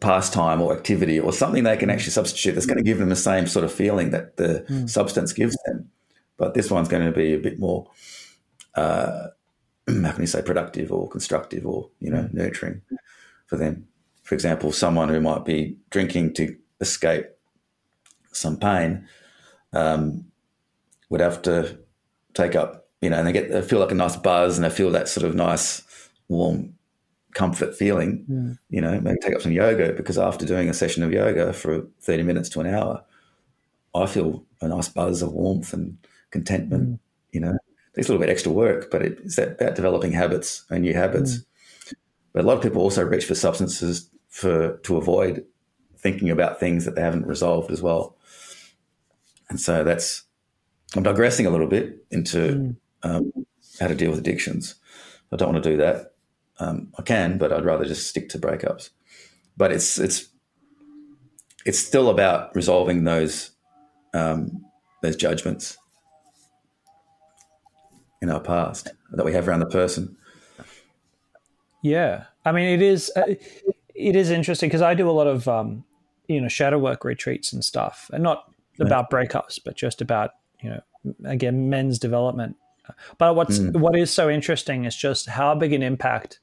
pastime 0.00 0.60
or 0.60 0.76
activity 0.76 1.18
or 1.18 1.32
something 1.32 1.64
they 1.64 1.76
can 1.76 1.90
actually 1.90 2.12
substitute 2.12 2.52
that's 2.52 2.66
going 2.66 2.78
to 2.78 2.84
give 2.84 2.98
them 2.98 3.08
the 3.08 3.16
same 3.16 3.46
sort 3.46 3.64
of 3.64 3.72
feeling 3.72 4.10
that 4.10 4.36
the 4.36 4.64
mm. 4.68 4.88
substance 4.88 5.32
gives 5.32 5.56
them. 5.66 5.90
But 6.36 6.54
this 6.54 6.70
one's 6.70 6.88
going 6.88 7.04
to 7.04 7.12
be 7.12 7.34
a 7.34 7.38
bit 7.38 7.58
more, 7.58 7.90
uh, 8.76 9.28
how 9.88 10.12
can 10.12 10.20
you 10.20 10.26
say, 10.26 10.42
productive 10.42 10.92
or 10.92 11.08
constructive 11.08 11.66
or, 11.66 11.90
you 11.98 12.10
know, 12.10 12.28
nurturing 12.32 12.82
for 13.46 13.56
them. 13.56 13.88
For 14.22 14.34
example, 14.34 14.70
someone 14.72 15.08
who 15.08 15.20
might 15.20 15.44
be 15.44 15.76
drinking 15.90 16.34
to 16.34 16.56
escape 16.80 17.26
some 18.30 18.56
pain 18.56 19.08
um, 19.72 20.26
would 21.08 21.20
have 21.20 21.42
to 21.42 21.78
take 22.34 22.54
up, 22.54 22.88
you 23.00 23.10
know, 23.10 23.18
and 23.18 23.26
they 23.26 23.32
get 23.32 23.50
they 23.50 23.62
feel 23.62 23.80
like 23.80 23.92
a 23.92 23.94
nice 23.94 24.16
buzz 24.16 24.56
and 24.56 24.64
they 24.64 24.70
feel 24.70 24.90
that 24.90 25.08
sort 25.08 25.26
of 25.26 25.34
nice, 25.34 25.82
warm 26.28 26.74
comfort 27.34 27.74
feeling, 27.74 28.24
mm. 28.30 28.58
you 28.70 28.80
know, 28.80 29.00
maybe 29.00 29.18
take 29.20 29.34
up 29.34 29.42
some 29.42 29.52
yoga 29.52 29.92
because 29.92 30.18
after 30.18 30.46
doing 30.46 30.68
a 30.68 30.74
session 30.74 31.02
of 31.02 31.12
yoga 31.12 31.52
for 31.52 31.86
30 32.00 32.22
minutes 32.22 32.48
to 32.50 32.60
an 32.60 32.66
hour, 32.66 33.04
I 33.94 34.06
feel 34.06 34.44
a 34.60 34.68
nice 34.68 34.88
buzz 34.88 35.22
of 35.22 35.32
warmth 35.32 35.72
and 35.72 35.98
contentment, 36.30 36.88
mm. 36.88 36.98
you 37.32 37.40
know. 37.40 37.58
It's 37.94 38.08
a 38.08 38.12
little 38.12 38.24
bit 38.24 38.30
extra 38.30 38.52
work, 38.52 38.92
but 38.92 39.02
it's 39.02 39.36
that 39.36 39.60
about 39.60 39.74
developing 39.74 40.12
habits 40.12 40.64
and 40.70 40.82
new 40.82 40.94
habits. 40.94 41.38
Mm. 41.38 41.44
But 42.32 42.44
a 42.44 42.46
lot 42.46 42.56
of 42.56 42.62
people 42.62 42.82
also 42.82 43.04
reach 43.04 43.24
for 43.24 43.34
substances 43.34 44.08
for 44.28 44.76
to 44.78 44.96
avoid 44.96 45.44
thinking 45.96 46.30
about 46.30 46.60
things 46.60 46.84
that 46.84 46.94
they 46.94 47.00
haven't 47.00 47.26
resolved 47.26 47.72
as 47.72 47.82
well. 47.82 48.16
And 49.50 49.60
so 49.60 49.82
that's 49.82 50.22
I'm 50.96 51.02
digressing 51.02 51.46
a 51.46 51.50
little 51.50 51.66
bit 51.66 52.04
into 52.10 52.38
mm. 52.38 52.76
um, 53.02 53.32
how 53.78 53.88
to 53.88 53.94
deal 53.94 54.10
with 54.10 54.18
addictions. 54.18 54.74
I 55.32 55.36
don't 55.36 55.52
want 55.52 55.62
to 55.62 55.70
do 55.70 55.76
that. 55.78 56.14
Um, 56.60 56.92
I 56.98 57.02
can, 57.02 57.38
but 57.38 57.52
I'd 57.52 57.64
rather 57.64 57.84
just 57.84 58.06
stick 58.08 58.28
to 58.30 58.38
breakups. 58.38 58.90
But 59.56 59.72
it's 59.72 59.98
it's 59.98 60.28
it's 61.64 61.78
still 61.78 62.08
about 62.08 62.54
resolving 62.54 63.04
those 63.04 63.50
um, 64.14 64.64
those 65.02 65.16
judgments 65.16 65.76
in 68.22 68.30
our 68.30 68.40
past 68.40 68.90
that 69.12 69.24
we 69.24 69.32
have 69.32 69.48
around 69.48 69.60
the 69.60 69.66
person. 69.66 70.16
Yeah, 71.82 72.24
I 72.44 72.52
mean, 72.52 72.68
it 72.68 72.82
is 72.82 73.12
uh, 73.14 73.34
it 73.94 74.16
is 74.16 74.30
interesting 74.30 74.68
because 74.68 74.82
I 74.82 74.94
do 74.94 75.08
a 75.08 75.12
lot 75.12 75.26
of 75.26 75.46
um, 75.46 75.84
you 76.26 76.40
know 76.40 76.48
shadow 76.48 76.78
work 76.78 77.04
retreats 77.04 77.52
and 77.52 77.64
stuff, 77.64 78.10
and 78.12 78.22
not 78.22 78.52
about 78.80 79.10
breakups, 79.10 79.58
but 79.64 79.76
just 79.76 80.00
about 80.00 80.30
you 80.60 80.70
know 80.70 80.80
again 81.24 81.68
men's 81.68 81.98
development. 81.98 82.56
But 83.18 83.36
what's 83.36 83.58
mm. 83.58 83.76
what 83.76 83.96
is 83.96 84.12
so 84.12 84.30
interesting 84.30 84.84
is 84.84 84.96
just 84.96 85.28
how 85.28 85.54
big 85.54 85.72
an 85.72 85.82
impact 85.82 86.40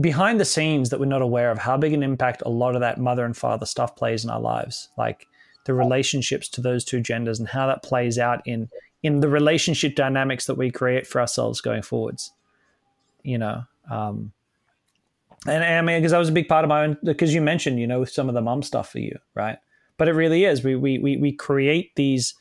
behind 0.00 0.40
the 0.40 0.44
scenes 0.44 0.90
that 0.90 1.00
we're 1.00 1.06
not 1.06 1.22
aware 1.22 1.50
of 1.50 1.58
how 1.58 1.76
big 1.76 1.92
an 1.92 2.02
impact 2.02 2.42
a 2.46 2.48
lot 2.48 2.74
of 2.74 2.80
that 2.80 2.98
mother 2.98 3.24
and 3.24 3.36
father 3.36 3.66
stuff 3.66 3.96
plays 3.96 4.24
in 4.24 4.30
our 4.30 4.40
lives 4.40 4.88
like 4.96 5.26
the 5.66 5.74
relationships 5.74 6.48
to 6.48 6.60
those 6.60 6.84
two 6.84 7.00
genders 7.00 7.38
and 7.38 7.48
how 7.48 7.66
that 7.66 7.82
plays 7.82 8.18
out 8.18 8.40
in 8.46 8.68
in 9.02 9.20
the 9.20 9.28
relationship 9.28 9.94
dynamics 9.94 10.46
that 10.46 10.54
we 10.54 10.70
create 10.70 11.06
for 11.06 11.20
ourselves 11.20 11.60
going 11.60 11.82
forwards 11.82 12.32
you 13.22 13.36
know 13.36 13.62
um 13.90 14.32
and, 15.46 15.62
and 15.62 15.74
i 15.74 15.82
mean 15.82 16.00
because 16.00 16.12
that 16.12 16.18
was 16.18 16.28
a 16.28 16.32
big 16.32 16.48
part 16.48 16.64
of 16.64 16.68
my 16.68 16.84
own 16.84 16.96
because 17.04 17.34
you 17.34 17.40
mentioned 17.40 17.78
you 17.78 17.86
know 17.86 18.04
some 18.04 18.28
of 18.28 18.34
the 18.34 18.40
mom 18.40 18.62
stuff 18.62 18.90
for 18.90 19.00
you 19.00 19.18
right 19.34 19.58
but 19.98 20.08
it 20.08 20.12
really 20.12 20.44
is 20.44 20.64
we 20.64 20.76
we 20.76 20.98
we, 20.98 21.16
we 21.18 21.32
create 21.32 21.94
these 21.96 22.34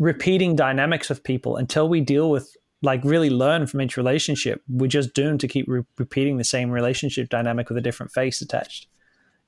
repeating 0.00 0.56
dynamics 0.56 1.08
with 1.08 1.22
people 1.22 1.56
until 1.56 1.88
we 1.88 2.00
deal 2.00 2.30
with 2.30 2.56
like 2.82 3.04
really 3.04 3.30
learn 3.30 3.66
from 3.66 3.82
each 3.82 3.96
relationship. 3.96 4.62
We're 4.68 4.88
just 4.88 5.14
doomed 5.14 5.40
to 5.40 5.48
keep 5.48 5.66
re- 5.68 5.84
repeating 5.98 6.38
the 6.38 6.44
same 6.44 6.70
relationship 6.70 7.28
dynamic 7.28 7.68
with 7.68 7.76
a 7.78 7.82
different 7.82 8.10
face 8.10 8.40
attached. 8.40 8.88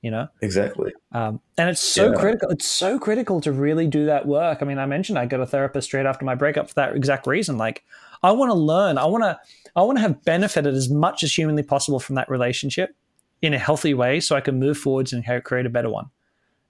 You 0.03 0.11
know 0.11 0.27
exactly, 0.41 0.91
um, 1.13 1.39
and 1.57 1.69
it's 1.69 1.79
so 1.79 2.11
yeah. 2.11 2.19
critical. 2.19 2.49
It's 2.49 2.65
so 2.65 2.99
critical 2.99 3.39
to 3.39 3.53
really 3.53 3.87
do 3.87 4.05
that 4.07 4.25
work. 4.25 4.61
I 4.61 4.65
mean, 4.65 4.77
I 4.77 4.85
mentioned 4.85 5.17
I 5.17 5.25
got 5.25 5.39
a 5.39 5.45
therapist 5.45 5.87
straight 5.87 6.05
after 6.05 6.25
my 6.25 6.35
breakup 6.35 6.67
for 6.67 6.73
that 6.75 6.93
exact 6.93 7.25
reason. 7.25 7.57
Like, 7.57 7.85
I 8.21 8.33
want 8.33 8.49
to 8.49 8.53
learn. 8.53 8.97
I 8.97 9.05
want 9.05 9.23
to. 9.23 9.39
I 9.77 9.81
want 9.81 9.97
to 9.97 10.01
have 10.01 10.21
benefited 10.25 10.75
as 10.75 10.89
much 10.89 11.23
as 11.23 11.35
humanly 11.35 11.63
possible 11.63 12.01
from 12.01 12.15
that 12.15 12.29
relationship 12.29 12.93
in 13.41 13.53
a 13.53 13.57
healthy 13.57 13.93
way, 13.93 14.19
so 14.19 14.35
I 14.35 14.41
can 14.41 14.59
move 14.59 14.77
forwards 14.77 15.13
and 15.13 15.23
create 15.45 15.65
a 15.65 15.69
better 15.69 15.89
one. 15.89 16.09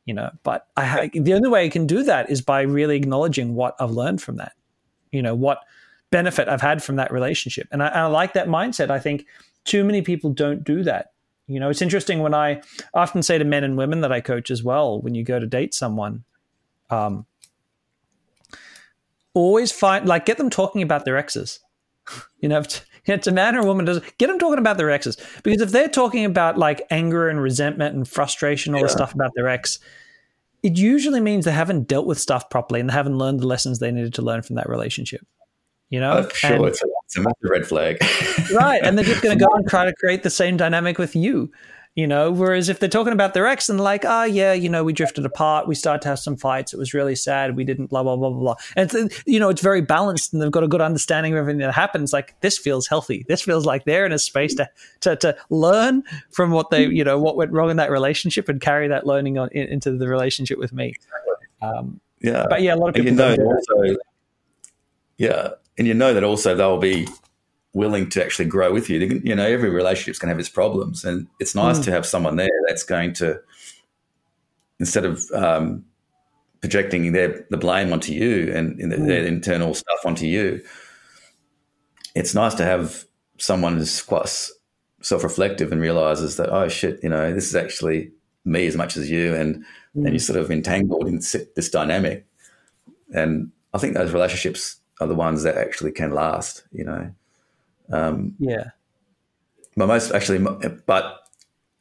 You 0.06 0.14
know, 0.14 0.32
but 0.44 0.68
I 0.76 1.10
the 1.14 1.34
only 1.34 1.50
way 1.50 1.66
I 1.66 1.70
can 1.70 1.88
do 1.88 2.04
that 2.04 2.30
is 2.30 2.42
by 2.42 2.62
really 2.62 2.98
acknowledging 2.98 3.56
what 3.56 3.76
I've 3.80 3.92
learned 3.92 4.22
from 4.22 4.36
that. 4.38 4.54
You 5.12 5.22
know 5.22 5.36
what 5.36 5.60
benefit 6.14 6.48
I've 6.48 6.62
had 6.62 6.84
from 6.84 6.98
that 6.98 7.12
relationship. 7.12 7.68
And 7.72 7.82
I, 7.82 7.88
I 7.88 8.06
like 8.06 8.34
that 8.34 8.48
mindset. 8.48 8.92
I 8.92 9.00
think 9.00 9.26
too 9.66 9.84
many 9.84 10.04
people 10.04 10.32
don't 10.32 10.64
do 10.64 10.84
that. 10.84 11.08
You 11.48 11.60
know, 11.60 11.70
it's 11.70 11.82
interesting 11.82 12.20
when 12.20 12.36
I 12.36 12.62
often 12.94 13.24
say 13.24 13.38
to 13.40 13.44
men 13.44 13.64
and 13.64 13.76
women 13.78 14.02
that 14.02 14.12
I 14.12 14.22
coach 14.22 14.52
as 14.52 14.64
well, 14.64 15.02
when 15.02 15.16
you 15.16 15.24
go 15.24 15.40
to 15.40 15.48
date 15.48 15.74
someone, 15.74 16.24
um, 16.92 17.26
always 19.34 19.72
find 19.72 20.08
like 20.08 20.26
get 20.26 20.38
them 20.38 20.52
talking 20.52 20.84
about 20.84 21.04
their 21.04 21.18
exes. 21.18 21.60
you 22.40 22.48
know, 22.48 22.62
it's 23.06 23.28
a 23.28 23.32
man 23.32 23.56
or 23.56 23.60
a 23.60 23.66
woman 23.66 23.86
does 23.86 24.02
get 24.18 24.28
them 24.28 24.40
talking 24.40 24.60
about 24.60 24.78
their 24.78 24.90
exes 24.90 25.18
because 25.44 25.62
if 25.62 25.72
they're 25.72 25.90
talking 25.90 26.26
about 26.26 26.58
like 26.58 26.86
anger 26.90 27.30
and 27.30 27.42
resentment 27.42 27.96
and 27.96 28.08
frustration, 28.08 28.74
all 28.74 28.82
yeah. 28.82 28.88
the 28.88 28.92
stuff 28.92 29.14
about 29.14 29.32
their 29.36 29.48
ex, 29.48 29.80
it 30.62 30.78
usually 30.78 31.20
means 31.20 31.46
they 31.46 31.52
haven't 31.52 31.88
dealt 31.88 32.06
with 32.06 32.20
stuff 32.20 32.50
properly 32.50 32.80
and 32.80 32.90
they 32.90 32.94
haven't 32.94 33.18
learned 33.18 33.40
the 33.40 33.48
lessons 33.48 33.80
they 33.80 33.92
needed 33.92 34.14
to 34.14 34.22
learn 34.22 34.42
from 34.42 34.56
that 34.56 34.70
relationship 34.70 35.26
you 35.94 36.00
know? 36.00 36.26
Oh, 36.26 36.30
sure, 36.30 36.56
and, 36.56 36.66
it's, 36.66 36.82
a, 36.82 36.88
it's 37.06 37.18
a 37.18 37.22
massive 37.22 37.36
red 37.44 37.68
flag. 37.68 37.98
right. 38.52 38.82
And 38.84 38.98
they're 38.98 39.06
just 39.06 39.22
going 39.22 39.38
to 39.38 39.46
go 39.46 39.54
and 39.54 39.70
try 39.70 39.86
to 39.86 39.94
create 39.94 40.24
the 40.24 40.32
same 40.32 40.58
dynamic 40.58 40.98
with 40.98 41.16
you, 41.16 41.52
you 41.96 42.08
know? 42.08 42.32
Whereas 42.32 42.70
if 42.70 42.80
they're 42.80 42.90
talking 42.90 43.14
about 43.14 43.34
their 43.34 43.46
ex 43.46 43.70
and 43.70 43.80
like, 43.80 44.04
oh, 44.06 44.24
yeah, 44.24 44.54
you 44.54 44.70
know, 44.70 44.84
we 44.84 44.94
drifted 44.94 45.26
apart, 45.26 45.68
we 45.68 45.76
started 45.76 46.02
to 46.04 46.10
have 46.10 46.20
some 46.20 46.36
fights, 46.36 46.74
it 46.74 46.78
was 46.78 46.94
really 46.94 47.16
sad, 47.16 47.56
we 47.56 47.64
didn't, 47.64 47.88
blah, 47.88 48.04
blah, 48.04 48.16
blah, 48.16 48.30
blah, 48.30 48.40
blah. 48.40 48.56
And, 48.76 49.12
you 49.26 49.40
know, 49.40 49.50
it's 49.50 49.62
very 49.62 49.82
balanced 49.82 50.34
and 50.34 50.42
they've 50.42 50.52
got 50.52 50.64
a 50.64 50.68
good 50.68 50.82
understanding 50.82 51.34
of 51.34 51.40
everything 51.40 51.60
that 51.60 51.74
happens. 51.74 52.14
Like, 52.14 52.40
this 52.42 52.58
feels 52.58 52.88
healthy. 52.88 53.26
This 53.28 53.42
feels 53.42 53.66
like 53.66 53.86
they're 53.86 54.06
in 54.06 54.12
a 54.12 54.20
space 54.20 54.56
to, 54.56 54.70
to, 55.02 55.16
to 55.18 55.36
learn 55.50 56.04
from 56.32 56.52
what 56.52 56.70
they, 56.70 56.86
you 56.86 57.04
know, 57.04 57.20
what 57.20 57.36
went 57.36 57.52
wrong 57.52 57.70
in 57.70 57.78
that 57.78 57.92
relationship 57.92 58.50
and 58.50 58.60
carry 58.62 58.88
that 58.88 59.06
learning 59.06 59.38
on 59.38 59.50
in, 59.52 59.68
into 59.68 59.98
the 59.98 60.08
relationship 60.08 60.58
with 60.58 60.74
me. 60.74 60.94
Um, 61.62 62.00
yeah. 62.22 62.46
But 62.50 62.62
yeah, 62.62 62.74
a 62.74 62.78
lot 62.78 62.90
of 62.90 62.96
people. 62.96 63.10
And 63.10 63.38
you 63.38 63.44
know, 63.44 63.52
also, 63.52 63.98
yeah 65.18 65.50
and 65.78 65.88
you 65.88 65.94
know 65.94 66.14
that 66.14 66.24
also 66.24 66.56
they'll 66.56 66.78
be 66.78 67.08
willing 67.74 68.08
to 68.08 68.24
actually 68.24 68.46
grow 68.46 68.72
with 68.72 68.90
you. 68.90 69.22
You 69.24 69.36
know, 69.36 69.46
every 69.46 69.70
relationship's 69.70 70.20
going 70.20 70.28
to 70.28 70.34
have 70.34 70.40
its 70.40 70.50
problems, 70.50 71.04
and 71.04 71.28
it's 71.40 71.56
nice 71.56 71.80
mm. 71.80 71.84
to 71.86 71.92
have 71.92 72.06
someone 72.06 72.36
there 72.36 72.50
that's 72.68 72.84
going 72.84 73.14
to, 73.14 73.40
instead 74.80 75.06
of 75.06 75.24
um, 75.32 75.84
projecting 76.62 77.12
their 77.12 77.46
the 77.50 77.58
blame 77.58 77.92
onto 77.92 78.14
you 78.14 78.54
and, 78.54 78.80
and 78.80 78.94
mm. 78.94 79.08
their 79.08 79.26
internal 79.26 79.74
stuff 79.74 80.00
onto 80.06 80.26
you, 80.26 80.64
it's 82.16 82.36
nice 82.36 82.54
to 82.56 82.64
have 82.64 83.06
someone 83.40 83.78
who's 83.78 84.02
quite 84.02 84.50
self-reflective 85.02 85.72
and 85.72 85.82
realizes 85.82 86.38
that 86.38 86.50
oh 86.50 86.70
shit, 86.70 87.00
you 87.04 87.10
know, 87.10 87.34
this 87.34 87.48
is 87.48 87.56
actually 87.56 88.12
me 88.46 88.68
as 88.68 88.78
much 88.78 88.98
as 88.98 89.10
you, 89.10 89.34
and 89.34 89.58
mm. 89.96 90.06
and 90.06 90.10
you're 90.10 90.20
sort 90.20 90.40
of 90.40 90.52
entangled 90.52 91.08
in 91.08 91.16
this 91.16 91.70
dynamic, 91.72 92.28
and 93.16 93.52
I 93.74 93.80
think 93.80 93.96
those 93.96 94.14
relationships 94.14 94.78
are 95.02 95.08
the 95.08 95.16
ones 95.16 95.42
that 95.42 95.58
actually 95.58 95.92
can 95.92 96.12
last. 96.12 96.64
You 96.72 96.84
know. 96.84 97.16
Um, 97.92 98.36
yeah. 98.40 98.72
But 99.76 99.88
most 99.88 100.12
actually, 100.12 100.40
but 100.86 101.20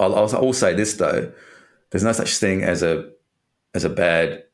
I'll, 0.01 0.15
I'll 0.15 0.53
say 0.53 0.75
this 0.75 0.95
though: 0.95 1.33
there's 1.91 2.05
no 2.05 2.13
such 2.13 2.37
thing 2.37 2.63
as 2.63 2.83
a 2.83 3.11
as 3.75 3.85
a 3.85 3.91
bad 3.91 4.45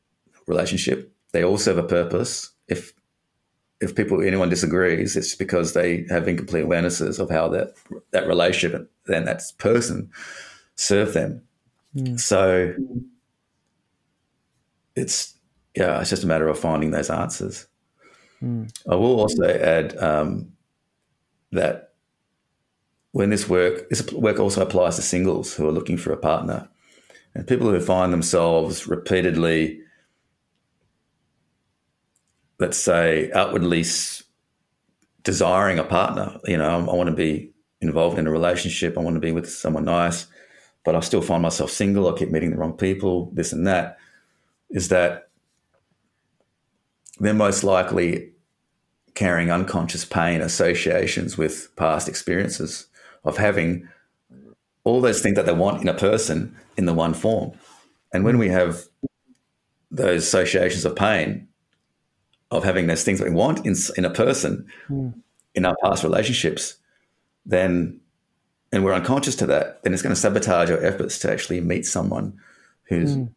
relationship. 0.47 1.13
They 1.31 1.43
all 1.43 1.57
serve 1.57 1.77
a 1.77 1.83
purpose. 1.83 2.51
If 2.67 2.93
if 3.81 3.95
people 3.95 4.21
anyone 4.21 4.49
disagrees, 4.49 5.15
it's 5.15 5.35
because 5.35 5.73
they 5.73 6.05
have 6.09 6.27
incomplete 6.27 6.65
awarenesses 6.65 7.19
of 7.19 7.29
how 7.29 7.47
that 7.49 7.73
that 8.11 8.27
relationship 8.27 8.91
and 9.07 9.27
that 9.27 9.41
person 9.57 10.11
serve 10.75 11.13
them. 11.13 11.41
Mm. 11.95 12.19
So 12.19 12.73
it's 14.95 15.35
yeah, 15.75 16.01
it's 16.01 16.09
just 16.09 16.23
a 16.23 16.27
matter 16.27 16.47
of 16.47 16.59
finding 16.59 16.91
those 16.91 17.09
answers. 17.09 17.67
Mm. 18.41 18.71
I 18.89 18.95
will 18.95 19.19
also 19.19 19.45
add 19.45 19.97
um, 19.97 20.51
that 21.51 21.93
when 23.11 23.29
this 23.29 23.49
work, 23.49 23.89
this 23.89 24.11
work 24.11 24.39
also 24.39 24.61
applies 24.61 24.95
to 24.95 25.01
singles 25.01 25.53
who 25.53 25.67
are 25.67 25.71
looking 25.71 25.97
for 25.97 26.11
a 26.11 26.17
partner 26.17 26.69
and 27.33 27.47
people 27.47 27.69
who 27.69 27.79
find 27.79 28.11
themselves 28.11 28.87
repeatedly, 28.87 29.81
let's 32.59 32.77
say, 32.77 33.31
outwardly 33.31 33.83
desiring 35.23 35.79
a 35.79 35.83
partner. 35.83 36.39
You 36.45 36.57
know, 36.57 36.87
I 36.89 36.95
want 36.95 37.09
to 37.09 37.15
be 37.15 37.51
involved 37.81 38.19
in 38.19 38.27
a 38.27 38.31
relationship. 38.31 38.97
I 38.97 39.01
want 39.01 39.15
to 39.15 39.21
be 39.21 39.31
with 39.31 39.49
someone 39.49 39.85
nice, 39.85 40.27
but 40.83 40.95
I 40.95 40.99
still 40.99 41.21
find 41.21 41.41
myself 41.41 41.71
single. 41.71 42.13
I 42.13 42.17
keep 42.17 42.31
meeting 42.31 42.51
the 42.51 42.57
wrong 42.57 42.73
people, 42.73 43.31
this 43.33 43.53
and 43.53 43.65
that. 43.67 43.97
Is 44.69 44.89
that 44.89 45.29
they're 47.19 47.33
most 47.33 47.63
likely 47.63 48.33
carrying 49.15 49.51
unconscious 49.51 50.05
pain 50.05 50.41
associations 50.41 51.37
with 51.37 51.75
past 51.75 52.07
experiences 52.07 52.87
of 53.23 53.37
having 53.37 53.87
all 54.83 55.01
those 55.01 55.21
things 55.21 55.35
that 55.35 55.45
they 55.45 55.53
want 55.53 55.81
in 55.81 55.89
a 55.89 55.93
person 55.93 56.55
in 56.77 56.85
the 56.85 56.93
one 56.93 57.13
form. 57.13 57.51
And 58.13 58.23
when 58.23 58.37
we 58.37 58.49
have 58.49 58.85
those 59.91 60.23
associations 60.23 60.85
of 60.85 60.95
pain, 60.95 61.47
of 62.51 62.63
having 62.63 62.87
those 62.87 63.03
things 63.03 63.19
that 63.19 63.27
we 63.27 63.35
want 63.35 63.65
in, 63.65 63.75
in 63.97 64.05
a 64.05 64.09
person 64.09 64.65
mm. 64.87 65.13
in 65.53 65.65
our 65.65 65.75
past 65.83 66.03
relationships, 66.03 66.75
then, 67.45 67.99
and 68.71 68.83
we're 68.83 68.93
unconscious 68.93 69.35
to 69.35 69.45
that, 69.47 69.83
then 69.83 69.93
it's 69.93 70.01
going 70.01 70.15
to 70.15 70.19
sabotage 70.19 70.71
our 70.71 70.83
efforts 70.83 71.19
to 71.19 71.31
actually 71.31 71.61
meet 71.61 71.85
someone 71.85 72.39
who's 72.83 73.15
mm. 73.15 73.29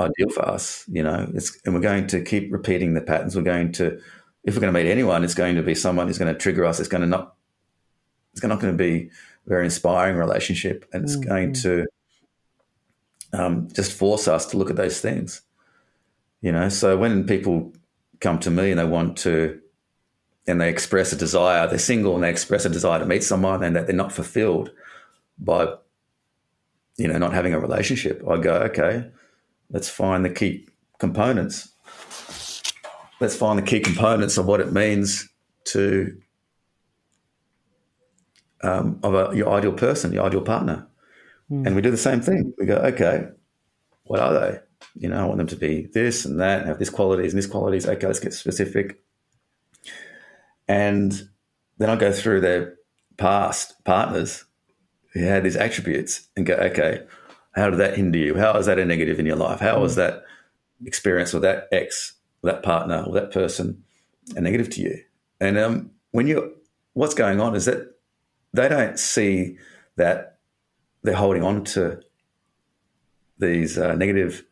ideal 0.00 0.28
for 0.30 0.46
us, 0.46 0.84
you 0.88 1.02
know, 1.02 1.30
it's, 1.34 1.58
and 1.64 1.74
we're 1.74 1.80
going 1.80 2.06
to 2.06 2.22
keep 2.22 2.52
repeating 2.52 2.94
the 2.94 3.00
patterns. 3.00 3.36
We're 3.36 3.42
going 3.42 3.72
to, 3.72 4.00
if 4.48 4.54
we're 4.54 4.62
going 4.62 4.72
to 4.72 4.82
meet 4.82 4.90
anyone, 4.90 5.24
it's 5.24 5.34
going 5.34 5.56
to 5.56 5.62
be 5.62 5.74
someone 5.74 6.06
who's 6.06 6.18
going 6.18 6.32
to 6.32 6.38
trigger 6.38 6.64
us. 6.64 6.80
It's 6.80 6.88
going 6.88 7.02
to 7.02 7.06
not, 7.06 7.34
it's 8.32 8.42
not 8.42 8.60
going 8.60 8.72
to 8.72 8.78
be 8.78 9.10
a 9.46 9.48
very 9.48 9.66
inspiring 9.66 10.16
relationship 10.16 10.88
and 10.92 11.04
it's 11.04 11.16
mm. 11.16 11.28
going 11.28 11.52
to 11.52 11.86
um, 13.34 13.68
just 13.74 13.92
force 13.92 14.26
us 14.26 14.46
to 14.46 14.56
look 14.56 14.70
at 14.70 14.76
those 14.76 15.00
things, 15.00 15.42
you 16.40 16.50
know. 16.50 16.70
So 16.70 16.96
when 16.96 17.26
people 17.26 17.74
come 18.20 18.38
to 18.40 18.50
me 18.50 18.70
and 18.70 18.80
they 18.80 18.86
want 18.86 19.18
to, 19.18 19.60
and 20.46 20.62
they 20.62 20.70
express 20.70 21.12
a 21.12 21.16
desire, 21.16 21.66
they're 21.66 21.78
single 21.78 22.14
and 22.14 22.24
they 22.24 22.30
express 22.30 22.64
a 22.64 22.70
desire 22.70 22.98
to 23.00 23.04
meet 23.04 23.22
someone 23.22 23.62
and 23.62 23.76
that 23.76 23.86
they're 23.86 23.94
not 23.94 24.12
fulfilled 24.12 24.70
by, 25.38 25.74
you 26.96 27.06
know, 27.06 27.18
not 27.18 27.34
having 27.34 27.52
a 27.52 27.60
relationship. 27.60 28.24
I 28.26 28.38
go, 28.38 28.54
okay, 28.54 29.10
let's 29.68 29.90
find 29.90 30.24
the 30.24 30.30
key 30.30 30.66
components. 30.98 31.74
Let's 33.20 33.36
find 33.36 33.58
the 33.58 33.62
key 33.62 33.80
components 33.80 34.38
of 34.38 34.46
what 34.46 34.60
it 34.60 34.72
means 34.72 35.28
to 35.64 36.16
um, 38.62 38.98
of 39.02 39.14
a, 39.14 39.36
your 39.36 39.50
ideal 39.50 39.72
person, 39.72 40.12
your 40.12 40.24
ideal 40.24 40.42
partner. 40.42 40.86
Mm. 41.50 41.66
And 41.66 41.76
we 41.76 41.82
do 41.82 41.90
the 41.90 41.96
same 41.96 42.20
thing. 42.20 42.52
We 42.58 42.66
go, 42.66 42.76
okay, 42.76 43.28
what 44.04 44.20
are 44.20 44.32
they? 44.32 44.60
You 44.94 45.08
know, 45.08 45.20
I 45.20 45.24
want 45.24 45.38
them 45.38 45.46
to 45.48 45.56
be 45.56 45.88
this 45.92 46.24
and 46.24 46.40
that, 46.40 46.60
and 46.60 46.68
have 46.68 46.78
this 46.78 46.90
qualities 46.90 47.32
and 47.32 47.38
this 47.38 47.50
qualities. 47.50 47.86
Okay, 47.86 48.06
let's 48.06 48.20
get 48.20 48.32
specific. 48.32 49.00
And 50.66 51.28
then 51.78 51.90
I 51.90 51.96
go 51.96 52.12
through 52.12 52.40
their 52.40 52.74
past 53.16 53.84
partners 53.84 54.44
who 55.12 55.20
had 55.20 55.44
these 55.44 55.56
attributes 55.56 56.28
and 56.36 56.46
go, 56.46 56.54
okay, 56.54 57.06
how 57.52 57.70
did 57.70 57.78
that 57.78 57.96
hinder 57.96 58.18
you? 58.18 58.36
How 58.36 58.56
is 58.58 58.66
that 58.66 58.78
a 58.78 58.84
negative 58.84 59.18
in 59.18 59.26
your 59.26 59.36
life? 59.36 59.60
How 59.60 59.80
was 59.80 59.96
that 59.96 60.24
experience 60.84 61.34
or 61.34 61.40
that 61.40 61.68
ex, 61.72 62.14
or 62.42 62.52
that 62.52 62.62
partner, 62.62 63.04
or 63.06 63.12
that 63.14 63.30
person 63.30 63.82
are 64.36 64.40
negative 64.40 64.70
to 64.70 64.82
you? 64.82 65.02
And 65.40 65.58
um, 65.58 65.90
when 66.10 66.26
you, 66.26 66.54
what's 66.94 67.14
going 67.14 67.40
on 67.40 67.54
is 67.54 67.64
that 67.66 67.94
they 68.52 68.68
don't 68.68 68.98
see 68.98 69.58
that 69.96 70.38
they're 71.02 71.14
holding 71.14 71.42
on 71.42 71.64
to 71.64 72.00
these 73.38 73.78
uh, 73.78 73.94
negative, 73.94 74.44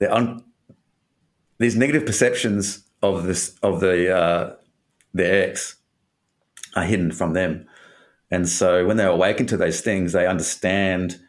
un, 0.00 0.42
these 1.58 1.76
negative 1.76 2.06
perceptions 2.06 2.84
of 3.02 3.24
this 3.24 3.56
of 3.62 3.80
the 3.80 4.14
uh, 4.14 4.54
their 5.14 5.48
ex 5.48 5.76
are 6.74 6.84
hidden 6.84 7.12
from 7.12 7.32
them, 7.32 7.66
and 8.30 8.48
so 8.48 8.86
when 8.86 8.96
they 8.96 9.04
awaken 9.04 9.46
to 9.46 9.56
those 9.56 9.80
things, 9.80 10.12
they 10.12 10.26
understand 10.26 11.20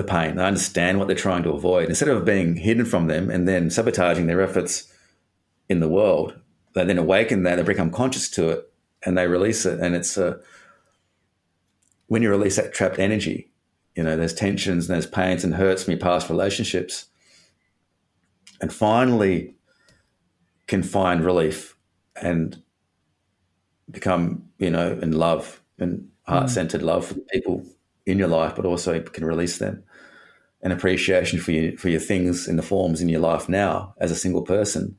the 0.00 0.12
pain. 0.12 0.36
They 0.36 0.44
understand 0.44 0.98
what 0.98 1.06
they're 1.06 1.16
trying 1.16 1.42
to 1.44 1.50
avoid. 1.50 1.88
Instead 1.88 2.08
of 2.08 2.24
being 2.24 2.56
hidden 2.56 2.84
from 2.84 3.06
them 3.06 3.30
and 3.30 3.46
then 3.46 3.70
sabotaging 3.70 4.26
their 4.26 4.40
efforts 4.40 4.92
in 5.68 5.80
the 5.80 5.88
world, 5.88 6.38
they 6.74 6.84
then 6.84 6.98
awaken 6.98 7.42
that, 7.42 7.56
they 7.56 7.62
become 7.62 7.90
conscious 7.90 8.28
to 8.30 8.50
it, 8.50 8.72
and 9.04 9.16
they 9.16 9.26
release 9.26 9.66
it. 9.66 9.80
And 9.80 9.94
it's 9.94 10.16
a 10.16 10.40
when 12.06 12.22
you 12.22 12.30
release 12.30 12.56
that 12.56 12.74
trapped 12.74 12.98
energy, 12.98 13.52
you 13.94 14.02
know, 14.02 14.16
there's 14.16 14.34
tensions 14.34 14.88
and 14.88 14.94
there's 14.94 15.06
pains 15.06 15.44
and 15.44 15.54
hurts 15.54 15.84
from 15.84 15.92
your 15.92 16.00
past 16.00 16.28
relationships. 16.28 17.06
And 18.60 18.72
finally 18.72 19.54
can 20.66 20.82
find 20.82 21.24
relief 21.24 21.76
and 22.20 22.60
become, 23.90 24.48
you 24.58 24.70
know, 24.70 24.98
in 25.00 25.12
love 25.12 25.62
and 25.78 26.08
heart 26.26 26.50
centered 26.50 26.80
mm. 26.80 26.86
love 26.86 27.06
for 27.06 27.14
the 27.14 27.26
people 27.32 27.64
in 28.06 28.18
your 28.18 28.28
life, 28.28 28.56
but 28.56 28.66
also 28.66 29.00
can 29.00 29.24
release 29.24 29.58
them. 29.58 29.82
An 30.62 30.72
appreciation 30.72 31.38
for 31.38 31.52
you 31.52 31.76
for 31.78 31.88
your 31.88 32.00
things 32.00 32.46
in 32.46 32.56
the 32.56 32.62
forms 32.62 33.00
in 33.00 33.08
your 33.08 33.20
life 33.20 33.48
now 33.48 33.94
as 33.98 34.10
a 34.10 34.16
single 34.16 34.42
person. 34.42 34.98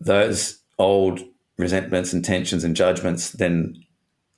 Those 0.00 0.58
old 0.78 1.20
resentments 1.58 2.12
and 2.12 2.24
tensions 2.24 2.64
and 2.64 2.76
judgments 2.76 3.32
then 3.32 3.84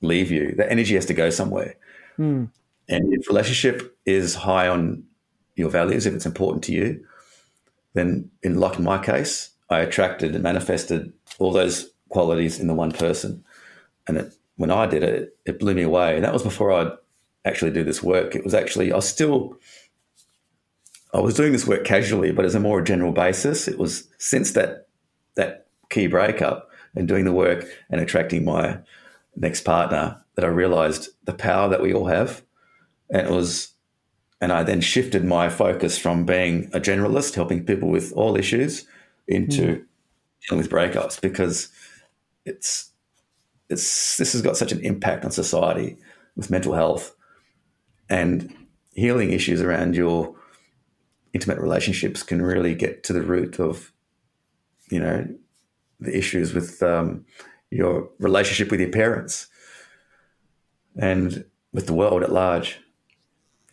leave 0.01 0.31
you. 0.31 0.53
The 0.55 0.69
energy 0.71 0.95
has 0.95 1.05
to 1.07 1.13
go 1.13 1.29
somewhere. 1.29 1.75
Mm. 2.17 2.49
And 2.87 3.13
if 3.13 3.27
relationship 3.27 3.97
is 4.05 4.35
high 4.35 4.67
on 4.67 5.03
your 5.55 5.69
values, 5.69 6.05
if 6.05 6.13
it's 6.13 6.25
important 6.25 6.63
to 6.65 6.73
you, 6.73 7.05
then 7.93 8.29
in 8.43 8.59
like 8.59 8.77
in 8.77 8.83
my 8.83 9.03
case, 9.03 9.51
I 9.69 9.79
attracted 9.79 10.35
and 10.35 10.43
manifested 10.43 11.11
all 11.39 11.51
those 11.51 11.89
qualities 12.09 12.59
in 12.59 12.67
the 12.67 12.73
one 12.73 12.91
person. 12.91 13.43
And 14.07 14.17
it, 14.17 14.33
when 14.57 14.71
I 14.71 14.85
did 14.85 15.03
it, 15.03 15.37
it 15.45 15.59
blew 15.59 15.73
me 15.73 15.81
away. 15.81 16.15
And 16.15 16.23
that 16.23 16.33
was 16.33 16.43
before 16.43 16.71
I'd 16.71 16.91
actually 17.45 17.71
do 17.71 17.83
this 17.83 18.03
work. 18.03 18.35
It 18.35 18.43
was 18.43 18.53
actually 18.53 18.91
I 18.91 18.97
was 18.97 19.07
still 19.07 19.57
I 21.13 21.19
was 21.19 21.35
doing 21.35 21.53
this 21.53 21.65
work 21.65 21.85
casually, 21.85 22.31
but 22.31 22.43
as 22.43 22.55
a 22.55 22.59
more 22.59 22.81
general 22.81 23.13
basis. 23.13 23.67
It 23.67 23.77
was 23.77 24.07
since 24.17 24.51
that 24.51 24.87
that 25.35 25.67
key 25.89 26.07
breakup 26.07 26.69
and 26.95 27.07
doing 27.07 27.25
the 27.25 27.31
work 27.31 27.65
and 27.89 28.01
attracting 28.01 28.43
my 28.43 28.79
next 29.35 29.61
partner 29.61 30.21
that 30.35 30.45
I 30.45 30.49
realized 30.49 31.09
the 31.23 31.33
power 31.33 31.69
that 31.69 31.81
we 31.81 31.93
all 31.93 32.07
have. 32.07 32.43
And 33.09 33.27
it 33.27 33.31
was, 33.31 33.73
and 34.41 34.51
I 34.51 34.63
then 34.63 34.81
shifted 34.81 35.23
my 35.23 35.49
focus 35.49 35.97
from 35.97 36.25
being 36.25 36.69
a 36.73 36.79
generalist, 36.79 37.35
helping 37.35 37.65
people 37.65 37.89
with 37.89 38.11
all 38.13 38.35
issues, 38.35 38.85
into 39.27 39.61
mm. 39.61 39.85
dealing 40.47 40.61
with 40.61 40.69
breakups 40.69 41.19
because 41.19 41.69
it's, 42.45 42.91
it's, 43.69 44.17
this 44.17 44.33
has 44.33 44.41
got 44.41 44.57
such 44.57 44.71
an 44.71 44.79
impact 44.81 45.25
on 45.25 45.31
society 45.31 45.97
with 46.35 46.51
mental 46.51 46.73
health 46.73 47.14
and 48.09 48.53
healing 48.93 49.31
issues 49.31 49.61
around 49.61 49.95
your 49.95 50.35
intimate 51.33 51.59
relationships 51.59 52.23
can 52.23 52.41
really 52.41 52.75
get 52.75 53.03
to 53.03 53.13
the 53.13 53.21
root 53.21 53.59
of, 53.59 53.91
you 54.89 54.99
know, 54.99 55.27
the 55.99 56.17
issues 56.17 56.53
with 56.53 56.81
um, 56.81 57.25
your 57.69 58.09
relationship 58.19 58.71
with 58.71 58.79
your 58.79 58.89
parents 58.89 59.47
and 60.97 61.45
with 61.73 61.87
the 61.87 61.93
world 61.93 62.23
at 62.23 62.31
large. 62.31 62.79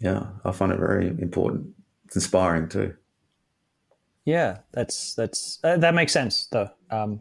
Yeah, 0.00 0.26
I 0.44 0.50
find 0.50 0.72
it 0.72 0.78
very 0.78 1.06
important. 1.06 1.68
It's 2.06 2.16
inspiring 2.16 2.68
too. 2.68 2.94
Yeah, 4.24 4.58
that's 4.72 5.14
that's 5.14 5.58
uh, 5.64 5.76
that 5.78 5.94
makes 5.94 6.12
sense 6.12 6.46
though. 6.46 6.70
Um, 6.90 7.20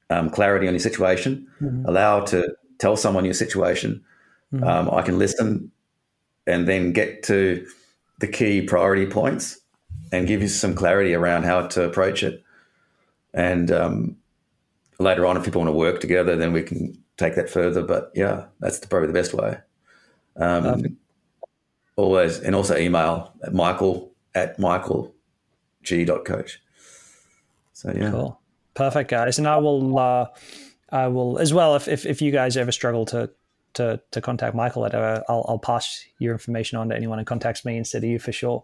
um, 0.09 0.30
clarity 0.30 0.68
on 0.68 0.74
your 0.74 0.80
situation, 0.80 1.47
mm-hmm. 1.59 1.86
allow 1.86 2.22
to 2.22 2.55
tell 2.80 2.95
someone 2.95 3.26
your 3.26 3.34
situation. 3.34 4.03
Mm-hmm. 4.53 4.63
Um, 4.63 4.89
I 4.91 5.01
can 5.01 5.18
listen 5.18 5.72
and 6.47 6.67
then 6.67 6.91
get 6.91 7.23
to 7.23 7.65
the 8.19 8.27
key 8.27 8.61
priority 8.61 9.05
points 9.05 9.59
and 10.11 10.27
give 10.27 10.41
you 10.41 10.47
some 10.47 10.75
clarity 10.75 11.13
around 11.13 11.43
how 11.43 11.67
to 11.67 11.83
approach 11.83 12.23
it. 12.23 12.43
And 13.33 13.71
um, 13.71 14.17
later 14.99 15.25
on, 15.25 15.37
if 15.37 15.43
people 15.43 15.61
want 15.61 15.69
to 15.69 15.77
work 15.77 15.99
together, 15.99 16.35
then 16.35 16.53
we 16.53 16.63
can 16.63 16.97
take 17.17 17.35
that 17.35 17.49
further. 17.49 17.81
But 17.81 18.11
yeah, 18.15 18.45
that's 18.59 18.79
the, 18.79 18.87
probably 18.87 19.07
the 19.07 19.13
best 19.13 19.33
way. 19.33 19.57
Um, 20.37 20.97
always, 21.95 22.39
and 22.39 22.55
also 22.55 22.77
email 22.77 23.33
at 23.43 23.53
michael 23.53 24.13
at 24.33 24.57
michaelg.coach. 24.57 26.61
So 27.73 27.93
yeah. 27.95 28.11
Cool. 28.11 28.39
Perfect, 28.73 29.09
guys. 29.09 29.37
And 29.37 29.47
I 29.47 29.57
will, 29.57 29.97
uh, 29.97 30.27
I 30.89 31.07
will 31.07 31.39
as 31.39 31.53
well. 31.53 31.75
If, 31.75 31.87
if, 31.87 32.05
if 32.05 32.21
you 32.21 32.31
guys 32.31 32.57
ever 32.57 32.71
struggle 32.71 33.05
to 33.07 33.29
to 33.76 34.01
to 34.11 34.21
contact 34.21 34.55
Michael, 34.55 34.82
whatever, 34.82 35.23
I'll 35.30 35.45
I'll 35.47 35.59
pass 35.59 36.05
your 36.19 36.34
information 36.34 36.78
on 36.78 36.89
to 36.89 36.95
anyone 36.95 37.19
who 37.19 37.26
contacts 37.26 37.63
me 37.63 37.78
instead 37.78 38.03
of 38.03 38.09
you 38.09 38.19
for 38.19 38.32
sure. 38.32 38.63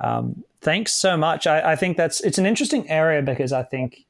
Um, 0.00 0.44
thanks 0.60 0.92
so 0.92 1.16
much. 1.16 1.46
I, 1.46 1.72
I 1.72 1.76
think 1.76 1.96
that's 1.96 2.20
it's 2.20 2.38
an 2.38 2.46
interesting 2.46 2.88
area 2.90 3.22
because 3.22 3.52
I 3.52 3.62
think 3.62 4.04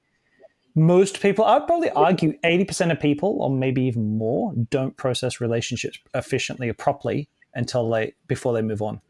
most 0.74 1.20
people, 1.20 1.44
I'd 1.44 1.66
probably 1.66 1.90
argue, 1.90 2.38
eighty 2.44 2.64
percent 2.64 2.92
of 2.92 3.00
people, 3.00 3.38
or 3.40 3.50
maybe 3.50 3.82
even 3.82 4.18
more, 4.18 4.52
don't 4.70 4.96
process 4.96 5.40
relationships 5.40 5.98
efficiently 6.14 6.68
or 6.68 6.74
properly 6.74 7.28
until 7.54 7.88
they 7.90 8.14
before 8.26 8.52
they 8.52 8.62
move 8.62 8.82
on. 8.82 9.00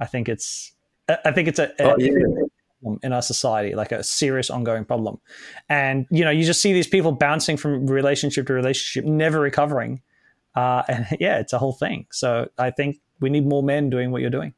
I 0.00 0.06
think 0.06 0.28
it's 0.28 0.72
I 1.08 1.32
think 1.32 1.48
it's 1.48 1.58
a, 1.58 1.72
oh, 1.82 1.96
yeah 1.98 2.12
in 3.02 3.12
our 3.12 3.22
society, 3.22 3.74
like 3.74 3.92
a 3.92 4.02
serious 4.02 4.50
ongoing 4.50 4.84
problem. 4.84 5.18
And 5.68 6.06
you 6.10 6.24
know, 6.24 6.30
you 6.30 6.44
just 6.44 6.62
see 6.62 6.72
these 6.72 6.86
people 6.86 7.12
bouncing 7.12 7.56
from 7.56 7.86
relationship 7.86 8.46
to 8.46 8.52
relationship, 8.52 9.08
never 9.08 9.40
recovering. 9.40 10.00
Uh, 10.54 10.82
and 10.88 11.06
yeah, 11.20 11.38
it's 11.38 11.52
a 11.52 11.58
whole 11.58 11.72
thing. 11.72 12.06
So 12.10 12.48
I 12.58 12.70
think 12.70 13.00
we 13.20 13.30
need 13.30 13.46
more 13.46 13.62
men 13.62 13.90
doing 13.90 14.10
what 14.10 14.20
you're 14.20 14.30
doing. 14.30 14.54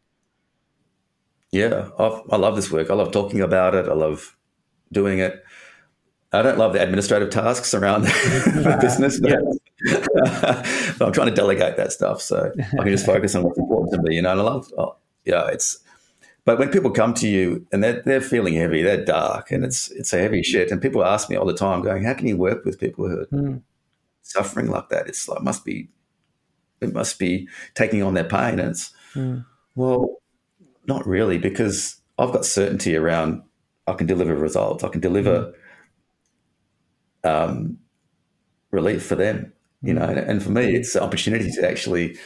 Yeah, 1.53 1.89
I've, 1.99 2.23
i 2.31 2.37
love 2.37 2.55
this 2.55 2.71
work. 2.71 2.91
I 2.91 2.95
love 2.95 3.11
talking 3.11 3.41
about 3.41 3.75
it. 3.75 3.89
I 3.89 3.95
love 3.95 4.37
doing 4.93 5.19
it. 5.19 5.45
I 6.33 6.43
don't 6.43 6.59
love 6.59 6.75
the 6.75 6.81
administrative 6.81 7.31
tasks 7.31 7.75
around 7.75 8.03
the 8.05 8.79
business, 8.81 9.19
but, 9.19 9.41
but, 10.99 11.07
I'm 11.07 11.13
trying 11.13 11.29
to 11.29 11.35
delegate 11.35 11.77
that 11.77 11.91
stuff 11.91 12.23
so 12.23 12.53
I 12.57 12.77
can 12.77 12.87
just 12.87 13.05
focus 13.05 13.35
on 13.35 13.43
what's 13.43 13.59
important 13.59 13.95
to 13.95 14.03
me. 14.09 14.15
You 14.15 14.23
know, 14.23 14.31
and 14.31 14.41
I 14.41 14.45
love, 14.45 14.73
oh, 14.79 14.95
yeah, 15.25 15.49
it's 15.49 15.81
but 16.45 16.59
when 16.59 16.71
people 16.71 16.91
come 16.91 17.15
to 17.15 17.29
you 17.29 17.67
and 17.71 17.85
they're, 17.85 18.03
they're 18.03 18.21
feeling 18.21 18.55
heavy, 18.55 18.83
they're 18.83 19.05
dark, 19.05 19.51
and 19.51 19.65
it's 19.65 19.91
it's 19.91 20.13
a 20.13 20.19
heavy 20.19 20.43
shit. 20.43 20.71
And 20.71 20.81
people 20.81 21.05
ask 21.05 21.29
me 21.29 21.37
all 21.37 21.45
the 21.45 21.55
time, 21.55 21.83
going, 21.83 22.05
"How 22.05 22.15
can 22.15 22.27
you 22.29 22.37
work 22.37 22.65
with 22.65 22.81
people 22.81 23.09
who 23.09 23.21
are 23.21 23.27
mm. 23.27 23.63
Suffering 24.31 24.69
like 24.69 24.89
that?" 24.91 25.09
It's 25.09 25.29
like 25.29 25.43
must 25.43 25.65
be 25.65 25.89
it 26.81 26.95
must 26.95 27.19
be 27.19 27.49
taking 27.75 28.03
on 28.03 28.15
their 28.15 28.25
pain. 28.25 28.59
And 28.59 28.71
it's 28.71 28.93
mm. 29.15 29.45
well, 29.75 30.17
not 30.87 31.07
really, 31.07 31.39
because 31.39 32.01
I've 32.19 32.33
got 32.33 32.45
certainty 32.45 32.97
around 32.97 33.43
I 33.87 33.95
can 33.95 34.07
deliver 34.07 34.35
results. 34.35 34.85
I 34.85 34.89
can 34.89 35.01
deliver 35.01 35.53
mm. 37.25 37.31
um, 37.31 37.79
relief 38.71 39.05
for 39.05 39.15
them. 39.15 39.53
You 39.83 39.95
know, 39.95 40.03
and, 40.03 40.19
and 40.19 40.43
for 40.43 40.51
me, 40.51 40.77
it's 40.77 40.95
an 40.95 41.03
opportunity 41.03 41.51
to 41.51 41.69
actually 41.69 42.19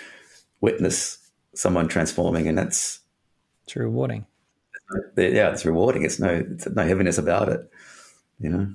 witness 0.60 1.18
someone 1.54 1.86
transforming, 1.86 2.48
and 2.48 2.58
that's 2.58 3.00
it's 3.64 3.76
rewarding. 3.76 4.26
Yeah, 5.16 5.50
it's 5.50 5.64
rewarding. 5.64 6.02
It's 6.02 6.18
no, 6.18 6.44
it's 6.50 6.68
no 6.68 6.84
heaviness 6.84 7.16
about 7.16 7.48
it. 7.48 7.70
You 8.40 8.50
know. 8.50 8.74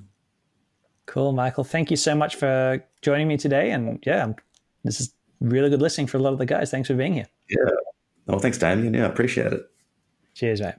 Cool, 1.06 1.32
Michael. 1.32 1.64
Thank 1.64 1.90
you 1.90 1.96
so 1.96 2.14
much 2.14 2.36
for 2.36 2.82
joining 3.02 3.28
me 3.28 3.36
today. 3.36 3.70
And 3.70 4.02
yeah, 4.06 4.32
this 4.84 5.00
is 5.00 5.14
really 5.40 5.70
good 5.70 5.82
listening 5.82 6.06
for 6.06 6.18
a 6.18 6.20
lot 6.20 6.32
of 6.32 6.38
the 6.38 6.46
guys. 6.46 6.70
Thanks 6.70 6.88
for 6.88 6.94
being 6.94 7.14
here. 7.14 7.26
Yeah. 7.48 7.70
Well, 8.26 8.38
thanks, 8.38 8.58
Damien. 8.58 8.94
Yeah, 8.94 9.04
I 9.04 9.08
appreciate 9.08 9.52
it. 9.52 9.62
Cheers, 10.34 10.60
mate. 10.60 10.74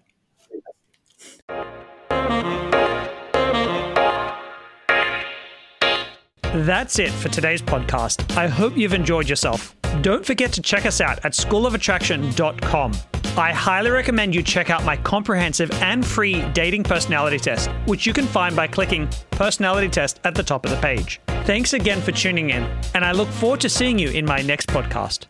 That's 6.53 6.99
it 6.99 7.11
for 7.11 7.29
today's 7.29 7.61
podcast. 7.61 8.35
I 8.35 8.47
hope 8.47 8.75
you've 8.75 8.93
enjoyed 8.93 9.29
yourself. 9.29 9.75
Don't 10.01 10.25
forget 10.25 10.51
to 10.53 10.61
check 10.61 10.85
us 10.85 10.99
out 10.99 11.23
at 11.23 11.31
schoolofattraction.com. 11.31 12.91
I 13.37 13.53
highly 13.53 13.89
recommend 13.89 14.35
you 14.35 14.43
check 14.43 14.69
out 14.69 14.83
my 14.83 14.97
comprehensive 14.97 15.71
and 15.81 16.05
free 16.05 16.41
dating 16.51 16.83
personality 16.83 17.39
test, 17.39 17.69
which 17.85 18.05
you 18.05 18.11
can 18.11 18.25
find 18.25 18.53
by 18.53 18.67
clicking 18.67 19.07
Personality 19.31 19.87
Test 19.87 20.19
at 20.25 20.35
the 20.35 20.43
top 20.43 20.65
of 20.65 20.71
the 20.71 20.77
page. 20.77 21.21
Thanks 21.45 21.71
again 21.71 22.01
for 22.01 22.11
tuning 22.11 22.49
in, 22.49 22.63
and 22.93 23.05
I 23.05 23.13
look 23.13 23.29
forward 23.29 23.61
to 23.61 23.69
seeing 23.69 23.97
you 23.97 24.09
in 24.09 24.25
my 24.25 24.41
next 24.41 24.67
podcast. 24.67 25.25